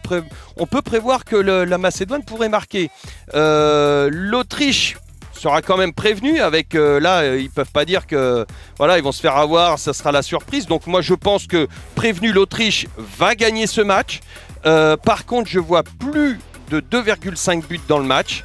on 0.55 0.67
peut 0.67 0.83
prévoir 0.83 1.25
que 1.25 1.35
la 1.35 1.77
Macédoine 1.77 2.23
pourrait 2.23 2.47
marquer. 2.49 2.89
L'Autriche 3.33 4.97
sera 5.33 5.61
quand 5.61 5.77
même 5.77 5.93
prévenue 5.93 6.39
avec 6.39 6.73
là 6.73 7.19
euh, 7.19 7.39
ils 7.39 7.51
peuvent 7.51 7.71
pas 7.71 7.85
dire 7.85 8.07
que 8.07 8.43
voilà 8.79 8.97
ils 8.97 9.03
vont 9.03 9.11
se 9.11 9.21
faire 9.21 9.37
avoir 9.37 9.77
ça 9.77 9.93
sera 9.93 10.11
la 10.11 10.23
surprise 10.23 10.65
donc 10.65 10.87
moi 10.87 11.01
je 11.01 11.13
pense 11.13 11.45
que 11.45 11.67
prévenu 11.93 12.31
l'Autriche 12.31 12.87
va 12.97 13.35
gagner 13.35 13.67
ce 13.67 13.81
match 13.81 14.21
par 14.63 15.27
contre 15.27 15.47
je 15.47 15.59
vois 15.59 15.83
plus 15.83 16.39
de 16.71 16.79
2,5 16.79 17.67
buts 17.67 17.79
dans 17.87 17.99
le 17.99 18.05
match 18.05 18.43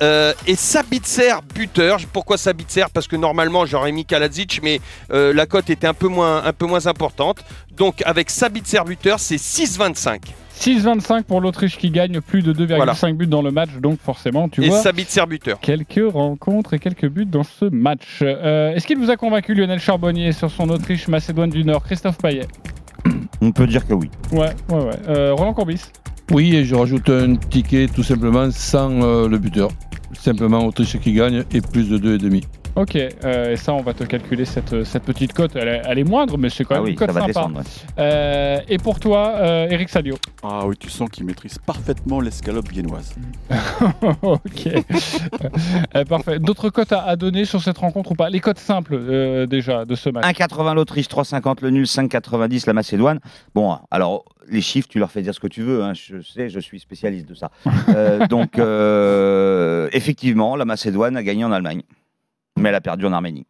Euh, 0.00 0.32
et 0.46 0.54
Sabitzer 0.54 1.34
buteur. 1.54 1.98
Pourquoi 2.12 2.36
Sabitzer? 2.38 2.84
Parce 2.92 3.08
que 3.08 3.16
normalement 3.16 3.66
j'aurais 3.66 3.92
mis 3.92 4.04
Kaladzic, 4.04 4.60
mais 4.62 4.80
euh, 5.12 5.32
la 5.34 5.46
cote 5.46 5.70
était 5.70 5.86
un 5.86 5.94
peu 5.94 6.08
moins, 6.08 6.44
un 6.44 6.52
peu 6.52 6.66
moins 6.66 6.86
importante. 6.86 7.38
Donc 7.76 8.02
avec 8.06 8.30
Sabitzer 8.30 8.80
buteur, 8.86 9.18
c'est 9.20 9.36
6,25. 9.36 10.18
6,25 10.60 11.22
pour 11.22 11.40
l'Autriche 11.40 11.78
qui 11.78 11.90
gagne 11.90 12.20
plus 12.20 12.42
de 12.42 12.52
2,5 12.52 12.76
Voilà. 12.76 12.94
buts 13.12 13.26
dans 13.28 13.42
le 13.42 13.50
match. 13.52 13.70
Donc 13.80 13.98
forcément, 14.04 14.48
tu 14.48 14.64
Et 14.64 14.68
vois. 14.68 14.80
Sabitzer 14.82 15.24
buteur. 15.26 15.60
Quelques 15.60 16.00
rencontres 16.12 16.74
et 16.74 16.78
quelques 16.80 17.08
buts 17.08 17.26
dans 17.26 17.44
ce 17.44 17.64
match. 17.66 18.18
Euh, 18.22 18.72
Est-ce 18.74 18.86
qu'il 18.86 18.98
vous 18.98 19.10
a 19.10 19.16
convaincu 19.16 19.54
Lionel 19.54 19.78
Charbonnier 19.78 20.32
sur 20.32 20.50
son 20.50 20.68
Autriche-Macédoine 20.70 21.50
du 21.50 21.64
Nord? 21.64 21.84
Christophe 21.84 22.18
Payet 22.18 22.46
On 23.40 23.52
peut 23.52 23.66
dire 23.68 23.86
que 23.86 23.94
oui. 23.94 24.10
Ouais, 24.32 24.50
ouais, 24.70 24.82
ouais. 24.84 24.96
Euh, 25.08 25.32
Roland 25.34 25.54
Courbis 25.54 25.82
Oui, 26.32 26.56
et 26.56 26.64
je 26.64 26.74
rajoute 26.74 27.08
un 27.08 27.36
ticket 27.36 27.86
tout 27.86 28.02
simplement 28.02 28.50
sans 28.50 28.90
euh, 29.02 29.28
le 29.28 29.38
buteur. 29.38 29.68
Simplement 30.20 30.66
Autriche 30.66 30.98
qui 30.98 31.12
gagne 31.12 31.44
et 31.52 31.60
plus 31.60 31.88
de 31.88 32.18
2,5. 32.18 32.42
Ok, 32.80 32.96
euh, 32.96 33.52
et 33.52 33.56
ça, 33.56 33.74
on 33.74 33.82
va 33.82 33.92
te 33.92 34.04
calculer 34.04 34.44
cette, 34.44 34.84
cette 34.84 35.02
petite 35.02 35.32
cote. 35.32 35.56
Elle, 35.56 35.68
est- 35.68 35.82
elle 35.84 35.98
est 35.98 36.04
moindre, 36.04 36.38
mais 36.38 36.48
c'est 36.48 36.64
quand 36.64 36.76
Ah 36.76 36.78
même 36.78 36.84
oui, 36.84 36.90
une 36.92 36.96
cote 36.96 37.08
ça 37.08 37.12
va 37.12 37.20
sympa. 37.20 37.26
descendre. 37.26 37.58
ouais. 37.58 37.64
Euh, 37.98 38.58
et 38.68 38.78
pour 38.78 39.00
toi, 39.00 39.32
euh, 39.36 39.66
Eric 39.70 39.88
Salio 39.88 40.16
Ah 40.42 40.66
oui, 40.66 40.76
tu 40.78 40.88
sens 40.88 41.08
qu'il 41.10 41.24
maîtrise 41.26 41.58
parfaitement 41.58 42.20
l'escalope 42.20 42.68
viennoise. 42.68 43.14
Ok. 44.22 44.68
Euh, 45.96 46.04
parfait. 46.04 46.38
D'autres 46.38 46.70
cotes 46.70 46.92
à, 46.92 47.02
à 47.02 47.16
donner 47.16 47.44
sur 47.44 47.62
cette 47.62 47.78
rencontre 47.78 48.12
ou 48.12 48.14
pas? 48.14 48.28
Les 48.30 48.40
cotes 48.40 48.58
simples, 48.58 48.94
euh, 48.94 49.46
déjà, 49.46 49.84
de 49.84 49.94
ce 49.94 50.10
match. 50.10 50.24
1,80 50.24 50.74
l'Autriche, 50.74 51.06
3,50 51.08 51.58
le 51.62 51.70
nul, 51.70 51.84
5,90 51.86 52.64
la 52.66 52.72
Macédoine. 52.74 53.20
Bon, 53.54 53.76
alors 53.90 54.24
les 54.50 54.60
chiffres, 54.60 54.88
tu 54.88 54.98
leur 54.98 55.10
fais 55.10 55.22
dire 55.22 55.34
ce 55.34 55.40
que 55.40 55.46
tu 55.46 55.62
veux. 55.62 55.82
hein, 55.82 55.92
Je 55.94 56.20
sais, 56.20 56.48
je 56.48 56.60
suis 56.60 56.78
spécialiste 56.80 57.28
de 57.28 57.34
ça. 57.34 57.50
Euh, 57.88 58.26
donc, 58.28 58.58
euh, 58.58 59.88
effectivement, 59.92 60.56
la 60.56 60.64
Macédoine 60.64 61.16
a 61.16 61.22
gagné 61.22 61.44
en 61.44 61.52
Allemagne, 61.52 61.82
mais 62.58 62.68
elle 62.70 62.74
a 62.74 62.80
perdu 62.80 63.06
en 63.06 63.12
Arménie. 63.12 63.46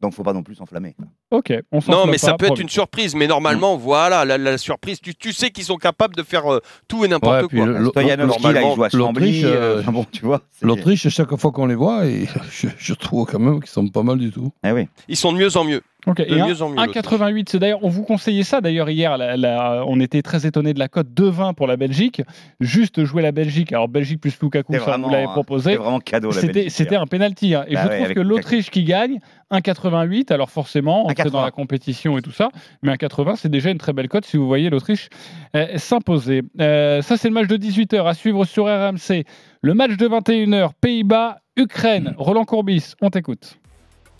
Donc, 0.00 0.14
faut 0.14 0.22
pas 0.22 0.32
non 0.32 0.44
plus 0.44 0.54
s'enflammer. 0.54 0.94
Ok, 1.32 1.52
on 1.72 1.80
Non, 1.88 2.06
mais 2.06 2.18
ça 2.18 2.30
pas, 2.30 2.36
peut 2.36 2.46
être 2.46 2.60
une 2.60 2.68
surprise. 2.68 3.16
Mais 3.16 3.26
normalement, 3.26 3.76
voilà, 3.76 4.24
la, 4.24 4.38
la 4.38 4.56
surprise. 4.56 5.00
Tu, 5.00 5.12
tu 5.16 5.32
sais 5.32 5.50
qu'ils 5.50 5.64
sont 5.64 5.76
capables 5.76 6.14
de 6.14 6.22
faire 6.22 6.46
euh, 6.52 6.60
tout 6.86 7.04
et 7.04 7.08
n'importe 7.08 7.42
Ouais, 7.52 7.58
quoi. 7.58 7.66
le- 7.66 7.78
le- 7.78 7.86
Stoyanovski, 7.88 8.42
là, 8.44 8.48
il 8.50 8.54
normalement, 8.54 8.74
joue 8.76 8.84
à 8.84 8.88
Chambly. 8.90 9.02
l'Autriche, 9.40 9.42
euh, 9.44 9.82
euh, 9.84 9.90
bon, 9.90 10.04
tu 10.12 10.24
vois. 10.24 10.42
L'Autriche, 10.62 11.08
chaque 11.08 11.34
fois 11.36 11.50
qu'on 11.50 11.66
les 11.66 11.74
voit, 11.74 12.06
et 12.06 12.26
je, 12.52 12.68
je 12.78 12.94
trouve 12.94 13.26
quand 13.26 13.40
même 13.40 13.58
qu'ils 13.58 13.70
sont 13.70 13.88
pas 13.88 14.04
mal 14.04 14.18
du 14.18 14.30
tout. 14.30 14.52
Eh 14.64 14.70
oui. 14.70 14.86
Ils 15.08 15.16
sont 15.16 15.32
de 15.32 15.38
mieux 15.38 15.56
en 15.56 15.64
mieux. 15.64 15.82
Ok, 16.06 16.18
De 16.18 16.32
et 16.32 16.40
un- 16.40 16.46
mieux 16.46 16.62
en 16.62 16.68
mieux. 16.70 16.76
l'Autriche. 16.76 16.96
1,88, 17.04 17.48
c'est 17.50 17.58
d'ailleurs, 17.58 17.80
on 17.82 17.88
vous 17.88 18.04
conseillait 18.04 18.44
ça 18.44 18.60
d'ailleurs 18.60 18.88
hier, 18.88 19.18
la- 19.18 19.36
la- 19.36 19.82
on 19.86 19.98
était 19.98 20.22
très 20.22 20.46
étonné 20.46 20.72
de 20.72 20.78
la 20.78 20.86
cote 20.86 21.08
2,20 21.12 21.54
pour 21.54 21.66
la 21.66 21.76
Belgique, 21.76 22.22
juste 22.60 23.04
jouer 23.04 23.20
la 23.20 23.32
Belgique, 23.32 23.72
alors 23.72 23.88
Belgique 23.88 24.20
plus 24.20 24.38
Lukaku, 24.40 24.72
ça 24.72 24.78
vous 24.78 24.84
vraiment, 24.84 25.10
l'avez 25.10 25.24
hein, 25.24 25.30
proposé, 25.32 25.72
C'est 25.72 25.76
vraiment 25.76 25.98
cadeau, 25.98 26.28
la 26.28 26.34
c'était 26.40 26.52
Belgique, 26.52 26.70
c'était 26.70 26.96
un 26.96 27.06
penalty, 27.06 27.54
hein. 27.56 27.64
et 27.66 27.74
Bah 27.74 27.82
je 27.84 27.88
ouais, 27.88 28.02
trouve 28.04 28.14
que 28.14 28.20
l'Autriche 28.20 28.70
qui 28.70 28.84
gagne, 28.84 29.18
1,88, 29.50 30.30
alors 30.30 30.50
forcément, 30.50 31.04
on 31.06 31.10
est 31.10 31.14
1,80. 31.14 31.30
dans 31.32 31.42
la 31.42 31.50
compétition 31.50 32.16
et 32.16 32.22
tout 32.22 32.30
ça, 32.32 32.50
mais 32.82 32.92
1,80 32.92 33.34
c'est 33.36 33.48
déjà 33.50 33.70
une 33.70 33.78
très 33.78 33.92
belle 33.92 34.08
cote 34.08 34.24
si 34.24 34.36
vous 34.36 34.46
voyez 34.46 34.70
l'Autriche 34.70 35.08
euh, 35.56 35.66
s'imposer. 35.78 36.42
Euh, 36.60 37.02
ça 37.02 37.16
c'est 37.16 37.28
le 37.28 37.34
match 37.34 37.48
de 37.48 37.56
18h 37.56 38.06
à 38.06 38.14
suivre 38.14 38.44
sur 38.44 38.66
RMC, 38.66 39.24
le 39.62 39.74
match 39.74 39.96
de 39.96 40.06
21h, 40.06 40.70
Pays-Bas, 40.80 41.38
Ukraine, 41.56 42.14
Roland 42.18 42.44
Courbis, 42.44 42.92
on 43.02 43.10
t'écoute. 43.10 43.58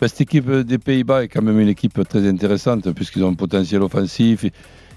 Cette 0.01 0.21
équipe 0.21 0.49
des 0.49 0.77
Pays-Bas 0.77 1.23
est 1.23 1.27
quand 1.27 1.41
même 1.41 1.59
une 1.59 1.67
équipe 1.67 2.07
très 2.07 2.25
intéressante 2.27 2.89
puisqu'ils 2.93 3.23
ont 3.23 3.31
un 3.31 3.33
potentiel 3.33 3.81
offensif. 3.81 4.45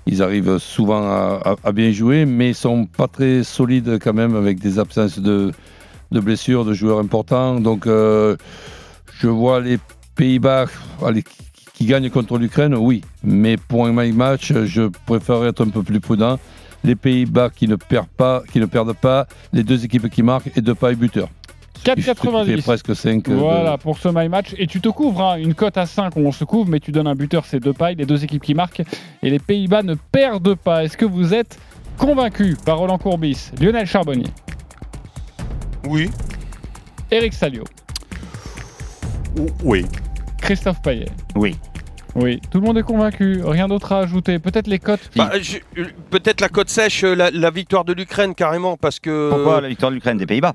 Ils 0.06 0.22
arrivent 0.22 0.58
souvent 0.58 1.02
à, 1.02 1.72
bien 1.72 1.90
jouer, 1.90 2.24
mais 2.24 2.50
ils 2.50 2.54
sont 2.54 2.86
pas 2.86 3.08
très 3.08 3.42
solides 3.42 3.98
quand 4.00 4.12
même 4.12 4.36
avec 4.36 4.60
des 4.60 4.78
absences 4.78 5.18
de, 5.18 5.50
de 6.12 6.20
blessures, 6.20 6.64
de 6.64 6.72
joueurs 6.72 6.98
importants. 7.00 7.60
Donc, 7.60 7.86
euh, 7.86 8.36
je 9.20 9.26
vois 9.28 9.60
les 9.60 9.78
Pays-Bas 10.14 10.66
qui- 11.12 11.24
qui 11.74 11.86
gagne 11.86 12.08
contre 12.10 12.38
l'Ukraine, 12.38 12.74
oui. 12.74 13.02
Mais 13.24 13.56
pour 13.56 13.86
un 13.86 13.92
match, 14.12 14.52
je 14.52 14.88
préfère 15.06 15.44
être 15.44 15.64
un 15.64 15.70
peu 15.70 15.82
plus 15.82 16.00
prudent. 16.00 16.38
Les 16.84 16.96
Pays-Bas 16.96 17.50
qui 17.50 17.66
ne 17.66 17.76
perdent 17.76 18.06
pas, 18.16 18.42
ne 18.54 18.66
pas, 18.92 19.26
les 19.52 19.62
deux 19.64 19.84
équipes 19.84 20.08
qui 20.10 20.22
marquent 20.22 20.50
et 20.56 20.60
deux 20.60 20.74
pailles 20.74 20.96
buteurs. 20.96 21.28
4,90. 21.84 22.46
fait 22.56 22.62
presque 22.62 22.94
5. 22.96 23.28
euh, 23.28 23.34
Voilà 23.34 23.78
pour 23.78 23.98
ce 23.98 24.08
my 24.08 24.28
match. 24.28 24.54
Et 24.58 24.66
tu 24.66 24.80
te 24.80 24.88
couvres, 24.88 25.22
hein, 25.22 25.36
une 25.38 25.54
cote 25.54 25.76
à 25.76 25.86
5 25.86 26.16
où 26.16 26.20
on 26.20 26.32
se 26.32 26.44
couvre, 26.44 26.68
mais 26.70 26.80
tu 26.80 26.92
donnes 26.92 27.06
un 27.06 27.14
buteur, 27.14 27.44
c'est 27.46 27.60
deux 27.60 27.72
pailles, 27.72 27.96
les 27.96 28.06
deux 28.06 28.22
équipes 28.24 28.42
qui 28.42 28.54
marquent. 28.54 28.82
Et 29.22 29.30
les 29.30 29.38
Pays-Bas 29.38 29.82
ne 29.82 29.94
perdent 29.94 30.54
pas. 30.54 30.84
Est-ce 30.84 30.96
que 30.96 31.04
vous 31.04 31.34
êtes 31.34 31.58
convaincu 31.98 32.56
par 32.64 32.78
Roland 32.78 32.98
Courbis, 32.98 33.50
Lionel 33.60 33.86
Charbonnier? 33.86 34.28
Oui. 35.88 36.10
Eric 37.10 37.32
Salio 37.34 37.64
Oui. 39.64 39.84
Christophe 40.40 40.80
Payet 40.82 41.06
Oui. 41.36 41.56
Oui, 42.14 42.40
tout 42.50 42.60
le 42.60 42.66
monde 42.66 42.76
est 42.76 42.82
convaincu. 42.82 43.40
Rien 43.42 43.68
d'autre 43.68 43.92
à 43.92 44.00
ajouter. 44.00 44.38
Peut-être 44.38 44.66
les 44.66 44.78
cotes. 44.78 45.10
Bah, 45.16 45.30
je- 45.40 45.56
euh, 45.80 45.86
Peut-être 46.10 46.42
la 46.42 46.50
côte 46.50 46.68
sèche, 46.68 47.04
euh, 47.04 47.14
la, 47.14 47.30
la 47.30 47.50
victoire 47.50 47.86
de 47.86 47.94
l'Ukraine 47.94 48.34
carrément, 48.34 48.76
parce 48.76 49.00
que. 49.00 49.30
Pourquoi 49.30 49.62
la 49.62 49.68
victoire 49.68 49.90
de 49.90 49.94
l'Ukraine 49.94 50.18
des 50.18 50.26
Pays-Bas? 50.26 50.52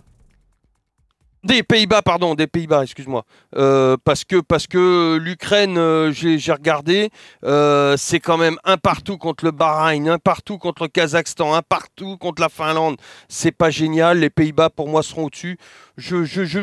Des 1.47 1.63
Pays-Bas, 1.63 2.01
pardon, 2.01 2.35
des 2.35 2.45
Pays-Bas, 2.45 2.83
excuse-moi. 2.83 3.23
Euh, 3.55 3.95
parce 4.03 4.25
que, 4.25 4.41
parce 4.41 4.67
que 4.67 5.15
l'Ukraine, 5.15 5.77
euh, 5.77 6.11
j'ai 6.11 6.51
regardé, 6.51 7.09
euh, 7.45 7.95
c'est 7.97 8.19
quand 8.19 8.35
même 8.37 8.57
un 8.65 8.75
partout 8.75 9.17
contre 9.17 9.45
le 9.45 9.51
Bahreïn, 9.51 10.09
un 10.09 10.17
partout 10.19 10.57
contre 10.57 10.83
le 10.83 10.89
Kazakhstan, 10.89 11.55
un 11.55 11.61
partout 11.61 12.17
contre 12.17 12.41
la 12.41 12.49
Finlande. 12.49 12.97
C'est 13.29 13.53
pas 13.55 13.69
génial. 13.69 14.19
Les 14.19 14.29
Pays-Bas, 14.29 14.69
pour 14.69 14.89
moi, 14.89 15.03
seront 15.03 15.25
au-dessus. 15.27 15.57
Je, 15.95 16.25
je 16.25 16.59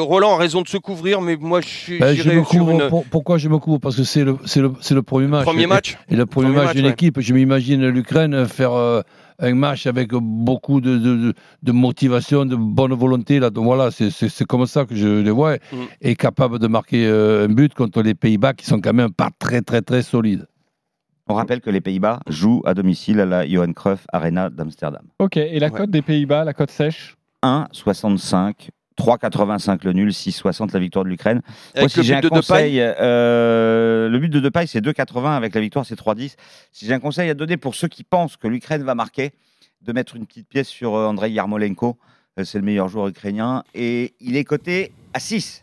Roland 0.00 0.34
a 0.34 0.36
raison 0.36 0.60
de 0.60 0.68
se 0.68 0.76
couvrir, 0.76 1.22
mais 1.22 1.36
moi, 1.40 1.60
je 1.62 1.98
Ben, 1.98 2.14
je 2.14 2.22
j'irai 2.22 2.36
me 2.36 2.44
sur 2.44 2.50
couvre, 2.50 2.70
une. 2.72 2.88
pour- 2.90 3.04
pourquoi 3.06 3.38
je 3.38 3.48
me 3.48 3.56
couvre? 3.58 3.78
Parce 3.78 3.96
que 3.96 4.04
c'est 4.04 4.24
le, 4.24 4.36
c'est 4.44 4.60
le, 4.60 4.72
le 4.90 5.02
premier 5.02 5.26
match. 5.26 5.44
Premier 5.44 5.66
match. 5.66 5.96
Et, 6.10 6.16
le 6.16 6.26
premier, 6.26 6.48
Premier 6.48 6.56
match, 6.58 6.66
match, 6.66 6.76
d'une 6.76 6.84
ouais. 6.86 6.92
équipe. 6.92 7.18
Je 7.20 7.32
m'imagine 7.32 7.88
l'Ukraine 7.88 8.46
faire 8.46 8.72
un 9.40 9.54
match 9.54 9.86
avec 9.86 10.10
beaucoup 10.12 10.80
de, 10.80 10.98
de, 10.98 11.16
de- 11.16 11.34
de 11.62 11.72
motivation, 11.72 12.44
de 12.46 12.56
bonne 12.56 12.92
volonté. 12.94 13.38
Là. 13.40 13.50
Donc 13.50 13.64
voilà, 13.64 13.90
c'est- 13.90 14.10
c'est 14.10 14.28
c'est 14.28 14.44
comme 14.44 14.66
ça 14.66 14.84
que 14.84 14.94
je 14.94 15.20
les 15.20 15.30
vois. 15.30 15.54
Mm. 15.72 15.76
Et 16.00 16.16
capable 16.16 16.58
de 16.58 16.66
marquer 16.66 17.06
euh, 17.06 17.44
un 17.46 17.48
but 17.52 17.74
contre 17.74 18.02
les 18.02 18.14
Pays-Bas 18.14 18.54
qui 18.54 18.66
sont 18.66 18.80
quand 18.80 18.92
même 18.94 19.12
pas 19.12 19.30
très, 19.38 19.62
très, 19.62 19.82
très 19.82 20.02
solides. 20.02 20.46
On 21.30 21.34
rappelle 21.34 21.60
que 21.60 21.68
les 21.70 21.82
Pays-Bas 21.82 22.20
jouent 22.28 22.62
à 22.64 22.72
domicile 22.72 23.20
à 23.20 23.26
la 23.26 23.46
Johan 23.46 23.72
Cruyff 23.74 24.06
Arena 24.12 24.48
d'Amsterdam. 24.48 25.02
Ok, 25.18 25.36
et 25.36 25.58
la 25.58 25.68
cote 25.68 25.90
des 25.90 26.00
Pays-Bas, 26.02 26.42
la 26.44 26.54
cote 26.54 26.70
sèche? 26.70 27.16
1,65. 27.44 28.70
3,85 28.98 29.84
le 29.84 29.92
nul, 29.92 30.10
6,60 30.10 30.72
la 30.72 30.80
victoire 30.80 31.04
de 31.04 31.10
l'Ukraine. 31.10 31.40
Moi, 31.76 31.88
si 31.88 31.98
le 31.98 32.02
j'ai 32.02 32.14
but 32.14 32.18
un 32.18 32.20
de 32.22 32.28
conseil, 32.28 32.80
euh, 32.80 34.08
le 34.08 34.18
but 34.18 34.28
de 34.28 34.40
Depay, 34.40 34.66
c'est 34.66 34.80
2,80. 34.80 35.36
Avec 35.36 35.54
la 35.54 35.60
victoire, 35.60 35.86
c'est 35.86 35.98
3,10. 35.98 36.34
Si 36.72 36.86
j'ai 36.86 36.94
un 36.94 37.00
conseil 37.00 37.30
à 37.30 37.34
donner 37.34 37.56
pour 37.56 37.74
ceux 37.74 37.88
qui 37.88 38.04
pensent 38.04 38.36
que 38.36 38.48
l'Ukraine 38.48 38.82
va 38.82 38.94
marquer, 38.94 39.32
de 39.82 39.92
mettre 39.92 40.16
une 40.16 40.26
petite 40.26 40.48
pièce 40.48 40.68
sur 40.68 40.94
euh, 40.96 41.06
Andrei 41.06 41.30
Yarmolenko. 41.30 41.96
Euh, 42.38 42.44
C'est 42.44 42.58
le 42.58 42.64
meilleur 42.64 42.88
joueur 42.88 43.08
ukrainien. 43.08 43.62
Et 43.74 44.14
il 44.20 44.36
est 44.36 44.44
coté 44.44 44.92
à 45.14 45.20
6. 45.20 45.62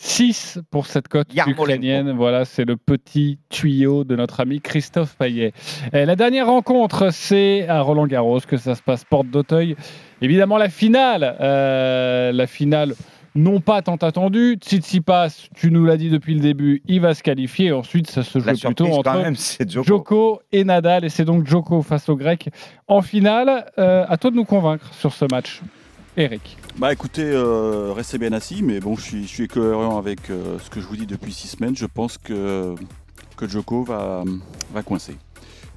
6 0.00 0.60
pour 0.70 0.86
cette 0.86 1.08
cote 1.08 1.28
ukrainienne. 1.34 2.12
Voilà, 2.12 2.44
c'est 2.44 2.64
le 2.64 2.76
petit 2.76 3.38
tuyau 3.50 4.04
de 4.04 4.14
notre 4.14 4.38
ami 4.38 4.60
Christophe 4.60 5.16
Payet. 5.16 5.52
Et 5.92 6.06
la 6.06 6.14
dernière 6.14 6.46
rencontre, 6.46 7.10
c'est 7.12 7.66
à 7.68 7.80
Roland 7.80 8.06
Garros 8.06 8.38
que 8.40 8.56
ça 8.56 8.76
se 8.76 8.82
passe, 8.82 9.04
porte 9.04 9.26
d'Auteuil. 9.28 9.74
Évidemment, 10.22 10.56
la 10.56 10.68
finale. 10.68 11.36
euh, 11.40 12.30
la 12.30 12.46
finale, 12.46 12.94
non 13.34 13.60
pas 13.60 13.82
tant 13.82 13.96
attendue. 13.96 14.56
Tsitsipas, 14.60 15.48
tu 15.56 15.72
nous 15.72 15.84
l'as 15.84 15.96
dit 15.96 16.10
depuis 16.10 16.34
le 16.34 16.40
début, 16.40 16.80
il 16.86 17.00
va 17.00 17.14
se 17.14 17.24
qualifier. 17.24 17.72
Ensuite, 17.72 18.08
ça 18.08 18.22
se 18.22 18.38
joue 18.38 18.52
plutôt 18.54 18.86
entre 18.92 19.12
même, 19.20 19.34
c'est 19.34 19.68
Djoko. 19.68 19.86
Djoko 19.86 20.40
et 20.52 20.62
Nadal. 20.62 21.04
Et 21.04 21.08
c'est 21.08 21.24
donc 21.24 21.44
Djoko 21.44 21.82
face 21.82 22.08
aux 22.08 22.16
Grecs 22.16 22.48
en 22.86 23.02
finale. 23.02 23.66
Euh, 23.78 24.04
à 24.08 24.16
toi 24.16 24.30
de 24.30 24.36
nous 24.36 24.44
convaincre 24.44 24.94
sur 24.94 25.12
ce 25.12 25.24
match. 25.30 25.60
Eric. 26.18 26.58
Bah 26.78 26.92
écoutez, 26.92 27.22
euh, 27.22 27.92
restez 27.92 28.18
bien 28.18 28.32
assis, 28.32 28.60
mais 28.64 28.80
bon, 28.80 28.96
je 28.96 29.24
suis, 29.24 29.46
cohérent 29.46 29.98
avec 29.98 30.30
euh, 30.30 30.58
ce 30.58 30.68
que 30.68 30.80
je 30.80 30.86
vous 30.86 30.96
dis 30.96 31.06
depuis 31.06 31.32
six 31.32 31.46
semaines. 31.46 31.76
Je 31.76 31.86
pense 31.86 32.18
que, 32.18 32.74
Joko 33.40 33.84
va, 33.84 34.24
va 34.72 34.82
coincer. 34.82 35.16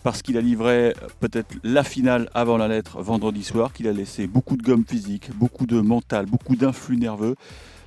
Parce 0.02 0.24
qu'il 0.24 0.38
a 0.38 0.42
livré 0.42 0.96
peut-être 1.20 1.54
la 1.64 1.84
finale 1.84 2.28
avant 2.34 2.58
la 2.58 2.68
lettre 2.68 3.04
vendredi 3.04 3.44
soir, 3.44 3.72
qu'il 3.72 3.88
a 3.88 3.94
laissé 3.94 4.26
beaucoup 4.26 4.58
de 4.58 4.64
gomme 4.64 4.84
physique, 4.84 5.30
beaucoup 5.36 5.68
de 5.68 5.80
mental, 5.80 6.26
beaucoup 6.26 6.56
d'influx 6.56 6.98
nerveux. 6.98 7.36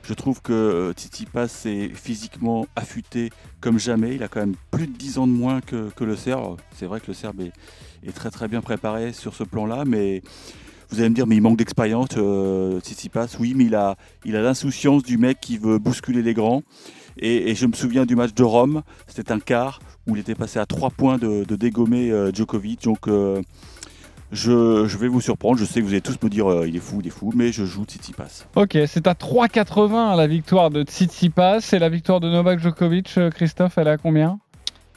Je 0.04 0.14
trouve 0.14 0.40
que 0.40 0.52
euh, 0.52 0.92
Tsitsipas 0.92 1.62
est 1.64 1.92
physiquement 1.92 2.66
affûté 2.76 3.30
comme 3.60 3.80
jamais. 3.80 4.14
Il 4.14 4.22
a 4.22 4.28
quand 4.28 4.40
même 4.40 4.54
plus 4.70 4.86
de 4.86 4.92
10 4.92 5.18
ans 5.18 5.26
de 5.26 5.32
moins 5.32 5.60
que, 5.60 5.90
le 6.04 6.14
Serbe. 6.14 6.60
C'est 6.76 6.86
vrai 6.86 7.00
que 7.00 7.08
le 7.08 7.14
Serbe 7.14 7.40
est 7.40 8.12
très 8.12 8.30
très 8.30 8.46
bien 8.46 8.60
préparé 8.60 9.12
sur 9.12 9.34
ce 9.34 9.42
plan-là, 9.42 9.84
mais 9.86 10.22
vous 10.90 11.00
allez 11.00 11.08
me 11.08 11.14
dire, 11.14 11.26
mais 11.26 11.36
il 11.36 11.42
manque 11.42 11.58
d'expérience, 11.58 12.08
euh, 12.16 12.80
Tsitsipas. 12.80 13.36
Oui, 13.40 13.54
mais 13.56 13.64
il 13.64 13.74
a, 13.74 13.96
il 14.24 14.36
a 14.36 14.42
l'insouciance 14.42 15.02
du 15.02 15.18
mec 15.18 15.38
qui 15.40 15.58
veut 15.58 15.78
bousculer 15.78 16.22
les 16.22 16.34
grands. 16.34 16.62
Et, 17.18 17.54
je 17.54 17.66
me 17.66 17.72
souviens 17.72 18.06
du 18.06 18.16
match 18.16 18.34
de 18.34 18.42
Rome, 18.42 18.82
c'était 19.06 19.32
un 19.32 19.38
quart 19.38 19.80
où 20.06 20.16
il 20.16 20.20
était 20.20 20.34
passé 20.34 20.58
à 20.58 20.66
3 20.66 20.90
points 20.90 21.18
de, 21.18 21.44
dégommer 21.54 22.10
euh, 22.10 22.32
Djokovic. 22.32 22.84
Donc 22.84 23.08
euh, 23.08 23.40
je, 24.32 24.86
je 24.86 24.98
vais 24.98 25.08
vous 25.08 25.20
surprendre. 25.20 25.58
Je 25.58 25.64
sais 25.64 25.80
que 25.80 25.84
vous 25.84 25.92
allez 25.92 26.00
tous 26.00 26.18
me 26.22 26.28
dire, 26.28 26.50
euh, 26.50 26.68
il 26.68 26.76
est 26.76 26.80
fou, 26.80 26.98
il 27.00 27.06
est 27.06 27.10
fou, 27.10 27.32
mais 27.34 27.52
je 27.52 27.64
joue 27.64 27.84
Tsitsipas. 27.84 28.46
Ok, 28.56 28.76
c'est 28.86 29.06
à 29.06 29.12
3,80 29.12 30.16
la 30.16 30.26
victoire 30.26 30.70
de 30.70 30.82
Tsitsipas 30.82 31.60
et 31.72 31.78
la 31.78 31.88
victoire 31.88 32.20
de 32.20 32.28
Novak 32.28 32.58
Djokovic. 32.58 33.18
Christophe, 33.34 33.78
elle 33.78 33.86
est 33.86 33.92
à 33.92 33.96
combien? 33.96 34.40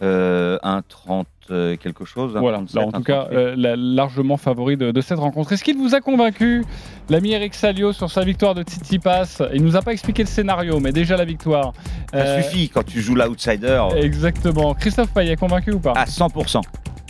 Euh, 0.04 0.60
1,30 0.64 1.26
euh, 1.50 1.76
quelque 1.78 2.06
chose. 2.06 2.34
Voilà, 2.38 2.60
1,37, 2.60 2.76
là, 2.76 2.82
en 2.88 2.92
tout 2.92 3.02
cas, 3.04 3.24
1,38. 3.24 3.34
euh, 3.34 3.56
la- 3.58 3.76
largement 3.76 4.38
favori 4.38 4.78
de, 4.78 4.92
de 4.92 5.02
cette 5.02 5.18
rencontre. 5.18 5.54
Est-ce 5.54 5.64
qu'il 5.64 5.78
vous 5.78 5.96
a 5.96 6.02
convaincu, 6.02 6.64
l'ami 7.10 7.32
Eric 7.32 7.56
Salio, 7.56 7.94
sur 7.94 8.12
sa 8.12 8.24
victoire 8.24 8.54
de 8.54 8.62
Tsitsipas 8.64 9.42
Il 9.54 9.64
nous 9.64 9.76
a 9.76 9.82
pas 9.82 9.94
expliqué 9.94 10.22
le 10.24 10.28
scénario, 10.28 10.80
mais 10.80 10.92
déjà 10.92 11.18
la 11.18 11.26
victoire. 11.26 11.74
Ça 12.12 12.18
Euh, 12.20 12.42
suffit 12.44 12.70
quand 12.70 12.84
tu 12.86 13.02
joues 13.02 13.16
l'outsider. 13.16 13.82
Exactement. 13.96 14.74
Christophe 14.76 15.12
Payet, 15.14 15.36
convaincu 15.36 15.72
ou 15.72 15.80
pas? 15.80 15.94
À 15.94 16.06
100%. 16.06 16.62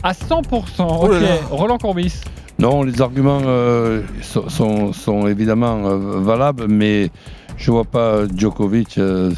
À 0.03 0.13
100%, 0.13 0.87
Oh 1.01 1.07
là 1.09 1.17
ok. 1.17 1.21
là. 1.23 1.27
Roland 1.49 1.77
Courbis. 1.79 2.21
Non, 2.59 2.83
les 2.83 3.01
arguments 3.01 3.41
euh, 3.45 4.01
sont, 4.21 4.47
sont- 4.49 4.93
sont 4.93 5.27
évidemment 5.27 5.85
euh, 5.87 5.97
valables, 6.21 6.67
mais 6.67 7.09
je 7.57 7.69
vois 7.71 7.83
pas 7.85 8.21
Djokovic 8.33 8.97
euh, 8.97 9.31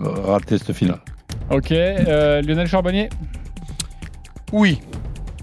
rater 0.00 0.58
cette 0.58 0.72
finale. 0.72 1.00
Ok. 1.50 1.72
euh, 1.72 2.42
Lionel 2.42 2.66
Charbonnier 2.66 3.08
Oui. 4.52 4.80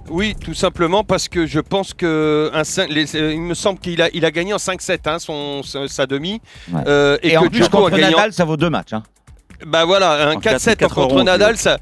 Oui, 0.09 0.35
tout 0.43 0.53
simplement 0.53 1.03
parce 1.05 1.29
que 1.29 1.45
je 1.45 1.59
pense 1.61 1.93
que 1.93 2.51
un 2.53 2.63
les- 2.89 3.15
euh, 3.15 3.33
il 3.33 3.41
me 3.41 3.53
semble 3.53 3.79
qu'il 3.79 4.01
a, 4.01 4.09
il 4.13 4.25
a 4.25 4.31
gagné 4.31 4.53
en 4.53 4.57
5-7 4.57 4.99
hein, 5.07 5.19
son, 5.19 5.63
sa, 5.63 5.87
sa 5.87 6.05
demi. 6.05 6.41
Ouais. 6.71 6.81
Euh, 6.87 7.17
Et, 7.23 7.29
et, 7.33 7.37
en 7.37 7.43
que 7.43 7.47
plus, 7.49 7.59
Djoko 7.63 7.77
a 7.77 7.81
contre 7.91 7.93
en- 7.95 8.09
Nadal, 8.09 8.33
ça 8.33 8.43
vaut 8.43 8.57
deux 8.57 8.69
matchs. 8.69 8.91
hein. 8.93 9.03
Bah 9.65 9.85
voilà, 9.85 10.29
un 10.29 10.35
En 10.35 10.39
4-7 10.39 10.75
4, 10.75 10.93
contre 10.95 11.15
4-11, 11.17 11.23
Nadal, 11.23 11.51
oui. 11.53 11.57
ça. 11.57 11.77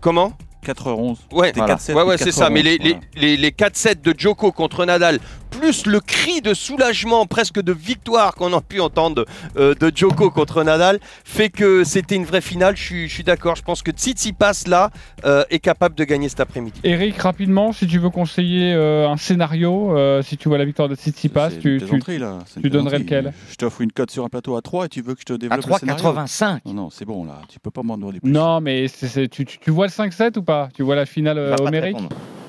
Comment? 0.00 0.32
4-11. 0.64 1.16
Ouais, 1.32 1.52
voilà. 1.54 1.74
4-7 1.74 1.94
ouais, 1.94 2.02
ou 2.02 2.06
ouais, 2.06 2.18
c'est 2.18 2.32
ça. 2.32 2.48
Mais 2.50 2.62
les, 2.62 2.78
4-11, 2.78 2.82
les, 3.16 3.20
les, 3.20 3.36
les 3.36 3.50
4-7 3.50 4.00
de 4.00 4.14
Djoko 4.16 4.52
contre 4.52 4.84
Nadal, 4.86 5.18
plus 5.50 5.86
le 5.86 6.00
cri 6.00 6.40
de 6.40 6.54
soulagement, 6.54 7.26
presque 7.26 7.60
de 7.60 7.72
victoire 7.72 8.34
qu'on 8.34 8.52
a 8.52 8.60
pu 8.60 8.80
entendre 8.80 9.24
euh, 9.56 9.74
de 9.74 9.90
Djoko 9.94 10.30
contre 10.30 10.62
Nadal, 10.64 10.98
fait 11.24 11.50
que 11.50 11.84
c'était 11.84 12.14
une 12.16 12.24
vraie 12.24 12.40
finale. 12.40 12.76
Je 12.76 12.82
suis, 12.82 13.08
je 13.08 13.14
suis 13.14 13.24
d'accord. 13.24 13.56
Je 13.56 13.62
pense 13.62 13.82
que 13.82 13.90
Tsitsipas, 13.90 14.64
là, 14.66 14.90
euh, 15.24 15.44
est 15.50 15.58
capable 15.58 15.94
de 15.94 16.04
gagner 16.04 16.28
cet 16.28 16.40
après-midi. 16.40 16.80
Eric, 16.84 17.18
rapidement, 17.18 17.72
si 17.72 17.86
tu 17.86 17.98
veux 17.98 18.10
conseiller 18.10 18.72
euh, 18.74 19.08
un 19.08 19.16
scénario, 19.16 19.96
euh, 19.96 20.22
si 20.22 20.36
tu 20.36 20.48
vois 20.48 20.58
la 20.58 20.64
victoire 20.64 20.88
de 20.88 20.94
Tsitsipas, 20.94 21.50
tu, 21.50 21.80
tu, 21.84 22.18
là. 22.18 22.38
Donnerais 22.70 22.98
lequel? 23.00 23.32
Je 23.50 23.56
t'offre 23.56 23.80
une 23.80 23.92
cote 23.92 24.10
sur 24.10 24.24
un 24.24 24.28
plateau 24.28 24.56
à 24.56 24.62
3 24.62 24.86
et 24.86 24.88
tu 24.88 25.02
veux 25.02 25.14
que 25.14 25.20
je 25.20 25.24
te 25.26 25.32
développe 25.32 25.64
À 25.64 25.70
le 25.72 25.78
scénario 25.78 26.04
3,85. 26.04 26.60
Non, 26.66 26.72
non, 26.74 26.90
c'est 26.90 27.04
bon 27.04 27.24
là. 27.24 27.40
Tu 27.48 27.58
peux 27.58 27.70
pas 27.70 27.82
m'en 27.82 27.96
demander 27.96 28.20
plus. 28.20 28.30
Non, 28.30 28.60
mais 28.60 28.88
c'est- 28.88 29.08
c'est- 29.08 29.28
tu, 29.28 29.44
tu- 29.44 29.58
tu 29.58 29.70
vois 29.70 29.86
le 29.86 29.92
5-7 29.92 30.38
ou 30.38 30.42
pas? 30.42 30.68
Tu 30.74 30.82
vois 30.82 30.94
la 30.96 31.06
finale 31.06 31.38
euh, 31.38 31.56
homérique. 31.60 31.96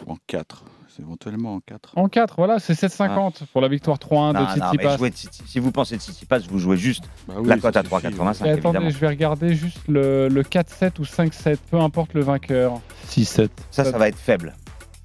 En 0.07 0.17
4. 0.27 0.63
C'est 0.95 1.03
éventuellement 1.03 1.55
en 1.55 1.59
4. 1.61 1.93
En 1.95 2.09
4, 2.09 2.33
voilà, 2.37 2.59
c'est 2.59 2.73
7,50 2.73 3.45
pour 3.53 3.61
la 3.61 3.69
victoire 3.69 3.97
3-1 3.97 4.33
Non, 4.33 4.41
de 4.41 4.97
jouez 4.97 5.09
Tsitsi- 5.09 5.41
si 5.45 5.59
vous 5.59 5.71
pensez 5.71 5.97
Tsitsipas, 5.97 6.39
vous 6.49 6.59
jouez 6.59 6.75
juste 6.75 7.05
Bah 7.27 7.35
oui, 7.37 7.47
la 7.47 7.57
cote 7.57 7.77
à 7.77 7.81
suffit, 7.81 7.95
3,85 7.95 8.45
Et 8.45 8.49
attendez, 8.49 8.49
évidemment. 8.67 8.89
je 8.89 8.97
vais 8.97 9.07
regarder 9.07 9.55
juste 9.55 9.79
le, 9.87 10.27
le 10.27 10.43
4-7 10.43 10.99
ou 10.99 11.03
5-7, 11.03 11.57
peu 11.69 11.79
importe 11.79 12.13
le 12.13 12.21
vainqueur. 12.21 12.81
6-7. 13.07 13.49
Ça, 13.71 13.85
ça 13.85 13.97
va 13.97 14.09
être 14.09 14.17
faible. 14.17 14.53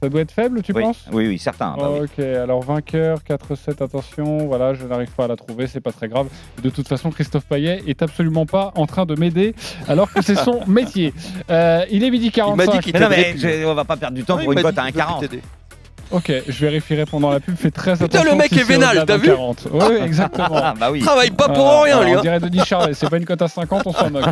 Ça 0.03 0.11
doit 0.11 0.21
être 0.21 0.31
faible, 0.33 0.61
tu 0.63 0.73
oui. 0.73 0.83
penses? 0.83 1.07
Oui, 1.11 1.27
oui, 1.27 1.39
certain. 1.39 1.75
bah 1.75 1.89
oui. 1.91 2.01
Ok, 2.01 2.19
alors 2.19 2.61
vainqueur, 2.63 3.19
4-7, 3.27 3.83
attention, 3.83 4.47
voilà, 4.47 4.75
je 4.75 4.85
n'arrive 4.87 5.11
pas 5.13 5.25
à 5.25 5.29
la 5.29 5.37
trouver, 5.37 5.67
c'est 5.69 5.81
pas 5.81 5.91
très 5.93 6.07
grave. 6.09 6.29
De 6.63 6.69
toute 6.69 6.87
façon, 6.87 7.11
Christophe 7.11 7.47
Payet 7.47 7.83
est 7.87 8.03
absolument 8.03 8.45
pas 8.45 8.73
en 8.75 8.85
train 8.87 9.07
de 9.07 9.15
m'aider, 9.19 9.55
alors 9.89 10.13
que 10.13 10.21
c'est 10.21 10.35
son 10.35 10.61
métier. 10.67 11.15
Euh, 11.49 11.87
il 11.91 12.05
est 12.05 12.11
midi 12.11 12.31
45. 12.31 12.63
Il 12.63 12.67
m'a 12.67 12.73
dit 12.77 12.85
qu'il 12.85 12.93
Mais 12.93 13.01
non, 13.01 13.09
mais 13.09 13.17
t'aiderait 13.17 13.31
plus. 13.33 13.61
je- 13.63 13.65
on 13.67 13.75
va 13.75 13.85
pas 13.87 13.97
perdre 13.97 14.17
du 14.17 14.25
temps 14.25 14.37
pour 14.37 14.53
une 14.53 14.61
cote 14.61 14.77
à 14.77 14.83
qu'il 14.85 14.93
peut 14.93 14.99
1,40. 15.01 15.41
Ok, 16.11 16.33
je 16.47 16.61
vérifierai 16.61 17.05
pendant 17.05 17.31
la 17.31 17.41
pub. 17.41 17.57
Fais 17.57 17.71
très 17.71 17.93
attention. 17.93 18.21
Putain, 18.21 18.31
le 18.31 18.37
mec 18.37 18.53
si 18.53 18.61
est 18.61 18.65
vénal, 18.65 19.05
t'as 19.07 19.17
vu 19.17 19.29
40. 19.29 19.69
Oui, 19.73 19.95
exactement. 20.03 20.47
Ah, 20.67 20.75
bah 20.79 20.91
oui. 20.91 21.01
Travaille 21.01 21.31
pas 21.31 21.49
pour 21.49 21.83
rien, 21.83 22.03
lui. 22.03 22.15
On 22.15 22.19
hein. 22.19 22.23
dirait 22.23 22.41
Denis 22.41 22.65
Charlet, 22.65 22.95
c'est 22.95 23.09
pas 23.11 23.19
une 23.19 23.25
cote 23.25 23.43
à 23.43 23.49
50, 23.49 23.87
on 23.87 23.93
s'en 23.93 24.11
moque. 24.11 24.25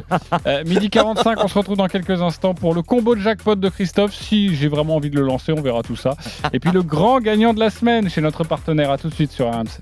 Euh, 0.47 0.65
midi 0.65 0.91
45, 0.91 1.39
on 1.43 1.49
se 1.49 1.59
retrouve 1.59 1.77
dans 1.77 1.87
quelques 1.87 2.23
instants 2.23 2.55
pour 2.55 2.75
le 2.75 2.83
combo 2.83 3.15
de 3.15 3.21
jackpot 3.21 3.55
de 3.55 3.69
Christophe. 3.69 4.15
Si 4.15 4.55
j'ai 4.57 4.69
vraiment 4.69 4.97
envie 4.97 5.11
de 5.11 5.17
le 5.17 5.27
lancer, 5.27 5.53
on 5.53 5.61
verra 5.61 5.83
tout 5.83 5.97
ça. 5.97 6.17
Et 6.53 6.59
puis 6.61 6.71
le 6.71 6.83
grand 6.83 7.21
gagnant 7.21 7.55
de 7.55 7.61
la 7.61 7.71
semaine 7.71 8.09
chez 8.09 8.21
notre 8.21 8.45
partenaire. 8.45 8.91
À 8.91 8.99
tout 8.99 9.09
de 9.09 9.15
suite 9.15 9.33
sur 9.33 9.51
RMC. 9.51 9.81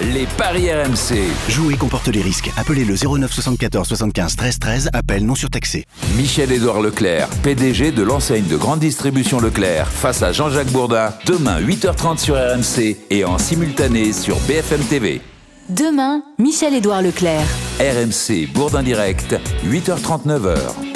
Les 0.00 0.26
paris 0.38 0.70
RMC. 0.70 1.18
Jouer 1.48 1.76
comporte 1.76 2.08
les 2.08 2.22
risques. 2.22 2.50
Appelez 2.56 2.84
le 2.84 2.94
09 2.94 3.32
74 3.32 3.88
75 3.88 4.36
13 4.36 4.58
13. 4.58 4.90
Appel 4.92 5.24
non 5.24 5.34
surtaxé. 5.34 5.84
Michel-Édouard 6.16 6.80
Leclerc, 6.80 7.28
PDG 7.42 7.92
de 7.92 8.02
l'enseigne 8.02 8.46
de 8.46 8.56
grande 8.56 8.80
distribution 8.80 9.40
Leclerc, 9.40 9.88
face 9.88 10.22
à 10.22 10.32
Jean-Jacques 10.32 10.70
Bourdin, 10.70 11.12
demain 11.26 11.60
8h30 11.60 12.18
sur 12.18 12.34
RMC 12.34 12.96
et 13.10 13.24
en 13.24 13.38
simultané 13.38 14.12
sur 14.12 14.36
BFM 14.40 14.82
TV. 14.82 15.20
Demain, 15.68 16.22
Michel-Édouard 16.38 17.02
Leclerc. 17.02 17.46
RMC 17.80 18.48
Bourdin 18.52 18.82
Direct, 18.82 19.34
8h39h. 19.66 20.93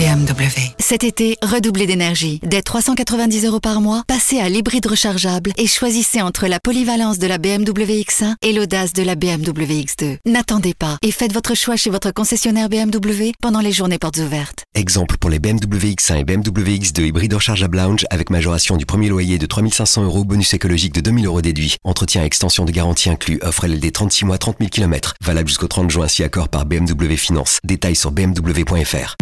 BMW. 0.00 0.72
Cet 0.78 1.04
été, 1.04 1.36
redoublez 1.42 1.86
d'énergie. 1.86 2.40
Dès 2.42 2.62
390 2.62 3.44
euros 3.44 3.60
par 3.60 3.82
mois, 3.82 4.02
passez 4.06 4.40
à 4.40 4.48
l'hybride 4.48 4.86
rechargeable 4.86 5.52
et 5.58 5.66
choisissez 5.66 6.22
entre 6.22 6.46
la 6.46 6.58
polyvalence 6.58 7.18
de 7.18 7.26
la 7.26 7.36
BMW 7.36 8.00
X1 8.00 8.36
et 8.40 8.54
l'audace 8.54 8.94
de 8.94 9.02
la 9.02 9.14
BMW 9.14 9.84
X2. 9.84 10.16
N'attendez 10.24 10.72
pas 10.72 10.96
et 11.02 11.10
faites 11.10 11.34
votre 11.34 11.54
choix 11.54 11.76
chez 11.76 11.90
votre 11.90 12.12
concessionnaire 12.12 12.70
BMW 12.70 13.32
pendant 13.42 13.60
les 13.60 13.72
journées 13.72 13.98
portes 13.98 14.16
ouvertes. 14.16 14.64
Exemple 14.74 15.18
pour 15.18 15.28
les 15.28 15.38
BMW 15.38 15.92
X1 15.92 16.20
et 16.20 16.24
BMW 16.24 16.78
X2 16.78 17.02
hybride 17.02 17.34
rechargeable 17.34 17.76
lounge 17.76 18.06
avec 18.08 18.30
majoration 18.30 18.78
du 18.78 18.86
premier 18.86 19.10
loyer 19.10 19.36
de 19.36 19.44
3500 19.44 20.04
euros, 20.04 20.24
bonus 20.24 20.54
écologique 20.54 20.94
de 20.94 21.02
2000 21.02 21.26
euros 21.26 21.42
déduit. 21.42 21.76
Entretien 21.84 22.22
et 22.22 22.26
extension 22.26 22.64
de 22.64 22.72
garantie 22.72 23.10
inclus. 23.10 23.38
Offre 23.42 23.66
LLD 23.66 23.92
36 23.92 24.24
mois, 24.24 24.38
30 24.38 24.56
000 24.60 24.70
km. 24.70 25.12
Valable 25.22 25.48
jusqu'au 25.48 25.68
30 25.68 25.90
juin 25.90 26.08
si 26.08 26.24
accord 26.24 26.48
par 26.48 26.64
BMW 26.64 27.16
Finance. 27.16 27.58
Détails 27.64 27.96
sur 27.96 28.12
bmw.fr. 28.12 29.16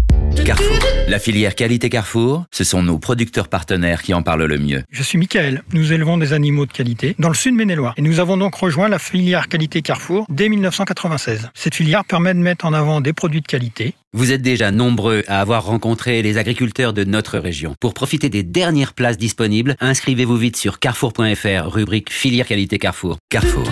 Carrefour. 0.45 0.79
La 1.09 1.19
filière 1.19 1.55
qualité 1.55 1.89
Carrefour, 1.89 2.45
ce 2.51 2.65
sont 2.65 2.83
nos 2.83 2.99
producteurs 2.99 3.49
partenaires 3.49 4.03
qui 4.03 4.15
en 4.15 4.23
parlent 4.23 4.45
le 4.45 4.59
mieux. 4.59 4.83
Je 4.91 5.03
suis 5.03 5.19
Michael. 5.19 5.63
Nous 5.73 5.93
élevons 5.93 6.19
des 6.19 6.33
animaux 6.33 6.67
de 6.67 6.73
qualité 6.73 7.15
dans 7.19 7.29
le 7.29 7.35
sud 7.35 7.55
Maine-et-Loire. 7.55 7.95
Et 7.97 8.03
nous 8.03 8.21
avons 8.21 8.37
donc 8.37 8.55
rejoint 8.55 8.89
la 8.89 8.99
filière 8.99 9.49
qualité 9.49 9.83
Carrefour 9.83 10.27
dès 10.29 10.49
1996. 10.49 11.51
Cette 11.55 11.75
filière 11.75 12.05
permet 12.05 12.35
de 12.35 12.39
mettre 12.41 12.65
en 12.67 12.73
avant 12.73 13.01
des 13.01 13.13
produits 13.13 13.41
de 13.41 13.47
qualité. 13.47 13.95
Vous 14.13 14.33
êtes 14.33 14.43
déjà 14.43 14.71
nombreux 14.71 15.23
à 15.29 15.41
avoir 15.41 15.65
rencontré 15.65 16.23
les 16.23 16.39
agriculteurs 16.39 16.93
de 16.93 17.05
notre 17.05 17.39
région. 17.39 17.75
Pour 17.81 17.95
profiter 17.95 18.29
des 18.29 18.43
dernières 18.43 18.95
places 18.95 19.19
disponibles, 19.19 19.77
inscrivez-vous 19.81 20.37
vite 20.37 20.57
sur 20.57 20.79
carrefour.fr, 20.79 21.67
rubrique 21.67 22.13
filière 22.13 22.47
qualité 22.47 22.79
Carrefour. 22.79 23.19
Carrefour. 23.29 23.69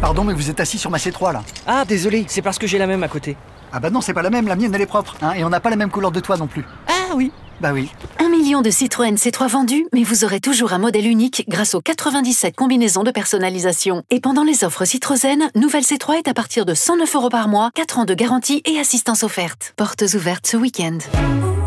Pardon, 0.00 0.24
mais 0.24 0.34
vous 0.34 0.50
êtes 0.50 0.60
assis 0.60 0.76
sur 0.76 0.90
ma 0.90 0.98
C3 0.98 1.32
là. 1.32 1.42
Ah, 1.66 1.84
désolé, 1.88 2.24
c'est 2.28 2.42
parce 2.42 2.58
que 2.58 2.66
j'ai 2.66 2.76
la 2.76 2.86
même 2.86 3.02
à 3.02 3.08
côté. 3.08 3.36
Ah 3.76 3.80
bah 3.80 3.90
non, 3.90 4.00
c'est 4.00 4.14
pas 4.14 4.22
la 4.22 4.30
même, 4.30 4.46
la 4.46 4.54
mienne 4.54 4.72
elle 4.72 4.80
est 4.82 4.86
propre. 4.86 5.16
hein, 5.20 5.32
et 5.32 5.42
on 5.42 5.48
n'a 5.48 5.58
pas 5.58 5.68
la 5.68 5.74
même 5.74 5.90
couleur 5.90 6.12
de 6.12 6.20
toit 6.20 6.36
non 6.36 6.46
plus. 6.46 6.64
Ah 6.86 7.14
oui. 7.16 7.32
Bah 7.60 7.72
oui. 7.72 7.90
Un 8.20 8.28
million 8.28 8.62
de 8.62 8.70
Citroën 8.70 9.16
C3 9.16 9.48
vendus, 9.48 9.86
mais 9.92 10.04
vous 10.04 10.24
aurez 10.24 10.38
toujours 10.38 10.72
un 10.72 10.78
modèle 10.78 11.08
unique 11.08 11.44
grâce 11.48 11.74
aux 11.74 11.80
97 11.80 12.54
combinaisons 12.54 13.02
de 13.02 13.10
personnalisation. 13.10 14.04
Et 14.10 14.20
pendant 14.20 14.44
les 14.44 14.62
offres 14.62 14.84
Citroën, 14.84 15.50
nouvelle 15.56 15.82
C3 15.82 16.18
est 16.18 16.28
à 16.28 16.34
partir 16.34 16.66
de 16.66 16.74
109 16.74 17.16
euros 17.16 17.30
par 17.30 17.48
mois, 17.48 17.70
4 17.74 17.98
ans 17.98 18.04
de 18.04 18.14
garantie 18.14 18.62
et 18.64 18.78
assistance 18.78 19.24
offerte. 19.24 19.72
Portes 19.76 20.04
ouvertes 20.14 20.46
ce 20.46 20.56
week-end. 20.56 20.98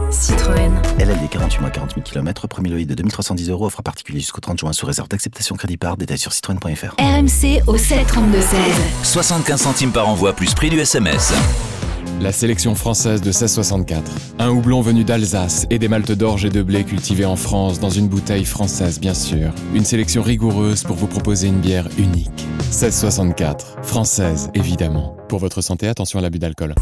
Citroën. 0.09 0.71
LLD 0.99 1.29
48 1.29 1.59
mois 1.59 1.69
40 1.71 1.89
000 1.95 2.01
km, 2.05 2.47
premier 2.47 2.69
loyer 2.69 2.85
de 2.85 2.93
2310 2.93 3.49
euros, 3.49 3.65
offre 3.65 3.81
particulier 3.81 4.21
jusqu'au 4.21 4.39
30 4.39 4.59
juin 4.59 4.71
sous 4.71 4.85
réserve 4.85 5.09
d'acceptation 5.09 5.57
crédit 5.57 5.75
par 5.75 5.97
détail 5.97 6.17
sur 6.17 6.31
citroën.fr. 6.31 6.95
RMC 6.99 7.63
au 7.67 7.77
732 7.77 8.39
16. 8.39 8.49
75 9.03 9.61
centimes 9.61 9.91
par 9.91 10.07
envoi 10.07 10.31
plus 10.31 10.53
prix 10.53 10.69
du 10.69 10.79
SMS. 10.79 11.33
La 12.21 12.31
sélection 12.31 12.75
française 12.75 13.21
de 13.21 13.27
1664. 13.27 14.11
Un 14.39 14.49
houblon 14.49 14.81
venu 14.81 15.03
d'Alsace 15.03 15.67
et 15.69 15.79
des 15.79 15.87
maltes 15.87 16.11
d'orge 16.11 16.45
et 16.45 16.49
de 16.49 16.61
blé 16.63 16.83
cultivés 16.83 17.25
en 17.25 17.35
France 17.35 17.79
dans 17.79 17.89
une 17.89 18.07
bouteille 18.07 18.45
française 18.45 18.99
bien 18.99 19.13
sûr. 19.13 19.53
Une 19.75 19.85
sélection 19.85 20.23
rigoureuse 20.23 20.83
pour 20.83 20.95
vous 20.95 21.07
proposer 21.07 21.47
une 21.47 21.59
bière 21.59 21.87
unique. 21.97 22.47
1664. 22.71 23.77
Française 23.83 24.49
évidemment. 24.53 25.15
Pour 25.27 25.39
votre 25.39 25.61
santé, 25.61 25.87
attention 25.87 26.19
à 26.19 26.21
l'abus 26.21 26.39
d'alcool. 26.39 26.73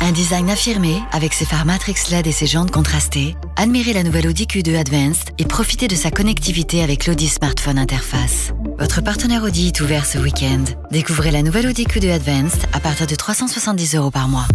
Un 0.00 0.12
design 0.12 0.50
affirmé 0.50 1.00
avec 1.12 1.32
ses 1.32 1.44
phares 1.44 1.64
Matrix 1.64 1.94
LED 2.10 2.26
et 2.26 2.32
ses 2.32 2.46
jantes 2.46 2.70
contrastées. 2.70 3.34
Admirez 3.56 3.92
la 3.92 4.02
nouvelle 4.02 4.28
Audi 4.28 4.44
Q2 4.44 4.76
Advanced 4.76 5.30
et 5.38 5.44
profitez 5.44 5.88
de 5.88 5.94
sa 5.94 6.10
connectivité 6.10 6.82
avec 6.82 7.06
l'Audi 7.06 7.28
Smartphone 7.28 7.78
Interface. 7.78 8.52
Votre 8.78 9.02
partenaire 9.02 9.42
Audi 9.42 9.68
est 9.68 9.80
ouvert 9.80 10.04
ce 10.04 10.18
week-end. 10.18 10.64
Découvrez 10.90 11.30
la 11.30 11.42
nouvelle 11.42 11.68
Audi 11.68 11.84
Q2 11.84 12.10
Advanced 12.12 12.62
à 12.72 12.80
partir 12.80 13.06
de 13.06 13.14
370 13.14 13.96
euros 13.96 14.10
par 14.10 14.28
mois. 14.28 14.46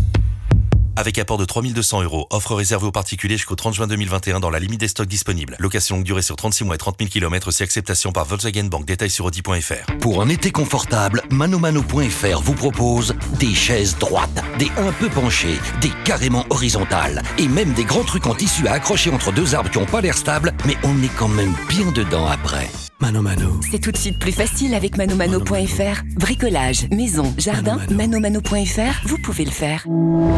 Avec 0.97 1.17
apport 1.17 1.37
de 1.37 1.45
3200 1.45 2.03
euros, 2.03 2.27
offre 2.31 2.53
réservée 2.53 2.87
aux 2.87 2.91
particuliers 2.91 3.37
jusqu'au 3.37 3.55
30 3.55 3.73
juin 3.73 3.87
2021 3.87 4.39
dans 4.39 4.49
la 4.49 4.59
limite 4.59 4.81
des 4.81 4.89
stocks 4.89 5.07
disponibles. 5.07 5.55
Location 5.57 5.95
longue 5.95 6.05
durée 6.05 6.21
sur 6.21 6.35
36 6.35 6.65
mois 6.65 6.75
et 6.75 6.77
30 6.77 6.97
000 6.99 7.09
km 7.09 7.51
si 7.51 7.63
acceptation 7.63 8.11
par 8.11 8.25
Volkswagen 8.25 8.65
Bank. 8.65 8.85
Détails 8.85 9.09
sur 9.09 9.25
Audi.fr. 9.25 9.97
Pour 9.99 10.21
un 10.21 10.27
été 10.27 10.51
confortable, 10.51 11.21
manomano.fr 11.29 12.41
vous 12.41 12.55
propose 12.55 13.15
des 13.39 13.53
chaises 13.53 13.97
droites, 13.97 14.43
des 14.59 14.69
un 14.77 14.91
peu 14.91 15.09
penchées, 15.09 15.59
des 15.79 15.91
carrément 16.03 16.45
horizontales 16.49 17.21
et 17.37 17.47
même 17.47 17.73
des 17.73 17.85
grands 17.85 18.03
trucs 18.03 18.27
en 18.27 18.35
tissu 18.35 18.67
à 18.67 18.73
accrocher 18.73 19.11
entre 19.11 19.31
deux 19.31 19.55
arbres 19.55 19.69
qui 19.69 19.79
n'ont 19.79 19.85
pas 19.85 20.01
l'air 20.01 20.17
stables, 20.17 20.53
mais 20.65 20.75
on 20.83 21.01
est 21.03 21.15
quand 21.17 21.29
même 21.29 21.53
bien 21.69 21.91
dedans 21.91 22.27
après. 22.27 22.69
Mano 23.01 23.23
Mano. 23.23 23.59
C'est 23.69 23.79
tout 23.79 23.91
de 23.91 23.97
suite 23.97 24.19
plus 24.19 24.31
facile 24.31 24.75
avec 24.75 24.95
manomano.fr. 24.95 26.03
Bricolage, 26.17 26.87
maison, 26.91 27.33
jardin, 27.35 27.79
manomano.fr, 27.89 29.07
vous 29.07 29.17
pouvez 29.17 29.43
le 29.43 29.51
faire. 29.51 29.85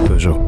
Peugeot. 0.08 0.40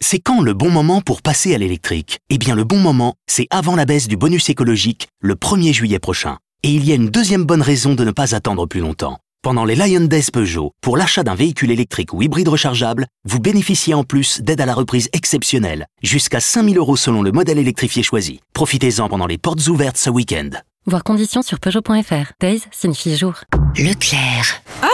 C'est 0.00 0.20
quand 0.20 0.42
le 0.42 0.54
bon 0.54 0.70
moment 0.70 1.00
pour 1.00 1.22
passer 1.22 1.56
à 1.56 1.58
l'électrique? 1.58 2.20
Eh 2.30 2.38
bien 2.38 2.54
le 2.54 2.62
bon 2.62 2.78
moment, 2.78 3.14
c'est 3.26 3.48
avant 3.50 3.74
la 3.74 3.84
baisse 3.84 4.06
du 4.06 4.16
bonus 4.16 4.48
écologique, 4.48 5.08
le 5.20 5.34
1er 5.34 5.72
juillet 5.72 5.98
prochain. 5.98 6.38
Et 6.62 6.70
il 6.70 6.84
y 6.84 6.92
a 6.92 6.94
une 6.94 7.10
deuxième 7.10 7.44
bonne 7.44 7.62
raison 7.62 7.94
de 7.94 8.04
ne 8.04 8.12
pas 8.12 8.36
attendre 8.36 8.66
plus 8.66 8.80
longtemps. 8.80 9.18
Pendant 9.42 9.64
les 9.64 9.74
Lion 9.74 10.06
Days 10.06 10.30
Peugeot, 10.32 10.72
pour 10.80 10.96
l'achat 10.96 11.24
d'un 11.24 11.34
véhicule 11.34 11.70
électrique 11.70 12.12
ou 12.12 12.22
hybride 12.22 12.48
rechargeable, 12.48 13.06
vous 13.28 13.40
bénéficiez 13.40 13.94
en 13.94 14.04
plus 14.04 14.40
d'aide 14.40 14.60
à 14.60 14.66
la 14.66 14.74
reprise 14.74 15.08
exceptionnelle, 15.12 15.86
jusqu'à 16.02 16.40
5000 16.40 16.78
euros 16.78 16.96
selon 16.96 17.22
le 17.22 17.32
modèle 17.32 17.58
électrifié 17.58 18.04
choisi. 18.04 18.40
Profitez-en 18.54 19.08
pendant 19.08 19.26
les 19.26 19.38
portes 19.38 19.66
ouvertes 19.66 19.98
ce 19.98 20.10
week-end. 20.10 20.50
Voir 20.88 21.02
conditions 21.02 21.42
sur 21.42 21.58
Peugeot.fr. 21.58 22.30
Days 22.40 22.62
signifie 22.70 23.16
jour. 23.16 23.34
Leclerc. 23.76 24.62
Ah 24.82 24.86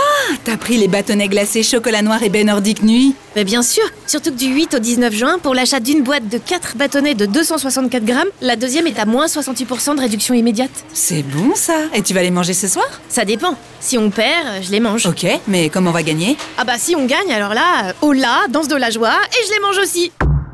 T'as 0.43 0.57
pris 0.57 0.79
les 0.79 0.89
bâtonnets 0.89 1.29
glacés 1.29 1.63
chocolat 1.63 2.01
noir 2.01 2.23
et 2.23 2.31
baie 2.31 2.45
nordique 2.45 2.83
nuit 2.83 3.15
Mais 3.37 3.45
bien 3.45 3.61
sûr 3.63 3.83
Surtout 4.07 4.31
que 4.31 4.37
du 4.39 4.47
8 4.47 4.73
au 4.73 4.79
19 4.79 5.13
juin, 5.13 5.39
pour 5.39 5.55
l'achat 5.55 5.81
d'une 5.81 6.03
boîte 6.03 6.27
de 6.31 6.39
4 6.39 6.79
bâtonnets 6.79 7.15
de 7.15 7.27
264 7.27 8.07
grammes, 8.07 8.29
la 8.41 8.57
deuxième 8.57 8.87
est 8.87 8.99
à 8.99 9.05
moins 9.05 9.27
68% 9.27 9.97
de 9.97 10.01
réduction 10.01 10.33
immédiate. 10.33 10.71
C'est 10.95 11.23
bon 11.25 11.55
ça 11.55 11.75
Et 11.93 12.01
tu 12.01 12.15
vas 12.15 12.23
les 12.23 12.31
manger 12.31 12.55
ce 12.55 12.69
soir? 12.69 12.87
Ça 13.11 13.27
dépend. 13.27 13.55
Si 13.79 13.99
on 13.99 14.09
perd, 14.09 14.63
je 14.63 14.71
les 14.71 14.81
mange. 14.81 15.05
Ok, 15.05 15.27
mais 15.47 15.69
comment 15.69 15.91
on 15.91 15.93
va 15.93 16.03
gagner? 16.03 16.39
Ah 16.57 16.65
bah 16.65 16.79
si 16.79 16.97
on 16.97 17.05
gagne, 17.05 17.31
alors 17.31 17.53
là, 17.53 17.89
euh, 17.89 17.93
oh 18.01 18.13
là, 18.15 18.47
danse 18.49 18.69
de 18.69 18.77
la 18.77 18.89
joie, 18.89 19.13
et 19.13 19.47
je 19.47 19.53
les 19.53 19.61
mange 19.61 19.77
aussi 19.77 20.11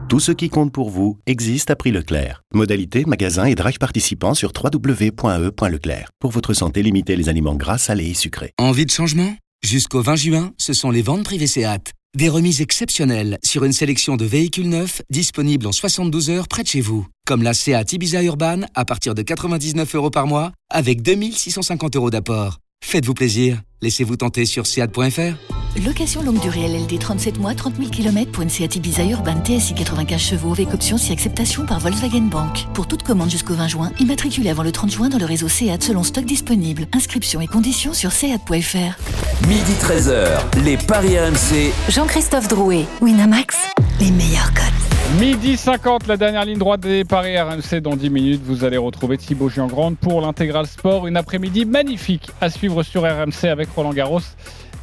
Tout 0.08 0.20
ce 0.20 0.32
qui 0.32 0.48
compte 0.48 0.72
pour 0.72 0.88
vous 0.88 1.18
existe 1.26 1.70
à 1.70 1.76
prix 1.76 1.90
Leclerc. 1.90 2.40
Modalité, 2.54 3.04
magasin 3.04 3.44
et 3.44 3.54
drive 3.54 3.76
participants 3.76 4.32
sur 4.32 4.52
www.e.leclerc. 4.56 6.08
Pour 6.18 6.30
votre 6.30 6.54
santé, 6.54 6.82
limitez 6.82 7.14
les 7.14 7.28
aliments 7.28 7.54
gras, 7.54 7.76
salés 7.76 8.08
et 8.08 8.14
sucrés. 8.14 8.52
Envie 8.58 8.86
de 8.86 8.90
changement? 8.90 9.36
Jusqu'au 9.62 10.00
20 10.00 10.16
juin, 10.16 10.52
ce 10.56 10.72
sont 10.72 10.90
les 10.90 11.02
ventes 11.02 11.24
privées 11.24 11.46
Seat. 11.46 11.92
Des 12.16 12.30
remises 12.30 12.62
exceptionnelles 12.62 13.36
sur 13.44 13.64
une 13.64 13.74
sélection 13.74 14.16
de 14.16 14.24
véhicules 14.24 14.70
neufs 14.70 15.02
disponibles 15.10 15.66
en 15.66 15.72
72 15.72 16.30
heures 16.30 16.48
près 16.48 16.62
de 16.62 16.68
chez 16.68 16.80
vous. 16.80 17.06
Comme 17.26 17.42
la 17.42 17.52
Seat 17.52 17.92
Ibiza 17.92 18.22
Urban 18.22 18.62
à 18.74 18.86
partir 18.86 19.14
de 19.14 19.20
99 19.20 19.94
euros 19.94 20.10
par 20.10 20.26
mois 20.26 20.52
avec 20.70 21.02
2650 21.02 21.96
euros 21.96 22.10
d'apport. 22.10 22.60
Faites-vous 22.82 23.12
plaisir. 23.14 23.60
Laissez-vous 23.82 24.16
tenter 24.16 24.46
sur 24.46 24.66
seat.fr. 24.66 25.78
Location 25.84 26.22
longue 26.22 26.40
durée 26.40 26.66
LLD 26.66 26.98
37 26.98 27.38
mois, 27.38 27.54
30 27.54 27.76
000 27.76 27.90
km 27.90 28.32
pour 28.32 28.42
une 28.42 28.48
Seat 28.48 28.76
Ibiza 28.76 29.04
Urban 29.04 29.44
TSI 29.44 29.74
95 29.74 30.18
chevaux 30.18 30.52
avec 30.52 30.72
option 30.72 30.96
si 30.96 31.12
acceptation 31.12 31.66
par 31.66 31.80
Volkswagen 31.80 32.22
Bank. 32.22 32.66
Pour 32.72 32.88
toute 32.88 33.02
commande 33.02 33.30
jusqu'au 33.30 33.52
20 33.52 33.68
juin, 33.68 33.92
immatriculé 34.00 34.48
avant 34.48 34.62
le 34.62 34.72
30 34.72 34.90
juin 34.90 35.08
dans 35.10 35.18
le 35.18 35.26
réseau 35.26 35.48
Seat 35.48 35.82
selon 35.82 36.02
stock 36.02 36.24
disponible. 36.24 36.86
Inscription 36.94 37.42
et 37.42 37.46
conditions 37.46 37.92
sur 37.92 38.10
seat.fr. 38.10 39.46
Midi 39.46 39.72
13h, 39.82 40.40
les 40.64 40.78
Paris 40.78 41.18
RMC. 41.18 41.70
Jean-Christophe 41.90 42.48
Drouet, 42.48 42.86
Winamax, 43.02 43.54
les 44.00 44.10
meilleurs 44.10 44.52
codes. 44.54 44.87
Midi 45.16 45.56
50, 45.56 46.06
la 46.06 46.18
dernière 46.18 46.44
ligne 46.44 46.58
droite 46.58 46.80
des 46.80 47.02
Paris 47.02 47.36
RMC. 47.40 47.80
Dans 47.80 47.96
10 47.96 48.10
minutes, 48.10 48.42
vous 48.44 48.64
allez 48.64 48.76
retrouver 48.76 49.16
Thibaut 49.16 49.48
Giangrande 49.48 49.96
pour 49.96 50.20
l'intégral 50.20 50.66
sport. 50.66 51.06
Une 51.06 51.16
après-midi 51.16 51.64
magnifique 51.64 52.30
à 52.42 52.50
suivre 52.50 52.82
sur 52.82 53.02
RMC 53.02 53.48
avec 53.50 53.70
Roland 53.70 53.94
Garros 53.94 54.20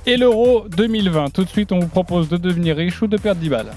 et 0.07 0.17
l'Euro 0.17 0.65
2020. 0.67 1.29
Tout 1.29 1.43
de 1.43 1.49
suite, 1.49 1.71
on 1.71 1.79
vous 1.79 1.87
propose 1.87 2.27
de 2.27 2.37
devenir 2.37 2.75
riche 2.75 3.01
ou 3.03 3.07
de 3.07 3.17
perdre 3.17 3.39
10 3.39 3.49
balles. 3.49 3.71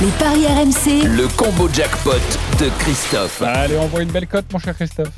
Les 0.00 0.10
paris 0.18 0.46
RMC. 0.46 1.06
Le 1.14 1.28
combo 1.36 1.68
jackpot 1.68 2.12
de 2.58 2.70
Christophe. 2.78 3.42
Allez, 3.42 3.76
envoie 3.76 4.02
une 4.02 4.10
belle 4.10 4.26
cote, 4.26 4.46
mon 4.52 4.58
cher 4.58 4.74
Christophe. 4.74 5.12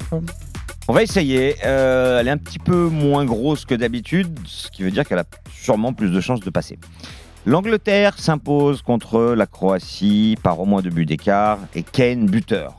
On 0.89 0.93
va 0.93 1.05
essayer. 1.05 1.55
Euh, 1.65 2.19
elle 2.19 2.27
est 2.27 2.33
un 2.33 2.39
petit 2.39 2.59
peu 2.59 2.89
moins 2.89 3.25
grosse 3.25 3.65
que 3.65 3.77
d'habitude, 3.77 4.37
ce 4.45 4.71
qui 4.73 4.83
veut 4.83 4.91
dire 4.91 5.07
qu'elle 5.07 5.19
a 5.19 5.25
sûrement 5.53 5.93
plus 5.93 6.11
de 6.11 6.21
chances 6.21 6.41
de 6.41 6.51
passer. 6.51 6.79
L'Angleterre 7.49 8.19
s'impose 8.19 8.83
contre 8.83 9.33
la 9.35 9.47
Croatie 9.47 10.37
par 10.43 10.61
au 10.61 10.67
moins 10.67 10.83
deux 10.83 10.91
buts 10.91 11.07
d'écart 11.07 11.59
et 11.75 11.83
Kane 11.83 12.27
buteur. 12.27 12.79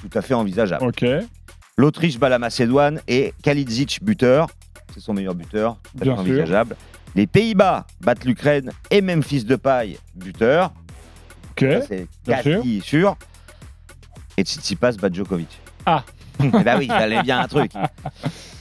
Tout 0.00 0.16
à 0.16 0.22
fait 0.22 0.34
envisageable. 0.34 0.84
L'Autriche 1.76 2.16
bat 2.16 2.28
la 2.28 2.38
Macédoine 2.38 3.00
et 3.08 3.34
Kalidzic 3.42 3.98
buteur. 4.00 4.46
C'est 4.94 5.00
son 5.00 5.14
meilleur 5.14 5.34
buteur. 5.34 5.78
Tout 5.82 5.88
à 5.96 5.98
fait 5.98 6.04
Bien 6.04 6.14
sûr. 6.14 6.20
envisageable. 6.20 6.76
Les 7.16 7.26
Pays-Bas 7.26 7.84
battent 8.00 8.24
l'Ukraine 8.24 8.70
et 8.92 9.00
Memphis 9.00 9.42
Depay 9.42 9.98
buteur. 10.14 10.72
Ok. 11.50 11.66
Ça, 11.68 11.80
C'est 11.88 12.06
bien 12.24 12.36
quasi 12.40 12.80
sûr. 12.82 13.16
Et 14.36 14.44
Tsitsipas 14.44 14.92
bat 14.92 15.08
Djokovic. 15.12 15.60
Ah. 15.86 16.04
Eh 16.42 16.64
ben 16.64 16.78
oui, 16.78 16.86
il 16.86 16.92
fallait 16.92 17.22
bien 17.22 17.40
un 17.40 17.48
truc. 17.48 17.72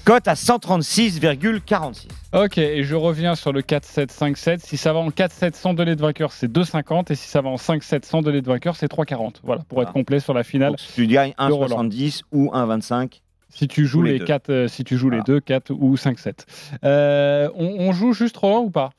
Cote 0.05 0.27
à 0.27 0.33
136,46. 0.33 2.07
Ok, 2.33 2.57
et 2.57 2.83
je 2.83 2.95
reviens 2.95 3.35
sur 3.35 3.51
le 3.51 3.61
4-7-5-7. 3.61 4.59
Si 4.59 4.77
ça 4.77 4.93
va 4.93 4.99
en 4.99 5.09
4-7 5.09 5.55
sans 5.55 5.73
donner 5.73 5.95
de 5.95 6.01
vainqueur, 6.01 6.31
c'est 6.31 6.51
2,50. 6.51 7.11
Et 7.11 7.15
si 7.15 7.27
ça 7.27 7.41
va 7.41 7.49
en 7.49 7.55
5-7 7.55 8.05
sans 8.05 8.21
donner 8.21 8.41
de 8.41 8.47
vainqueur, 8.47 8.75
c'est 8.75 8.91
3,40. 8.91 9.35
Voilà, 9.43 9.63
pour 9.67 9.81
être 9.81 9.93
complet 9.93 10.19
sur 10.19 10.33
la 10.33 10.43
finale. 10.43 10.71
Donc, 10.71 10.79
tu 10.95 11.07
gagnes 11.07 11.33
de 11.37 11.53
Roland. 11.53 11.83
1,70 11.83 12.21
ou 12.31 12.47
1,25. 12.47 13.21
Si 13.49 13.67
tu 13.67 13.85
joues 13.85 13.99
Ou 13.99 14.03
les 14.03 14.13
les, 14.13 14.19
deux. 14.19 14.25
4, 14.25 14.65
si 14.69 14.83
tu 14.83 14.97
joues 14.97 15.09
les 15.09 15.21
deux, 15.21 15.39
4 15.41 15.71
ou 15.71 15.95
5-7. 15.95 16.45
Euh, 16.83 17.49
on, 17.55 17.75
on 17.79 17.91
joue 17.91 18.13
juste 18.13 18.37
Roland 18.37 18.61
ou 18.61 18.69
pas? 18.69 18.91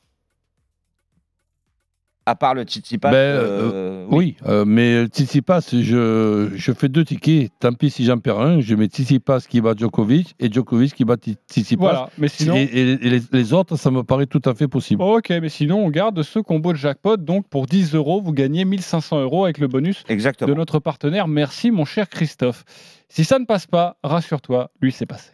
À 2.25 2.35
part 2.35 2.53
le 2.55 2.63
Tsitsipas. 2.63 3.11
Ben, 3.11 3.17
euh, 3.17 3.71
euh, 3.73 4.05
oui, 4.09 4.37
euh, 4.47 4.63
mais 4.65 5.05
Tsitsipas, 5.07 5.59
je, 5.73 6.49
je 6.55 6.71
fais 6.71 6.87
deux 6.87 7.03
tickets. 7.03 7.51
Tant 7.59 7.73
pis 7.73 7.89
si 7.89 8.05
j'en 8.05 8.17
perds 8.17 8.39
un, 8.39 8.61
je 8.61 8.75
mets 8.75 8.85
Tsitsipas 8.87 9.41
qui 9.41 9.59
bat 9.59 9.73
Djokovic 9.75 10.33
et 10.39 10.49
Djokovic 10.51 10.93
qui 10.93 11.03
bat 11.03 11.15
Tsi- 11.17 11.35
Tsitsipas. 11.49 11.81
Voilà, 11.81 12.09
mais 12.17 12.29
sinon- 12.29 12.55
Et, 12.55 12.61
et- 12.63 12.91
et 12.91 13.09
les, 13.09 13.21
les 13.31 13.53
autres, 13.53 13.75
ça 13.75 13.91
me 13.91 14.03
paraît 14.03 14.25
tout 14.27 14.41
à 14.45 14.53
fait 14.55 14.69
possible. 14.69 15.01
Ok, 15.03 15.29
mais 15.31 15.49
sinon, 15.49 15.83
on 15.85 15.89
garde 15.89 16.23
ce 16.23 16.39
combo 16.39 16.71
de 16.71 16.77
jackpot. 16.77 17.17
Donc, 17.17 17.47
pour 17.49 17.65
10 17.65 17.93
euros, 17.93 18.21
vous 18.21 18.31
gagnez 18.31 18.63
1500 18.63 19.21
euros 19.21 19.43
avec 19.43 19.57
le 19.57 19.67
bonus 19.67 20.03
Exactement. 20.07 20.49
de 20.49 20.55
notre 20.55 20.79
partenaire. 20.79 21.27
Merci, 21.27 21.71
mon 21.71 21.83
cher 21.85 22.07
Christophe. 22.07 22.63
Si 23.09 23.25
ça 23.25 23.37
ne 23.37 23.45
passe 23.45 23.67
pas, 23.67 23.97
rassure-toi, 24.03 24.71
lui, 24.81 24.91
c'est 24.93 25.05
passé. 25.05 25.31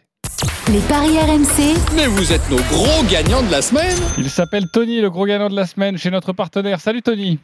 Les 0.72 0.80
paris 0.88 1.18
RMC. 1.18 1.74
Mais 1.96 2.06
vous 2.06 2.32
êtes 2.32 2.48
nos 2.50 2.56
gros 2.70 3.02
gagnants 3.10 3.42
de 3.42 3.50
la 3.50 3.60
semaine. 3.62 3.96
Il 4.18 4.28
s'appelle 4.28 4.64
Tony, 4.72 5.00
le 5.00 5.10
gros 5.10 5.24
gagnant 5.26 5.48
de 5.48 5.56
la 5.56 5.66
semaine, 5.66 5.96
chez 5.98 6.10
notre 6.10 6.32
partenaire. 6.32 6.80
Salut, 6.80 7.02
Tony. 7.02 7.38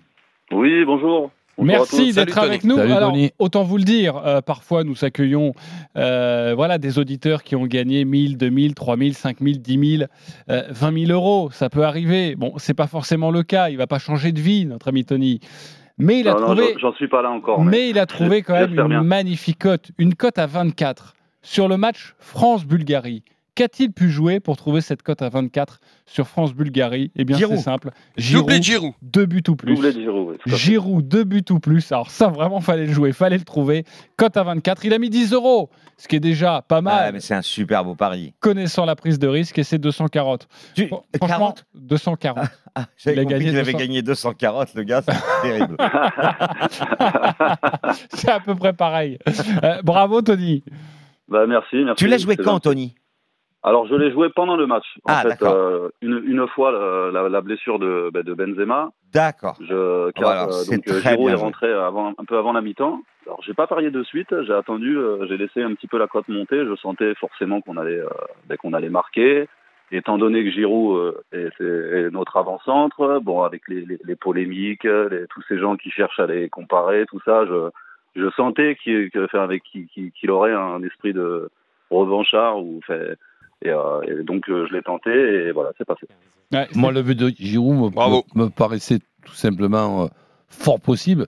Oui, 0.52 0.84
bonjour. 0.84 1.30
Merci 1.58 2.12
d'être 2.12 2.38
avec 2.38 2.62
nous. 2.64 2.78
Alors, 2.78 3.16
autant 3.38 3.64
vous 3.64 3.78
le 3.78 3.82
dire, 3.84 4.16
euh, 4.18 4.40
parfois 4.42 4.84
nous 4.84 5.04
accueillons 5.04 5.54
euh, 5.96 6.52
voilà, 6.54 6.78
des 6.78 6.98
auditeurs 6.98 7.42
qui 7.42 7.56
ont 7.56 7.66
gagné 7.66 8.04
1000, 8.04 8.36
2000, 8.36 8.74
3000, 8.74 9.14
5000, 9.14 9.62
10 9.62 9.96
000, 9.98 10.10
euh, 10.50 10.62
20 10.70 11.06
000 11.06 11.12
euros. 11.12 11.48
Ça 11.50 11.68
peut 11.70 11.84
arriver. 11.84 12.36
Bon, 12.36 12.52
c'est 12.58 12.74
pas 12.74 12.86
forcément 12.86 13.30
le 13.30 13.42
cas. 13.42 13.70
Il 13.70 13.76
va 13.78 13.86
pas 13.86 13.98
changer 13.98 14.32
de 14.32 14.40
vie, 14.40 14.66
notre 14.66 14.88
ami 14.88 15.04
Tony. 15.04 15.40
Mais 15.98 16.20
il 16.20 16.28
a 16.28 16.32
Non, 16.34 16.40
trouvé. 16.42 16.74
j'en- 16.78 16.92
suis 16.92 17.08
pas 17.08 17.22
là 17.22 17.30
encore. 17.30 17.62
Mais 17.64 17.88
il 17.88 17.98
a 17.98 18.04
trouvé 18.06 18.42
quand 18.42 18.52
même 18.54 18.78
une 18.78 18.88
bien. 18.88 19.02
magnifique 19.02 19.58
cote, 19.60 19.90
une 19.98 20.14
cote 20.14 20.38
à 20.38 20.46
24 20.46 21.14
sur 21.46 21.68
le 21.68 21.76
match 21.76 22.14
France-Bulgarie. 22.18 23.22
Qu'a-t-il 23.54 23.90
pu 23.90 24.10
jouer 24.10 24.38
pour 24.40 24.58
trouver 24.58 24.82
cette 24.82 25.02
cote 25.02 25.22
à 25.22 25.30
24 25.30 25.80
sur 26.04 26.26
France-Bulgarie? 26.28 27.10
Eh 27.16 27.24
bien, 27.24 27.36
c'est 27.36 27.44
Giroud. 27.44 27.58
simple. 27.58 27.90
Doublé 28.32 28.58
de 28.58 28.64
Giroud. 28.64 28.92
Deux 29.00 29.24
buts 29.24 29.42
ou 29.48 29.56
plus. 29.56 29.74
Doublé 29.76 29.94
de 29.94 30.00
Giroud, 30.00 30.36
oui. 30.44 30.52
Giroud, 30.54 31.08
deux 31.08 31.24
buts 31.24 31.42
ou 31.48 31.58
plus. 31.58 31.90
Alors 31.90 32.10
ça, 32.10 32.28
vraiment, 32.28 32.60
fallait 32.60 32.84
le 32.84 32.92
jouer, 32.92 33.12
fallait 33.12 33.38
le 33.38 33.44
trouver. 33.44 33.84
Cote 34.18 34.36
à 34.36 34.42
24. 34.42 34.84
Il 34.84 34.92
a 34.92 34.98
mis 34.98 35.08
10 35.08 35.32
euros, 35.32 35.70
ce 35.96 36.06
qui 36.06 36.16
est 36.16 36.20
déjà 36.20 36.60
pas 36.68 36.82
mal. 36.82 37.06
Ouais, 37.06 37.12
mais 37.12 37.20
c'est 37.20 37.34
un 37.34 37.40
super 37.40 37.82
beau 37.82 37.94
pari. 37.94 38.34
Connaissant 38.40 38.84
la 38.84 38.94
prise 38.94 39.18
de 39.18 39.26
risque, 39.28 39.58
et 39.58 39.64
c'est 39.64 39.78
240. 39.78 40.48
Fran- 40.88 41.04
Franchement, 41.16 41.54
240. 41.76 42.36
J'avais 42.98 43.16
Il 43.16 43.20
a 43.20 43.22
compris 43.22 43.38
gagné 43.38 43.44
qu'il 43.46 43.58
avait 43.58 43.72
200. 43.72 43.78
gagné 43.78 44.02
240, 44.02 44.74
le 44.74 44.82
gars, 44.82 45.00
c'est 45.00 45.14
terrible. 45.48 45.76
c'est 48.10 48.28
à 48.30 48.40
peu 48.40 48.54
près 48.54 48.74
pareil. 48.74 49.18
Euh, 49.64 49.80
bravo, 49.82 50.20
Tony. 50.20 50.62
Bah, 51.28 51.46
merci, 51.46 51.76
merci. 51.84 52.04
tu 52.04 52.08
l'as 52.10 52.18
joué 52.18 52.36
quand. 52.36 52.60
Tony? 52.60 52.94
Alors, 53.62 53.86
je 53.88 53.96
l'ai 53.96 54.12
joué 54.12 54.28
pendant 54.30 54.56
le 54.56 54.66
match. 54.66 54.84
En 55.04 55.12
Ah, 55.12 55.22
fait, 55.22 55.28
d'accord. 55.30 55.52
euh, 55.54 55.88
une, 56.00 56.22
une 56.24 56.46
fois 56.48 56.70
la, 56.70 57.10
la- 57.10 57.28
la 57.28 57.40
blessure 57.40 57.80
de, 57.80 58.10
bah, 58.14 58.22
de 58.22 58.32
Benzema. 58.32 58.90
D'accord. 59.12 59.56
Je, 59.60 60.10
car, 60.12 60.22
Voilà, 60.24 60.44
euh, 60.44 60.64
donc, 60.70 60.86
euh, 60.86 61.00
Giroud 61.00 61.30
est 61.30 61.34
rentré 61.34 61.72
avant, 61.72 62.10
un 62.16 62.24
peu 62.24 62.38
avant 62.38 62.52
la 62.52 62.60
mi-temps. 62.60 63.00
Alors, 63.26 63.40
j'ai 63.44 63.54
pas 63.54 63.66
parié 63.66 63.90
de 63.90 64.04
suite. 64.04 64.28
J'ai 64.46 64.52
attendu. 64.52 64.96
euh, 64.96 65.26
j'ai 65.28 65.36
laissé 65.36 65.62
un 65.64 65.74
petit 65.74 65.88
peu 65.88 65.98
la 65.98 66.06
cote 66.06 66.28
monter. 66.28 66.64
Je 66.64 66.76
sentais 66.76 67.14
forcément 67.16 67.60
qu'on 67.60 67.76
allait, 67.76 67.98
euh, 67.98 68.08
bah, 68.48 68.56
qu'on 68.56 68.72
allait 68.72 68.88
marquer. 68.90 69.48
Étant 69.90 70.18
donné 70.18 70.44
que 70.44 70.50
Giroud 70.50 70.98
euh, 70.98 71.12
est, 71.32 71.60
est- 71.60 72.06
est 72.06 72.10
notre 72.10 72.36
avant-centre, 72.36 73.18
bon, 73.20 73.42
avec 73.42 73.62
les, 73.68 73.84
les, 73.84 73.98
les 74.04 74.16
polémiques, 74.16 74.84
les- 74.84 75.26
tous 75.30 75.42
ces 75.48 75.58
gens 75.58 75.76
qui 75.76 75.90
cherchent 75.90 76.20
à 76.20 76.26
les 76.26 76.48
comparer, 76.48 77.04
tout 77.06 77.20
ça, 77.24 77.44
je, 77.46 77.70
je 78.16 78.30
sentais 78.36 78.76
qu'il 78.82 80.30
aurait 80.30 80.52
un 80.54 80.82
esprit 80.82 81.12
de 81.12 81.50
revanchard 81.90 82.58
ou 82.58 82.80
fait, 82.86 83.16
et, 83.62 83.70
euh, 83.70 84.02
et 84.02 84.22
donc 84.24 84.48
euh, 84.48 84.66
je 84.68 84.74
l'ai 84.74 84.82
tenté 84.82 85.10
et 85.10 85.52
voilà, 85.52 85.70
c'est 85.78 85.84
passé. 85.86 86.06
Moi, 86.74 86.92
le 86.92 87.02
but 87.02 87.18
de 87.18 87.28
Giroud 87.28 87.76
me, 87.76 87.90
me- 88.36 88.44
me 88.44 88.48
paraissait 88.50 88.98
tout 89.24 89.34
simplement 89.34 90.04
euh, 90.04 90.08
fort 90.48 90.80
possible. 90.80 91.26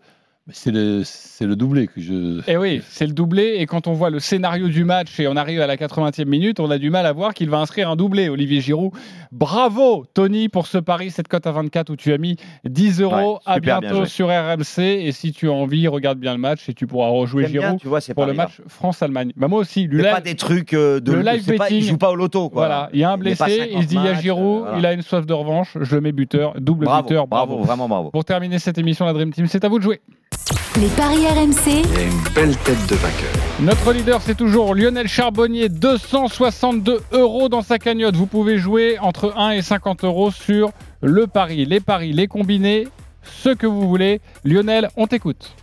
C'est 0.51 0.71
le, 0.71 1.03
c'est 1.05 1.45
le 1.47 1.57
doublé 1.57 1.87
que 1.89 2.01
je. 2.01 2.41
Eh 2.47 2.57
oui, 2.57 2.81
c'est 2.89 3.07
le 3.07 3.13
doublé. 3.13 3.57
Et 3.59 3.67
quand 3.67 3.87
on 3.87 3.93
voit 3.93 4.09
le 4.11 4.19
scénario 4.19 4.69
du 4.69 4.85
match 4.85 5.21
et 5.21 5.29
on 5.29 5.37
arrive 5.37 5.61
à 5.61 5.67
la 5.67 5.77
80e 5.77 6.25
minute, 6.27 6.59
on 6.61 6.71
a 6.71 6.79
du 6.79 6.89
mal 6.91 7.05
à 7.07 7.13
voir 7.13 7.35
qu'il 7.35 7.51
va 7.51 7.59
inscrire 7.59 7.91
un 7.91 7.97
doublé, 7.97 8.29
Olivier 8.29 8.61
Giroud. 8.61 8.93
Bravo, 9.31 10.07
Tony, 10.15 10.49
pour 10.49 10.67
ce 10.67 10.79
pari, 10.79 11.11
cette 11.11 11.29
cote 11.29 11.47
à 11.47 11.53
24 11.53 11.91
où 11.91 11.97
tu 11.97 12.13
as 12.13 12.19
mis 12.19 12.37
10 12.65 13.03
euros. 13.03 13.35
Ouais, 13.35 13.41
à 13.47 13.61
bientôt 13.61 14.07
sur 14.07 14.29
RMC. 14.29 14.79
Et 14.81 15.13
si 15.13 15.33
tu 15.33 15.49
as 15.49 15.53
envie, 15.53 15.87
regarde 15.87 16.19
bien 16.19 16.33
le 16.33 16.39
match 16.41 16.69
et 16.69 16.75
tu 16.75 16.87
pourras 16.87 17.09
rejouer 17.09 17.47
bien, 17.47 17.61
Giroud 17.63 17.81
tu 17.81 17.89
vois, 17.89 18.01
pour 18.15 18.25
le 18.27 18.35
paris-là. 18.35 18.45
match 18.45 18.61
France-Allemagne. 18.69 19.33
Bah, 19.37 19.49
moi 19.49 19.61
aussi. 19.61 19.87
le 19.87 19.99
live- 19.99 20.11
pas 20.13 20.21
des 20.21 20.35
trucs 20.35 20.73
euh, 20.73 20.99
de 21.01 21.13
le 21.13 21.21
live 21.23 21.43
c'est 21.45 21.57
pas- 21.57 21.65
betting. 21.65 21.79
il 21.79 21.85
joue 21.85 21.99
pas 21.99 22.11
au 22.11 22.17
loto, 22.17 22.49
quoi. 22.49 22.63
Voilà, 22.67 22.89
il 22.95 23.01
y 23.01 23.05
a 23.05 23.11
un 23.13 23.19
blessé, 23.19 23.71
il 23.75 23.83
se 23.83 23.87
dit 23.89 23.97
il 23.97 24.03
y 24.03 24.07
a 24.07 24.15
50 24.15 24.23
Giroud, 24.23 24.57
euh, 24.57 24.61
voilà. 24.63 24.79
il 24.79 24.87
a 24.87 24.93
une 24.95 25.03
soif 25.03 25.27
de 25.27 25.33
revanche, 25.35 25.77
je 25.81 25.95
le 25.95 26.01
mets 26.01 26.13
buteur, 26.13 26.55
double 26.59 26.87
Bravo, 26.87 27.03
buteur, 27.09 27.27
bravo. 27.27 27.53
bravo, 27.57 27.65
vraiment 27.67 27.89
bravo. 27.89 28.11
Pour 28.11 28.25
terminer 28.25 28.59
cette 28.59 28.79
émission, 28.79 29.05
la 29.05 29.13
Dream 29.13 29.33
Team, 29.33 29.47
c'est 29.47 29.65
à 29.65 29.69
vous 29.69 29.79
de 29.79 29.85
jouer. 29.85 30.01
Les 30.81 30.89
paris 30.89 31.27
RMC. 31.27 31.67
Il 31.67 31.93
y 31.95 31.97
a 31.99 32.03
une 32.03 32.23
belle 32.35 32.57
tête 32.59 32.87
de 32.89 32.95
vainqueur. 32.95 33.31
Notre 33.61 33.93
leader, 33.93 34.21
c'est 34.23 34.37
toujours 34.37 34.75
Lionel 34.75 35.09
Charbonnier, 35.09 35.69
262 35.69 37.01
euros 37.13 37.49
dans 37.49 37.63
sa 37.63 37.79
cagnotte. 37.79 38.15
Vous 38.17 38.27
pouvez 38.27 38.59
jouer 38.59 38.99
entre 39.01 39.35
1 39.37 39.51
et 39.53 39.63
50 39.63 40.05
euros 40.05 40.31
sur 40.31 40.71
le 41.03 41.27
pari, 41.27 41.65
les 41.65 41.81
paris, 41.81 42.13
les 42.13 42.29
combinés, 42.29 42.87
ce 43.23 43.49
que 43.51 43.67
vous 43.67 43.89
voulez. 43.89 44.21
Lionel, 44.45 44.89
on 44.97 45.07
t'écoute. 45.07 45.55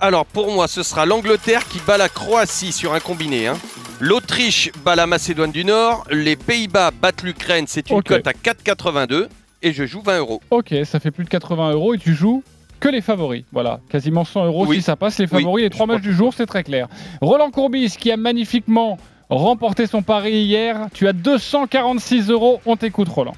Alors 0.00 0.24
pour 0.24 0.50
moi, 0.50 0.66
ce 0.66 0.82
sera 0.82 1.04
l'Angleterre 1.04 1.68
qui 1.68 1.78
bat 1.86 1.98
la 1.98 2.08
Croatie 2.08 2.72
sur 2.72 2.94
un 2.94 3.00
combiné. 3.00 3.46
hein. 3.48 3.58
L'Autriche 4.00 4.70
bat 4.82 4.96
la 4.96 5.06
Macédoine 5.06 5.52
du 5.52 5.64
Nord. 5.66 6.04
Les 6.10 6.36
Pays-Bas 6.36 6.90
battent 6.90 7.22
l'Ukraine. 7.22 7.66
C'est 7.68 7.90
une 7.90 7.98
Ok. 7.98 8.08
cote 8.08 8.26
à 8.26 8.32
4,82 8.32 9.28
et 9.62 9.74
je 9.74 9.84
joue 9.84 10.00
20 10.00 10.18
euros. 10.20 10.40
Ok, 10.50 10.74
ça 10.86 10.98
fait 11.00 11.10
plus 11.10 11.24
de 11.24 11.28
80 11.28 11.72
euros 11.72 11.92
et 11.92 11.98
tu 11.98 12.14
joues 12.14 12.42
que 12.80 12.88
les 12.88 13.00
favoris. 13.02 13.44
Voilà, 13.52 13.80
quasiment 13.90 14.24
100 14.24 14.46
euros 14.46 14.66
Oui. 14.66 14.76
si 14.76 14.82
ça 14.82 14.96
passe. 14.96 15.18
Les 15.18 15.24
Oui, 15.26 15.42
favoris, 15.42 15.62
les 15.64 15.70
trois 15.70 15.86
matchs 15.86 16.02
du 16.02 16.12
jour, 16.14 16.32
c'est 16.34 16.46
très 16.46 16.64
clair. 16.64 16.88
Roland 17.20 17.50
Courbis 17.50 17.94
qui 17.98 18.10
a 18.10 18.16
magnifiquement 18.16 18.96
remporté 19.28 19.86
son 19.86 20.02
pari 20.02 20.32
hier. 20.44 20.88
Tu 20.94 21.06
as 21.06 21.12
246 21.12 22.30
euros. 22.30 22.60
On 22.66 22.76
t'écoute, 22.76 23.08
Roland. 23.08 23.34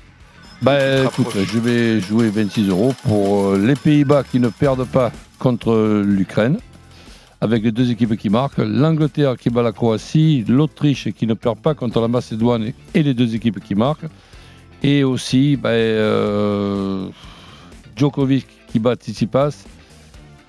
Bah 0.62 0.78
écoute, 1.04 1.36
je 1.36 1.58
vais 1.58 2.00
jouer 2.00 2.28
26 2.30 2.68
euros 2.68 2.94
pour 3.02 3.48
euh, 3.48 3.58
les 3.58 3.74
Pays-Bas 3.74 4.22
qui 4.30 4.38
ne 4.38 4.46
perdent 4.48 4.86
pas 4.86 5.10
contre 5.40 6.02
l'Ukraine, 6.06 6.58
avec 7.40 7.64
les 7.64 7.72
deux 7.72 7.90
équipes 7.90 8.16
qui 8.16 8.30
marquent, 8.30 8.58
l'Angleterre 8.58 9.36
qui 9.36 9.50
bat 9.50 9.62
la 9.62 9.72
Croatie, 9.72 10.44
l'Autriche 10.46 11.08
qui 11.18 11.26
ne 11.26 11.34
perd 11.34 11.58
pas 11.58 11.74
contre 11.74 12.00
la 12.00 12.06
Macédoine 12.06 12.62
et- 12.62 12.74
et 12.94 13.02
les 13.02 13.12
deux 13.12 13.34
équipes 13.34 13.58
qui 13.58 13.74
marquent, 13.74 14.06
et 14.84 15.02
aussi 15.02 15.56
bah, 15.56 15.70
euh, 15.70 17.08
Djokovic 17.96 18.46
qui 18.72 18.78
bat 18.78 18.94
Tsitsipas, 18.96 19.64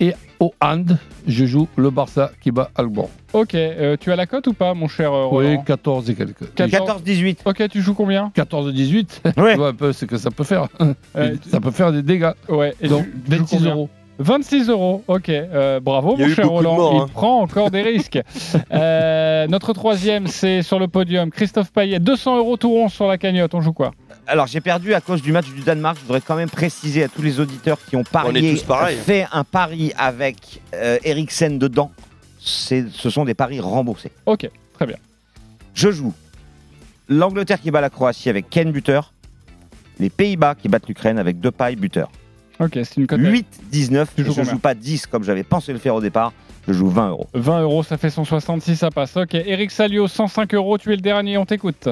et 0.00 0.14
au 0.40 0.52
hand, 0.60 0.98
je 1.26 1.44
joue 1.46 1.68
le 1.76 1.90
Barça 1.90 2.32
qui 2.40 2.50
bat 2.50 2.70
Albon. 2.74 3.08
Ok, 3.32 3.54
euh, 3.54 3.96
tu 3.98 4.10
as 4.10 4.16
la 4.16 4.26
cote 4.26 4.46
ou 4.48 4.52
pas, 4.52 4.74
mon 4.74 4.88
cher 4.88 5.12
euh, 5.12 5.28
Oui, 5.30 5.46
Roland 5.50 5.62
14 5.62 6.10
et 6.10 6.14
quelques. 6.14 6.42
14-18. 6.56 7.38
Ok, 7.44 7.68
tu 7.68 7.80
joues 7.80 7.94
combien? 7.94 8.32
14-18 8.36 9.20
Ouais. 9.40 9.52
Tu 9.52 9.58
vois 9.58 9.68
un 9.68 9.74
peu 9.74 9.92
ce 9.92 10.04
que 10.04 10.16
ça 10.16 10.30
peut 10.30 10.44
faire. 10.44 10.66
Euh, 11.16 11.36
ça 11.50 11.60
peut 11.60 11.70
faire 11.70 11.92
des 11.92 12.02
dégâts. 12.02 12.32
Ouais, 12.48 12.74
et 12.80 12.88
Donc, 12.88 13.04
tu- 13.04 13.10
tu 13.12 13.18
joues 13.30 13.38
26 13.38 13.56
combien 13.56 13.70
euros. 13.74 13.88
26 14.18 14.68
euros, 14.68 15.02
ok. 15.08 15.28
Euh, 15.28 15.80
bravo, 15.80 16.16
mon 16.16 16.28
cher 16.28 16.48
Roland. 16.48 16.76
morts, 16.76 16.92
Il 16.94 17.02
hein. 17.02 17.08
prend 17.12 17.40
encore 17.42 17.70
des 17.70 17.82
risques. 17.82 18.18
Euh, 18.72 19.46
notre 19.48 19.72
troisième, 19.72 20.26
c'est 20.26 20.62
sur 20.62 20.78
le 20.78 20.88
podium. 20.88 21.30
Christophe 21.30 21.72
Payet, 21.72 21.98
200 22.00 22.38
euros 22.38 22.56
tout 22.56 22.70
rond 22.70 22.88
sur 22.88 23.06
la 23.08 23.18
cagnotte. 23.18 23.54
On 23.54 23.60
joue 23.60 23.72
quoi? 23.72 23.92
Alors 24.26 24.46
j'ai 24.46 24.60
perdu 24.60 24.94
à 24.94 25.00
cause 25.00 25.22
du 25.22 25.32
match 25.32 25.46
du 25.50 25.60
Danemark. 25.60 25.96
Je 25.98 26.02
voudrais 26.02 26.20
quand 26.20 26.36
même 26.36 26.50
préciser 26.50 27.02
à 27.04 27.08
tous 27.08 27.22
les 27.22 27.40
auditeurs 27.40 27.78
qui 27.88 27.96
ont 27.96 28.00
On 28.00 28.02
est 28.02 28.10
parié, 28.10 28.54
tous 28.54 28.62
pareils. 28.62 28.96
fait 28.96 29.26
un 29.32 29.44
pari 29.44 29.92
avec 29.96 30.60
euh, 30.74 30.98
Eriksen 31.04 31.58
dedans. 31.58 31.90
C'est- 32.40 32.86
Ce 32.92 33.10
sont 33.10 33.24
des 33.24 33.34
paris 33.34 33.60
remboursés. 33.60 34.10
Ok, 34.26 34.48
très 34.74 34.86
bien. 34.86 34.96
Je 35.74 35.90
joue 35.90 36.12
l'Angleterre 37.08 37.60
qui 37.60 37.70
bat 37.70 37.80
la 37.80 37.90
Croatie 37.90 38.28
avec 38.30 38.48
Ken 38.50 38.70
buteur, 38.70 39.12
les 39.98 40.10
Pays-Bas 40.10 40.54
qui 40.54 40.68
battent 40.68 40.88
l'Ukraine 40.88 41.18
avec 41.18 41.40
Depay 41.40 41.76
buteur. 41.76 42.10
Ok, 42.60 42.72
c'est 42.74 42.96
une 42.98 43.06
cote. 43.06 43.20
8-19. 43.20 44.06
Tu 44.14 44.20
et 44.22 44.24
joues 44.24 44.30
Je 44.32 44.36
combien 44.38 44.52
joue 44.52 44.58
pas 44.58 44.74
10 44.74 45.06
comme 45.06 45.24
j'avais 45.24 45.42
pensé 45.42 45.72
le 45.72 45.78
faire 45.78 45.94
au 45.96 46.00
départ. 46.00 46.32
Je 46.68 46.72
joue 46.72 46.88
20 46.88 47.10
euros. 47.10 47.26
20 47.34 47.62
euros, 47.62 47.82
ça 47.82 47.98
fait 47.98 48.08
166, 48.10 48.76
ça 48.76 48.90
passe. 48.90 49.16
Ok, 49.16 49.34
Eric 49.34 49.70
Salio, 49.70 50.08
105 50.08 50.54
euros, 50.54 50.78
tu 50.78 50.92
es 50.92 50.96
le 50.96 51.02
dernier, 51.02 51.36
on 51.36 51.44
t'écoute. 51.44 51.88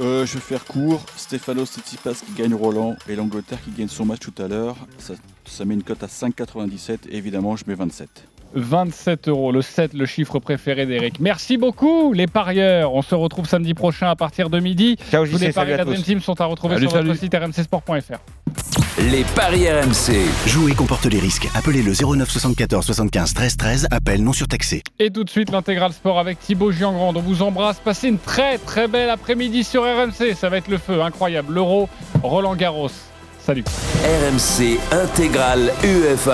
Euh, 0.00 0.24
je 0.24 0.34
vais 0.34 0.40
faire 0.40 0.64
court. 0.64 1.04
Stefano 1.16 1.66
Tsitsipas 1.66 2.14
qui 2.14 2.32
gagne 2.32 2.54
Roland 2.54 2.96
et 3.08 3.14
l'Angleterre 3.16 3.62
qui 3.62 3.70
gagne 3.70 3.88
son 3.88 4.06
match 4.06 4.20
tout 4.20 4.34
à 4.42 4.48
l'heure. 4.48 4.76
Ça, 4.98 5.14
ça 5.44 5.64
met 5.64 5.74
une 5.74 5.82
cote 5.82 6.02
à 6.02 6.06
5,97. 6.06 7.08
Et 7.10 7.16
évidemment, 7.16 7.56
je 7.56 7.64
mets 7.66 7.74
27. 7.74 8.08
27 8.54 9.28
euros, 9.28 9.52
le 9.52 9.62
7, 9.62 9.94
le 9.94 10.06
chiffre 10.06 10.38
préféré 10.38 10.86
d'Eric. 10.86 11.20
Merci 11.20 11.56
beaucoup, 11.56 12.12
les 12.12 12.26
parieurs. 12.26 12.94
On 12.94 13.02
se 13.02 13.14
retrouve 13.14 13.46
samedi 13.46 13.74
prochain 13.74 14.08
à 14.08 14.16
partir 14.16 14.50
de 14.50 14.60
midi. 14.60 14.96
Ciao, 15.10 15.26
Tous 15.26 15.38
les 15.38 15.52
paris 15.52 15.72
de 15.72 15.76
la 15.76 15.84
Dream. 15.84 16.02
Team 16.02 16.20
sont 16.20 16.40
à 16.40 16.44
retrouver 16.44 16.74
Salut, 16.76 16.88
sur 16.88 16.96
notre 17.02 17.16
salut. 17.16 17.18
site 17.18 17.34
rmcsport.fr. 17.34 18.18
Les 19.10 19.24
paris 19.34 19.68
RMC. 19.70 20.14
Jouer 20.46 20.74
comporte 20.74 21.06
les 21.06 21.18
risques. 21.18 21.48
Appelez 21.54 21.82
le 21.82 21.92
09 21.92 22.28
74 22.30 22.84
75 22.84 23.34
13 23.34 23.56
13. 23.56 23.88
Appel 23.90 24.22
non 24.22 24.32
surtaxé. 24.32 24.82
Et 24.98 25.10
tout 25.10 25.24
de 25.24 25.30
suite, 25.30 25.50
l'intégral 25.50 25.92
sport 25.92 26.18
avec 26.18 26.38
Thibaut 26.38 26.70
Giangrand. 26.72 27.12
On 27.16 27.20
vous 27.20 27.42
embrasse. 27.42 27.80
Passez 27.80 28.08
une 28.08 28.18
très 28.18 28.58
très 28.58 28.88
belle 28.88 29.10
après-midi 29.10 29.64
sur 29.64 29.82
RMC. 29.82 30.34
Ça 30.36 30.48
va 30.50 30.58
être 30.58 30.68
le 30.68 30.78
feu, 30.78 31.02
incroyable. 31.02 31.54
L'Euro, 31.54 31.88
Roland 32.22 32.54
Garros. 32.54 32.90
Salut. 33.44 33.64
RMC 34.04 34.78
intégrale 34.92 35.72
UEFA 35.82 36.30